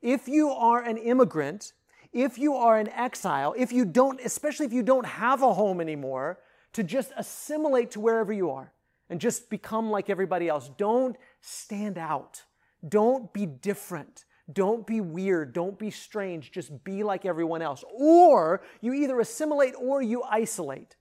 If 0.00 0.28
you 0.28 0.50
are 0.50 0.82
an 0.82 0.96
immigrant, 0.96 1.72
if 2.12 2.38
you 2.38 2.54
are 2.54 2.78
an 2.78 2.88
exile, 2.88 3.54
if 3.56 3.72
you 3.72 3.84
don't, 3.84 4.20
especially 4.24 4.66
if 4.66 4.72
you 4.72 4.82
don't 4.82 5.06
have 5.06 5.42
a 5.42 5.52
home 5.52 5.80
anymore, 5.80 6.38
to 6.72 6.82
just 6.82 7.12
assimilate 7.16 7.90
to 7.92 8.00
wherever 8.00 8.32
you 8.32 8.50
are 8.50 8.72
and 9.10 9.20
just 9.20 9.50
become 9.50 9.90
like 9.90 10.10
everybody 10.10 10.48
else. 10.48 10.70
Don't 10.76 11.16
stand 11.40 11.98
out. 11.98 12.42
Don't 12.88 13.32
be 13.32 13.46
different. 13.46 14.24
Don't 14.52 14.86
be 14.86 15.00
weird. 15.00 15.52
Don't 15.52 15.78
be 15.78 15.90
strange. 15.90 16.52
Just 16.52 16.84
be 16.84 17.02
like 17.02 17.24
everyone 17.24 17.62
else. 17.62 17.82
Or 17.94 18.62
you 18.80 18.92
either 18.92 19.20
assimilate 19.20 19.74
or 19.78 20.02
you 20.02 20.22
isolate. 20.22 20.96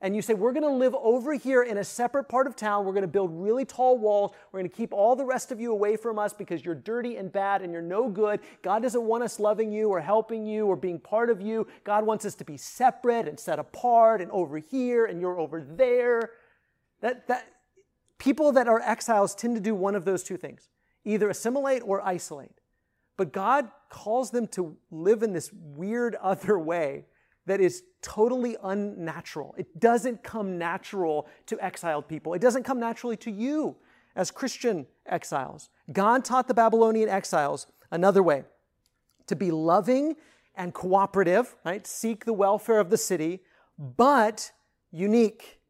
And 0.00 0.14
you 0.14 0.22
say, 0.22 0.34
We're 0.34 0.52
going 0.52 0.62
to 0.62 0.70
live 0.70 0.94
over 0.94 1.34
here 1.34 1.62
in 1.62 1.78
a 1.78 1.84
separate 1.84 2.28
part 2.28 2.46
of 2.46 2.54
town. 2.54 2.84
We're 2.84 2.92
going 2.92 3.02
to 3.02 3.08
build 3.08 3.30
really 3.32 3.64
tall 3.64 3.98
walls. 3.98 4.32
We're 4.52 4.60
going 4.60 4.70
to 4.70 4.76
keep 4.76 4.92
all 4.92 5.16
the 5.16 5.24
rest 5.24 5.50
of 5.50 5.60
you 5.60 5.72
away 5.72 5.96
from 5.96 6.18
us 6.18 6.32
because 6.32 6.64
you're 6.64 6.76
dirty 6.76 7.16
and 7.16 7.32
bad 7.32 7.62
and 7.62 7.72
you're 7.72 7.82
no 7.82 8.08
good. 8.08 8.40
God 8.62 8.82
doesn't 8.82 9.02
want 9.02 9.24
us 9.24 9.40
loving 9.40 9.72
you 9.72 9.88
or 9.88 10.00
helping 10.00 10.46
you 10.46 10.66
or 10.66 10.76
being 10.76 11.00
part 11.00 11.30
of 11.30 11.40
you. 11.40 11.66
God 11.82 12.06
wants 12.06 12.24
us 12.24 12.36
to 12.36 12.44
be 12.44 12.56
separate 12.56 13.26
and 13.26 13.38
set 13.38 13.58
apart 13.58 14.20
and 14.20 14.30
over 14.30 14.58
here 14.58 15.06
and 15.06 15.20
you're 15.20 15.38
over 15.38 15.60
there. 15.60 16.30
That, 17.00 17.26
that, 17.26 17.46
people 18.18 18.52
that 18.52 18.68
are 18.68 18.80
exiles 18.80 19.34
tend 19.34 19.56
to 19.56 19.60
do 19.60 19.74
one 19.74 19.94
of 19.96 20.04
those 20.04 20.22
two 20.22 20.36
things 20.36 20.68
either 21.04 21.30
assimilate 21.30 21.82
or 21.84 22.00
isolate. 22.02 22.60
But 23.16 23.32
God 23.32 23.68
calls 23.90 24.30
them 24.30 24.46
to 24.48 24.76
live 24.90 25.22
in 25.22 25.32
this 25.32 25.52
weird 25.52 26.14
other 26.22 26.58
way 26.58 27.06
that 27.46 27.60
is 27.60 27.82
totally 28.02 28.56
unnatural. 28.62 29.54
It 29.56 29.80
doesn't 29.80 30.22
come 30.22 30.58
natural 30.58 31.26
to 31.46 31.58
exiled 31.64 32.08
people, 32.08 32.34
it 32.34 32.40
doesn't 32.40 32.64
come 32.64 32.78
naturally 32.78 33.16
to 33.18 33.30
you 33.30 33.76
as 34.14 34.30
Christian 34.30 34.86
exiles. 35.06 35.70
God 35.92 36.24
taught 36.24 36.48
the 36.48 36.54
Babylonian 36.54 37.08
exiles 37.08 37.66
another 37.90 38.22
way 38.22 38.44
to 39.26 39.36
be 39.36 39.50
loving 39.50 40.16
and 40.54 40.74
cooperative, 40.74 41.54
right? 41.64 41.86
Seek 41.86 42.24
the 42.24 42.32
welfare 42.32 42.80
of 42.80 42.90
the 42.90 42.96
city, 42.96 43.40
but 43.78 44.50
unique 44.90 45.60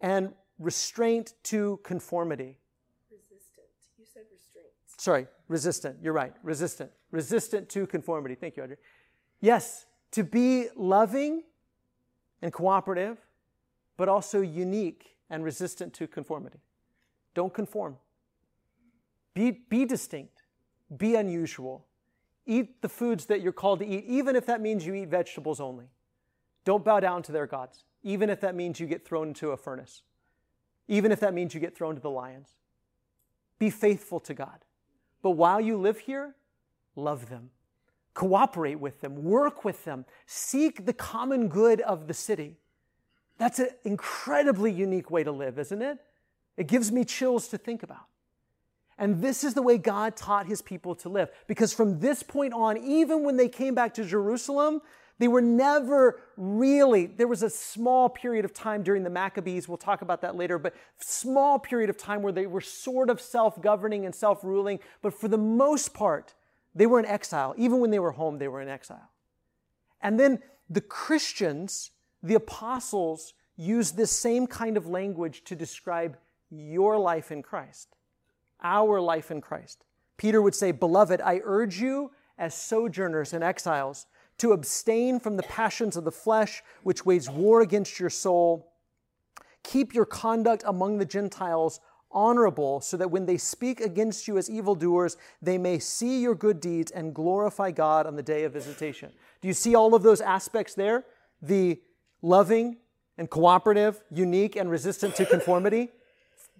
and 0.00 0.32
restraint 0.58 1.34
to 1.42 1.80
conformity 1.82 2.58
sorry, 4.96 5.26
resistant. 5.48 5.98
You're 6.02 6.12
right, 6.12 6.34
resistant. 6.42 6.90
Resistant 7.10 7.68
to 7.70 7.86
conformity. 7.86 8.34
Thank 8.34 8.56
you, 8.56 8.64
Audrey. 8.64 8.76
Yes, 9.40 9.86
to 10.12 10.24
be 10.24 10.68
loving 10.76 11.42
and 12.42 12.52
cooperative, 12.52 13.18
but 13.96 14.08
also 14.08 14.40
unique 14.40 15.16
and 15.30 15.44
resistant 15.44 15.92
to 15.94 16.06
conformity. 16.06 16.60
Don't 17.34 17.52
conform. 17.52 17.96
Be, 19.34 19.50
be 19.50 19.84
distinct. 19.84 20.42
Be 20.96 21.14
unusual. 21.16 21.86
Eat 22.46 22.80
the 22.80 22.88
foods 22.88 23.26
that 23.26 23.40
you're 23.40 23.52
called 23.52 23.80
to 23.80 23.86
eat, 23.86 24.04
even 24.06 24.36
if 24.36 24.46
that 24.46 24.60
means 24.60 24.86
you 24.86 24.94
eat 24.94 25.08
vegetables 25.08 25.60
only. 25.60 25.86
Don't 26.64 26.84
bow 26.84 27.00
down 27.00 27.22
to 27.24 27.32
their 27.32 27.46
gods, 27.46 27.84
even 28.02 28.30
if 28.30 28.40
that 28.40 28.54
means 28.54 28.80
you 28.80 28.86
get 28.86 29.06
thrown 29.06 29.28
into 29.28 29.50
a 29.50 29.56
furnace, 29.56 30.02
even 30.88 31.12
if 31.12 31.20
that 31.20 31.34
means 31.34 31.54
you 31.54 31.60
get 31.60 31.76
thrown 31.76 31.94
to 31.94 32.00
the 32.00 32.10
lions. 32.10 32.56
Be 33.58 33.70
faithful 33.70 34.20
to 34.20 34.34
God. 34.34 34.64
But 35.26 35.32
while 35.32 35.60
you 35.60 35.76
live 35.76 35.98
here, 35.98 36.36
love 36.94 37.30
them, 37.30 37.50
cooperate 38.14 38.78
with 38.78 39.00
them, 39.00 39.24
work 39.24 39.64
with 39.64 39.84
them, 39.84 40.04
seek 40.24 40.86
the 40.86 40.92
common 40.92 41.48
good 41.48 41.80
of 41.80 42.06
the 42.06 42.14
city. 42.14 42.58
That's 43.36 43.58
an 43.58 43.70
incredibly 43.82 44.70
unique 44.70 45.10
way 45.10 45.24
to 45.24 45.32
live, 45.32 45.58
isn't 45.58 45.82
it? 45.82 45.98
It 46.56 46.68
gives 46.68 46.92
me 46.92 47.04
chills 47.04 47.48
to 47.48 47.58
think 47.58 47.82
about. 47.82 48.06
And 48.98 49.20
this 49.20 49.42
is 49.42 49.54
the 49.54 49.62
way 49.62 49.78
God 49.78 50.14
taught 50.14 50.46
his 50.46 50.62
people 50.62 50.94
to 50.94 51.08
live. 51.08 51.28
Because 51.48 51.72
from 51.72 51.98
this 51.98 52.22
point 52.22 52.54
on, 52.54 52.76
even 52.76 53.24
when 53.24 53.36
they 53.36 53.48
came 53.48 53.74
back 53.74 53.94
to 53.94 54.04
Jerusalem, 54.04 54.80
they 55.18 55.28
were 55.28 55.40
never 55.40 56.20
really, 56.36 57.06
there 57.06 57.26
was 57.26 57.42
a 57.42 57.48
small 57.48 58.08
period 58.08 58.44
of 58.44 58.52
time 58.52 58.82
during 58.82 59.02
the 59.02 59.10
Maccabees, 59.10 59.66
we'll 59.66 59.78
talk 59.78 60.02
about 60.02 60.20
that 60.20 60.36
later, 60.36 60.58
but 60.58 60.74
small 60.98 61.58
period 61.58 61.88
of 61.88 61.96
time 61.96 62.22
where 62.22 62.32
they 62.32 62.46
were 62.46 62.60
sort 62.60 63.08
of 63.08 63.20
self 63.20 63.60
governing 63.62 64.04
and 64.04 64.14
self 64.14 64.44
ruling, 64.44 64.78
but 65.00 65.14
for 65.14 65.28
the 65.28 65.38
most 65.38 65.94
part, 65.94 66.34
they 66.74 66.86
were 66.86 66.98
in 66.98 67.06
exile. 67.06 67.54
Even 67.56 67.80
when 67.80 67.90
they 67.90 67.98
were 67.98 68.12
home, 68.12 68.38
they 68.38 68.48
were 68.48 68.60
in 68.60 68.68
exile. 68.68 69.10
And 70.02 70.20
then 70.20 70.42
the 70.68 70.82
Christians, 70.82 71.92
the 72.22 72.34
apostles, 72.34 73.32
used 73.56 73.96
this 73.96 74.10
same 74.10 74.46
kind 74.46 74.76
of 74.76 74.86
language 74.86 75.44
to 75.44 75.56
describe 75.56 76.18
your 76.50 76.98
life 76.98 77.32
in 77.32 77.42
Christ, 77.42 77.96
our 78.62 79.00
life 79.00 79.30
in 79.30 79.40
Christ. 79.40 79.84
Peter 80.18 80.42
would 80.42 80.54
say, 80.54 80.72
Beloved, 80.72 81.22
I 81.22 81.40
urge 81.42 81.80
you 81.80 82.10
as 82.38 82.54
sojourners 82.54 83.32
and 83.32 83.42
exiles 83.42 84.06
to 84.38 84.52
abstain 84.52 85.18
from 85.18 85.36
the 85.36 85.42
passions 85.44 85.96
of 85.96 86.04
the 86.04 86.12
flesh, 86.12 86.62
which 86.82 87.06
wage 87.06 87.28
war 87.28 87.60
against 87.60 87.98
your 87.98 88.10
soul. 88.10 88.72
Keep 89.62 89.94
your 89.94 90.04
conduct 90.04 90.62
among 90.66 90.98
the 90.98 91.04
Gentiles 91.04 91.80
honorable, 92.12 92.80
so 92.80 92.96
that 92.96 93.10
when 93.10 93.26
they 93.26 93.36
speak 93.36 93.80
against 93.80 94.26
you 94.26 94.38
as 94.38 94.48
evildoers, 94.48 95.16
they 95.42 95.58
may 95.58 95.78
see 95.78 96.20
your 96.20 96.34
good 96.34 96.60
deeds 96.60 96.90
and 96.90 97.14
glorify 97.14 97.70
God 97.70 98.06
on 98.06 98.16
the 98.16 98.22
day 98.22 98.44
of 98.44 98.52
visitation. 98.52 99.10
Do 99.42 99.48
you 99.48 99.54
see 99.54 99.74
all 99.74 99.94
of 99.94 100.02
those 100.02 100.20
aspects 100.20 100.74
there? 100.74 101.04
The 101.42 101.80
loving 102.22 102.78
and 103.18 103.28
cooperative, 103.28 104.02
unique 104.10 104.56
and 104.56 104.70
resistant 104.70 105.14
to 105.16 105.26
conformity. 105.26 105.90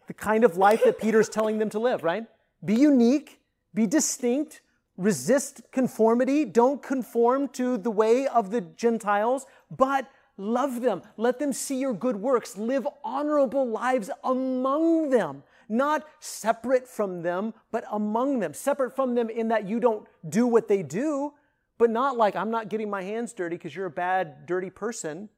The 0.08 0.14
kind 0.14 0.44
of 0.44 0.56
life 0.56 0.82
that 0.84 0.98
Peter's 0.98 1.28
telling 1.28 1.58
them 1.58 1.70
to 1.70 1.78
live, 1.78 2.04
right? 2.04 2.26
Be 2.64 2.74
unique, 2.74 3.40
be 3.72 3.86
distinct, 3.86 4.60
resist 4.96 5.62
conformity, 5.72 6.44
don't 6.44 6.82
conform 6.82 7.48
to 7.48 7.76
the 7.76 7.90
way 7.90 8.26
of 8.26 8.50
the 8.50 8.60
Gentiles, 8.60 9.46
but 9.70 10.08
love 10.36 10.80
them. 10.80 11.02
Let 11.16 11.38
them 11.38 11.52
see 11.52 11.78
your 11.78 11.92
good 11.92 12.16
works. 12.16 12.56
Live 12.56 12.86
honorable 13.04 13.66
lives 13.66 14.10
among 14.24 15.10
them, 15.10 15.42
not 15.68 16.06
separate 16.20 16.88
from 16.88 17.22
them, 17.22 17.54
but 17.70 17.84
among 17.90 18.40
them. 18.40 18.54
Separate 18.54 18.94
from 18.94 19.14
them 19.14 19.28
in 19.28 19.48
that 19.48 19.68
you 19.68 19.80
don't 19.80 20.06
do 20.28 20.46
what 20.46 20.68
they 20.68 20.82
do, 20.82 21.32
but 21.78 21.90
not 21.90 22.16
like 22.16 22.36
I'm 22.36 22.50
not 22.50 22.68
getting 22.68 22.88
my 22.88 23.02
hands 23.02 23.32
dirty 23.32 23.56
because 23.56 23.74
you're 23.74 23.86
a 23.86 23.90
bad, 23.90 24.46
dirty 24.46 24.70
person. 24.70 25.28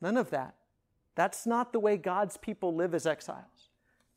None 0.00 0.16
of 0.16 0.30
that. 0.30 0.54
That's 1.14 1.46
not 1.46 1.72
the 1.72 1.80
way 1.80 1.96
God's 1.96 2.36
people 2.38 2.74
live 2.74 2.94
as 2.94 3.06
exiles. 3.06 3.44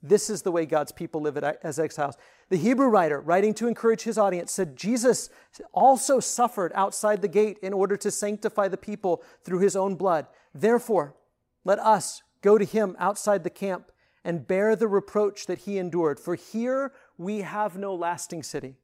This 0.07 0.29
is 0.29 0.43
the 0.43 0.51
way 0.51 0.65
God's 0.65 0.91
people 0.91 1.21
live 1.21 1.37
as 1.37 1.79
exiles. 1.79 2.15
The 2.49 2.57
Hebrew 2.57 2.87
writer, 2.87 3.19
writing 3.19 3.53
to 3.55 3.67
encourage 3.67 4.03
his 4.03 4.17
audience, 4.17 4.51
said 4.51 4.75
Jesus 4.75 5.29
also 5.73 6.19
suffered 6.19 6.71
outside 6.75 7.21
the 7.21 7.27
gate 7.27 7.57
in 7.63 7.73
order 7.73 7.97
to 7.97 8.11
sanctify 8.11 8.67
the 8.67 8.77
people 8.77 9.23
through 9.43 9.59
his 9.59 9.75
own 9.75 9.95
blood. 9.95 10.27
Therefore, 10.53 11.15
let 11.63 11.79
us 11.79 12.21
go 12.41 12.57
to 12.57 12.65
him 12.65 12.95
outside 12.99 13.43
the 13.43 13.49
camp 13.49 13.91
and 14.23 14.47
bear 14.47 14.75
the 14.75 14.87
reproach 14.87 15.47
that 15.47 15.59
he 15.59 15.79
endured. 15.79 16.19
For 16.19 16.35
here 16.35 16.93
we 17.17 17.41
have 17.41 17.77
no 17.77 17.95
lasting 17.95 18.43
city, 18.43 18.75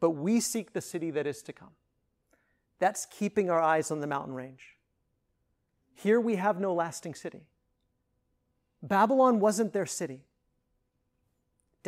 but 0.00 0.10
we 0.10 0.38
seek 0.40 0.72
the 0.72 0.80
city 0.80 1.10
that 1.12 1.26
is 1.26 1.42
to 1.42 1.52
come. 1.52 1.72
That's 2.78 3.06
keeping 3.06 3.48
our 3.50 3.60
eyes 3.60 3.90
on 3.90 4.00
the 4.00 4.06
mountain 4.06 4.34
range. 4.34 4.76
Here 5.94 6.20
we 6.20 6.36
have 6.36 6.60
no 6.60 6.74
lasting 6.74 7.14
city. 7.14 7.46
Babylon 8.82 9.40
wasn't 9.40 9.72
their 9.72 9.86
city. 9.86 10.24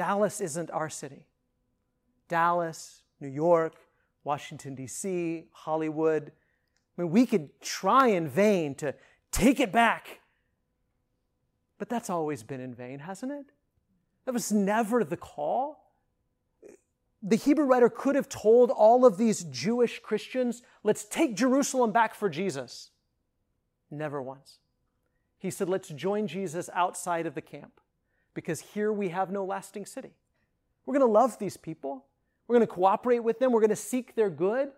Dallas 0.00 0.40
isn't 0.40 0.70
our 0.70 0.88
city. 0.88 1.26
Dallas, 2.26 3.02
New 3.20 3.28
York, 3.28 3.74
Washington, 4.24 4.74
D.C., 4.74 5.44
Hollywood. 5.52 6.32
I 6.96 7.02
mean, 7.02 7.10
we 7.10 7.26
could 7.26 7.60
try 7.60 8.06
in 8.06 8.26
vain 8.26 8.74
to 8.76 8.94
take 9.30 9.60
it 9.60 9.70
back. 9.70 10.20
But 11.76 11.90
that's 11.90 12.08
always 12.08 12.42
been 12.42 12.62
in 12.62 12.74
vain, 12.74 13.00
hasn't 13.00 13.30
it? 13.30 13.44
That 14.24 14.32
was 14.32 14.50
never 14.50 15.04
the 15.04 15.18
call. 15.18 15.92
The 17.22 17.36
Hebrew 17.36 17.66
writer 17.66 17.90
could 17.90 18.14
have 18.14 18.30
told 18.30 18.70
all 18.70 19.04
of 19.04 19.18
these 19.18 19.44
Jewish 19.44 19.98
Christians, 19.98 20.62
let's 20.82 21.04
take 21.04 21.36
Jerusalem 21.36 21.92
back 21.92 22.14
for 22.14 22.30
Jesus. 22.30 22.90
Never 23.90 24.22
once. 24.22 24.60
He 25.36 25.50
said, 25.50 25.68
let's 25.68 25.90
join 25.90 26.26
Jesus 26.26 26.70
outside 26.72 27.26
of 27.26 27.34
the 27.34 27.42
camp 27.42 27.82
because 28.34 28.60
here 28.60 28.92
we 28.92 29.08
have 29.08 29.30
no 29.30 29.44
lasting 29.44 29.86
city. 29.86 30.12
We're 30.86 30.98
going 30.98 31.06
to 31.06 31.12
love 31.12 31.38
these 31.38 31.56
people. 31.56 32.04
We're 32.46 32.56
going 32.56 32.66
to 32.66 32.72
cooperate 32.72 33.20
with 33.20 33.38
them. 33.38 33.52
We're 33.52 33.60
going 33.60 33.70
to 33.70 33.76
seek 33.76 34.14
their 34.14 34.30
good. 34.30 34.70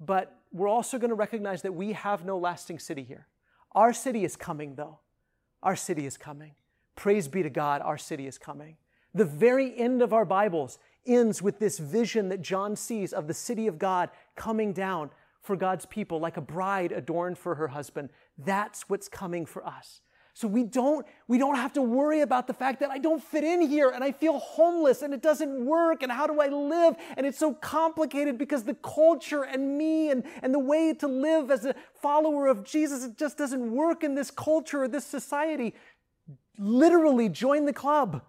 But 0.00 0.36
we're 0.52 0.68
also 0.68 0.98
going 0.98 1.10
to 1.10 1.16
recognize 1.16 1.62
that 1.62 1.72
we 1.72 1.92
have 1.92 2.24
no 2.24 2.38
lasting 2.38 2.78
city 2.78 3.02
here. 3.02 3.26
Our 3.72 3.92
city 3.92 4.24
is 4.24 4.36
coming, 4.36 4.74
though. 4.76 4.98
Our 5.62 5.76
city 5.76 6.06
is 6.06 6.16
coming. 6.16 6.52
Praise 6.96 7.26
be 7.26 7.42
to 7.42 7.50
God, 7.50 7.82
our 7.82 7.98
city 7.98 8.26
is 8.26 8.38
coming. 8.38 8.76
The 9.14 9.24
very 9.24 9.76
end 9.76 10.02
of 10.02 10.12
our 10.12 10.24
Bibles 10.24 10.78
ends 11.06 11.42
with 11.42 11.58
this 11.58 11.78
vision 11.78 12.28
that 12.28 12.42
John 12.42 12.76
sees 12.76 13.12
of 13.12 13.26
the 13.26 13.34
city 13.34 13.66
of 13.66 13.78
God 13.78 14.10
coming 14.36 14.72
down 14.72 15.10
for 15.40 15.56
God's 15.56 15.86
people 15.86 16.20
like 16.20 16.36
a 16.36 16.40
bride 16.40 16.92
adorned 16.92 17.38
for 17.38 17.54
her 17.56 17.68
husband. 17.68 18.10
That's 18.38 18.88
what's 18.88 19.08
coming 19.08 19.44
for 19.44 19.66
us. 19.66 20.00
So 20.36 20.48
we 20.48 20.64
don't, 20.64 21.06
we 21.28 21.38
don't 21.38 21.54
have 21.54 21.72
to 21.74 21.82
worry 21.82 22.20
about 22.20 22.48
the 22.48 22.54
fact 22.54 22.80
that 22.80 22.90
I 22.90 22.98
don't 22.98 23.22
fit 23.22 23.44
in 23.44 23.62
here 23.62 23.90
and 23.90 24.02
I 24.02 24.10
feel 24.10 24.40
homeless 24.40 25.02
and 25.02 25.14
it 25.14 25.22
doesn't 25.22 25.64
work 25.64 26.02
and 26.02 26.10
how 26.10 26.26
do 26.26 26.40
I 26.40 26.48
live? 26.48 26.96
And 27.16 27.24
it's 27.24 27.38
so 27.38 27.54
complicated 27.54 28.36
because 28.36 28.64
the 28.64 28.74
culture 28.74 29.44
and 29.44 29.78
me 29.78 30.10
and, 30.10 30.24
and 30.42 30.52
the 30.52 30.58
way 30.58 30.92
to 30.92 31.06
live 31.06 31.52
as 31.52 31.64
a 31.64 31.76
follower 32.02 32.48
of 32.48 32.64
Jesus, 32.64 33.04
it 33.04 33.16
just 33.16 33.38
doesn't 33.38 33.70
work 33.70 34.02
in 34.02 34.16
this 34.16 34.32
culture 34.32 34.82
or 34.82 34.88
this 34.88 35.06
society. 35.06 35.72
Literally 36.58 37.28
join 37.28 37.64
the 37.64 37.72
club. 37.72 38.22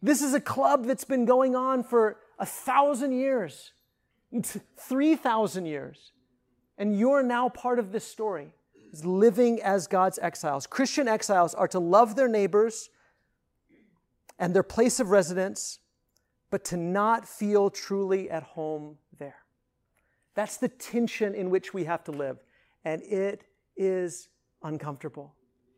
This 0.00 0.22
is 0.22 0.32
a 0.32 0.40
club 0.40 0.86
that's 0.86 1.04
been 1.04 1.26
going 1.26 1.54
on 1.54 1.84
for 1.84 2.16
a 2.38 2.46
thousand 2.46 3.12
years, 3.12 3.72
3,000 4.78 5.66
years. 5.66 6.12
And 6.78 6.98
you're 6.98 7.22
now 7.22 7.50
part 7.50 7.78
of 7.78 7.92
this 7.92 8.06
story 8.06 8.54
living 9.02 9.62
as 9.62 9.86
God's 9.86 10.18
exiles. 10.18 10.66
Christian 10.66 11.08
exiles 11.08 11.54
are 11.54 11.68
to 11.68 11.78
love 11.78 12.16
their 12.16 12.28
neighbors 12.28 12.90
and 14.38 14.54
their 14.54 14.62
place 14.62 15.00
of 15.00 15.08
residence, 15.08 15.78
but 16.50 16.64
to 16.66 16.76
not 16.76 17.26
feel 17.26 17.70
truly 17.70 18.30
at 18.30 18.42
home 18.42 18.98
there. 19.18 19.38
That's 20.34 20.58
the 20.58 20.68
tension 20.68 21.34
in 21.34 21.48
which 21.48 21.72
we 21.72 21.84
have 21.84 22.04
to 22.04 22.12
live, 22.12 22.38
and 22.84 23.00
it 23.02 23.44
is 23.76 24.28
uncomfortable. 24.62 25.34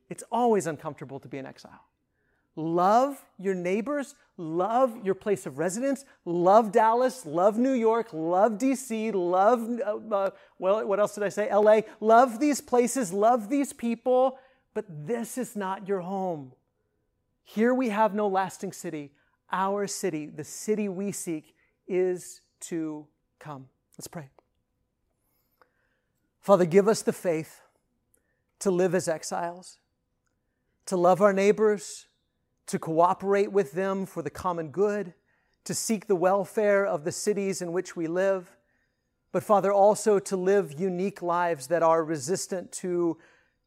It's 0.09 0.25
always 0.33 0.67
uncomfortable 0.67 1.21
to 1.21 1.29
be 1.29 1.39
an 1.39 1.47
exile. 1.47 1.86
Love 2.57 3.23
your 3.39 3.55
neighbors, 3.55 4.15
love 4.39 5.05
your 5.05 5.15
place 5.15 5.45
of 5.45 5.59
residence, 5.59 6.07
love 6.25 6.73
Dallas, 6.73 7.27
love 7.27 7.59
New 7.59 7.75
York, 7.75 8.09
love 8.15 8.53
DC, 8.53 9.13
love, 9.15 9.69
uh, 9.85 10.15
uh, 10.15 10.31
well, 10.59 10.87
what 10.87 10.99
else 10.99 11.15
did 11.15 11.23
I 11.23 11.29
say? 11.29 11.53
LA. 11.53 11.81
Love 12.01 12.41
these 12.41 12.63
places, 12.63 13.13
love 13.13 13.51
these 13.51 13.75
people, 13.75 14.39
but 14.73 14.87
this 14.89 15.37
is 15.37 15.55
not 15.55 15.87
your 15.87 16.01
home. 16.01 16.53
Here 17.45 17.75
we 17.75 17.91
have 17.91 18.15
no 18.15 18.27
lasting 18.27 18.73
city. 18.73 19.13
Our 19.53 19.87
city, 19.87 20.27
the 20.27 20.43
city 20.43 20.89
we 20.89 21.13
seek, 21.13 21.55
is 21.87 22.41
to 22.61 23.07
come. 23.39 23.69
Let's 23.99 24.09
pray. 24.09 24.31
Father, 26.41 26.65
give 26.65 26.89
us 26.89 27.03
the 27.03 27.13
faith 27.13 27.61
to 28.61 28.71
live 28.71 28.95
as 28.95 29.09
exiles, 29.09 29.79
to 30.87 30.97
love 30.97 31.21
our 31.21 31.35
neighbors 31.35 32.06
to 32.67 32.79
cooperate 32.79 33.53
with 33.53 33.73
them 33.73 34.07
for 34.07 34.23
the 34.23 34.31
common 34.31 34.71
good, 34.71 35.15
to 35.65 35.75
seek 35.75 36.07
the 36.07 36.17
welfare 36.17 36.87
of 36.87 37.05
the 37.05 37.13
cities 37.13 37.63
in 37.63 37.73
which 37.73 37.97
we 37.97 38.07
live, 38.07 38.57
but 39.33 39.43
Father, 39.43 39.73
also 39.73 40.19
to 40.19 40.37
live 40.37 40.81
unique 40.81 41.21
lives 41.21 41.67
that 41.67 41.83
are 41.83 42.03
resistant 42.03 42.73
to, 42.73 43.19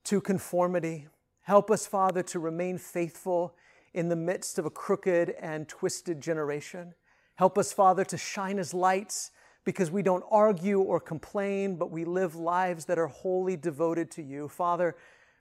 to 0.05 0.19
conformity. 0.19 1.07
Help 1.41 1.69
us, 1.69 1.85
Father, 1.85 2.23
to 2.23 2.39
remain 2.39 2.77
faithful 2.77 3.53
in 3.93 4.09
the 4.09 4.15
midst 4.15 4.57
of 4.57 4.65
a 4.65 4.69
crooked 4.69 5.29
and 5.39 5.67
twisted 5.67 6.21
generation. 6.21 6.93
Help 7.35 7.57
us, 7.57 7.71
Father, 7.71 8.03
to 8.05 8.17
shine 8.17 8.59
as 8.59 8.73
lights 8.73 9.31
because 9.63 9.91
we 9.91 10.01
don't 10.01 10.23
argue 10.31 10.79
or 10.79 10.99
complain, 10.99 11.75
but 11.75 11.91
we 11.91 12.05
live 12.05 12.35
lives 12.35 12.85
that 12.85 12.97
are 12.97 13.07
wholly 13.07 13.55
devoted 13.55 14.09
to 14.11 14.23
you. 14.23 14.47
Father, 14.47 14.95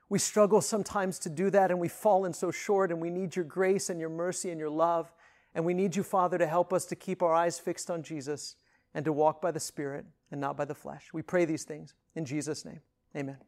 we 0.09 0.18
struggle 0.18 0.61
sometimes 0.61 1.18
to 1.20 1.28
do 1.28 1.50
that 1.50 1.70
and 1.70 1.78
we've 1.78 1.92
fallen 1.92 2.32
so 2.32 2.50
short, 2.50 2.90
and 2.90 3.00
we 3.00 3.11
need 3.11 3.36
your 3.36 3.44
grace 3.44 3.90
and 3.90 4.00
your 4.00 4.09
mercy 4.09 4.50
and 4.50 4.59
your 4.59 4.70
love. 4.70 5.12
And 5.54 5.64
we 5.64 5.74
need 5.74 5.96
you, 5.96 6.02
Father, 6.02 6.38
to 6.38 6.46
help 6.46 6.72
us 6.72 6.84
to 6.86 6.96
keep 6.96 7.22
our 7.22 7.34
eyes 7.34 7.59
fixed 7.59 7.90
on 7.90 8.02
Jesus 8.02 8.56
and 8.94 9.04
to 9.04 9.12
walk 9.12 9.40
by 9.40 9.50
the 9.50 9.61
Spirit 9.61 10.06
and 10.30 10.40
not 10.40 10.56
by 10.56 10.64
the 10.64 10.74
flesh. 10.74 11.09
We 11.12 11.22
pray 11.22 11.44
these 11.44 11.64
things 11.64 11.94
in 12.14 12.24
Jesus' 12.24 12.64
name. 12.64 12.80
Amen. 13.16 13.38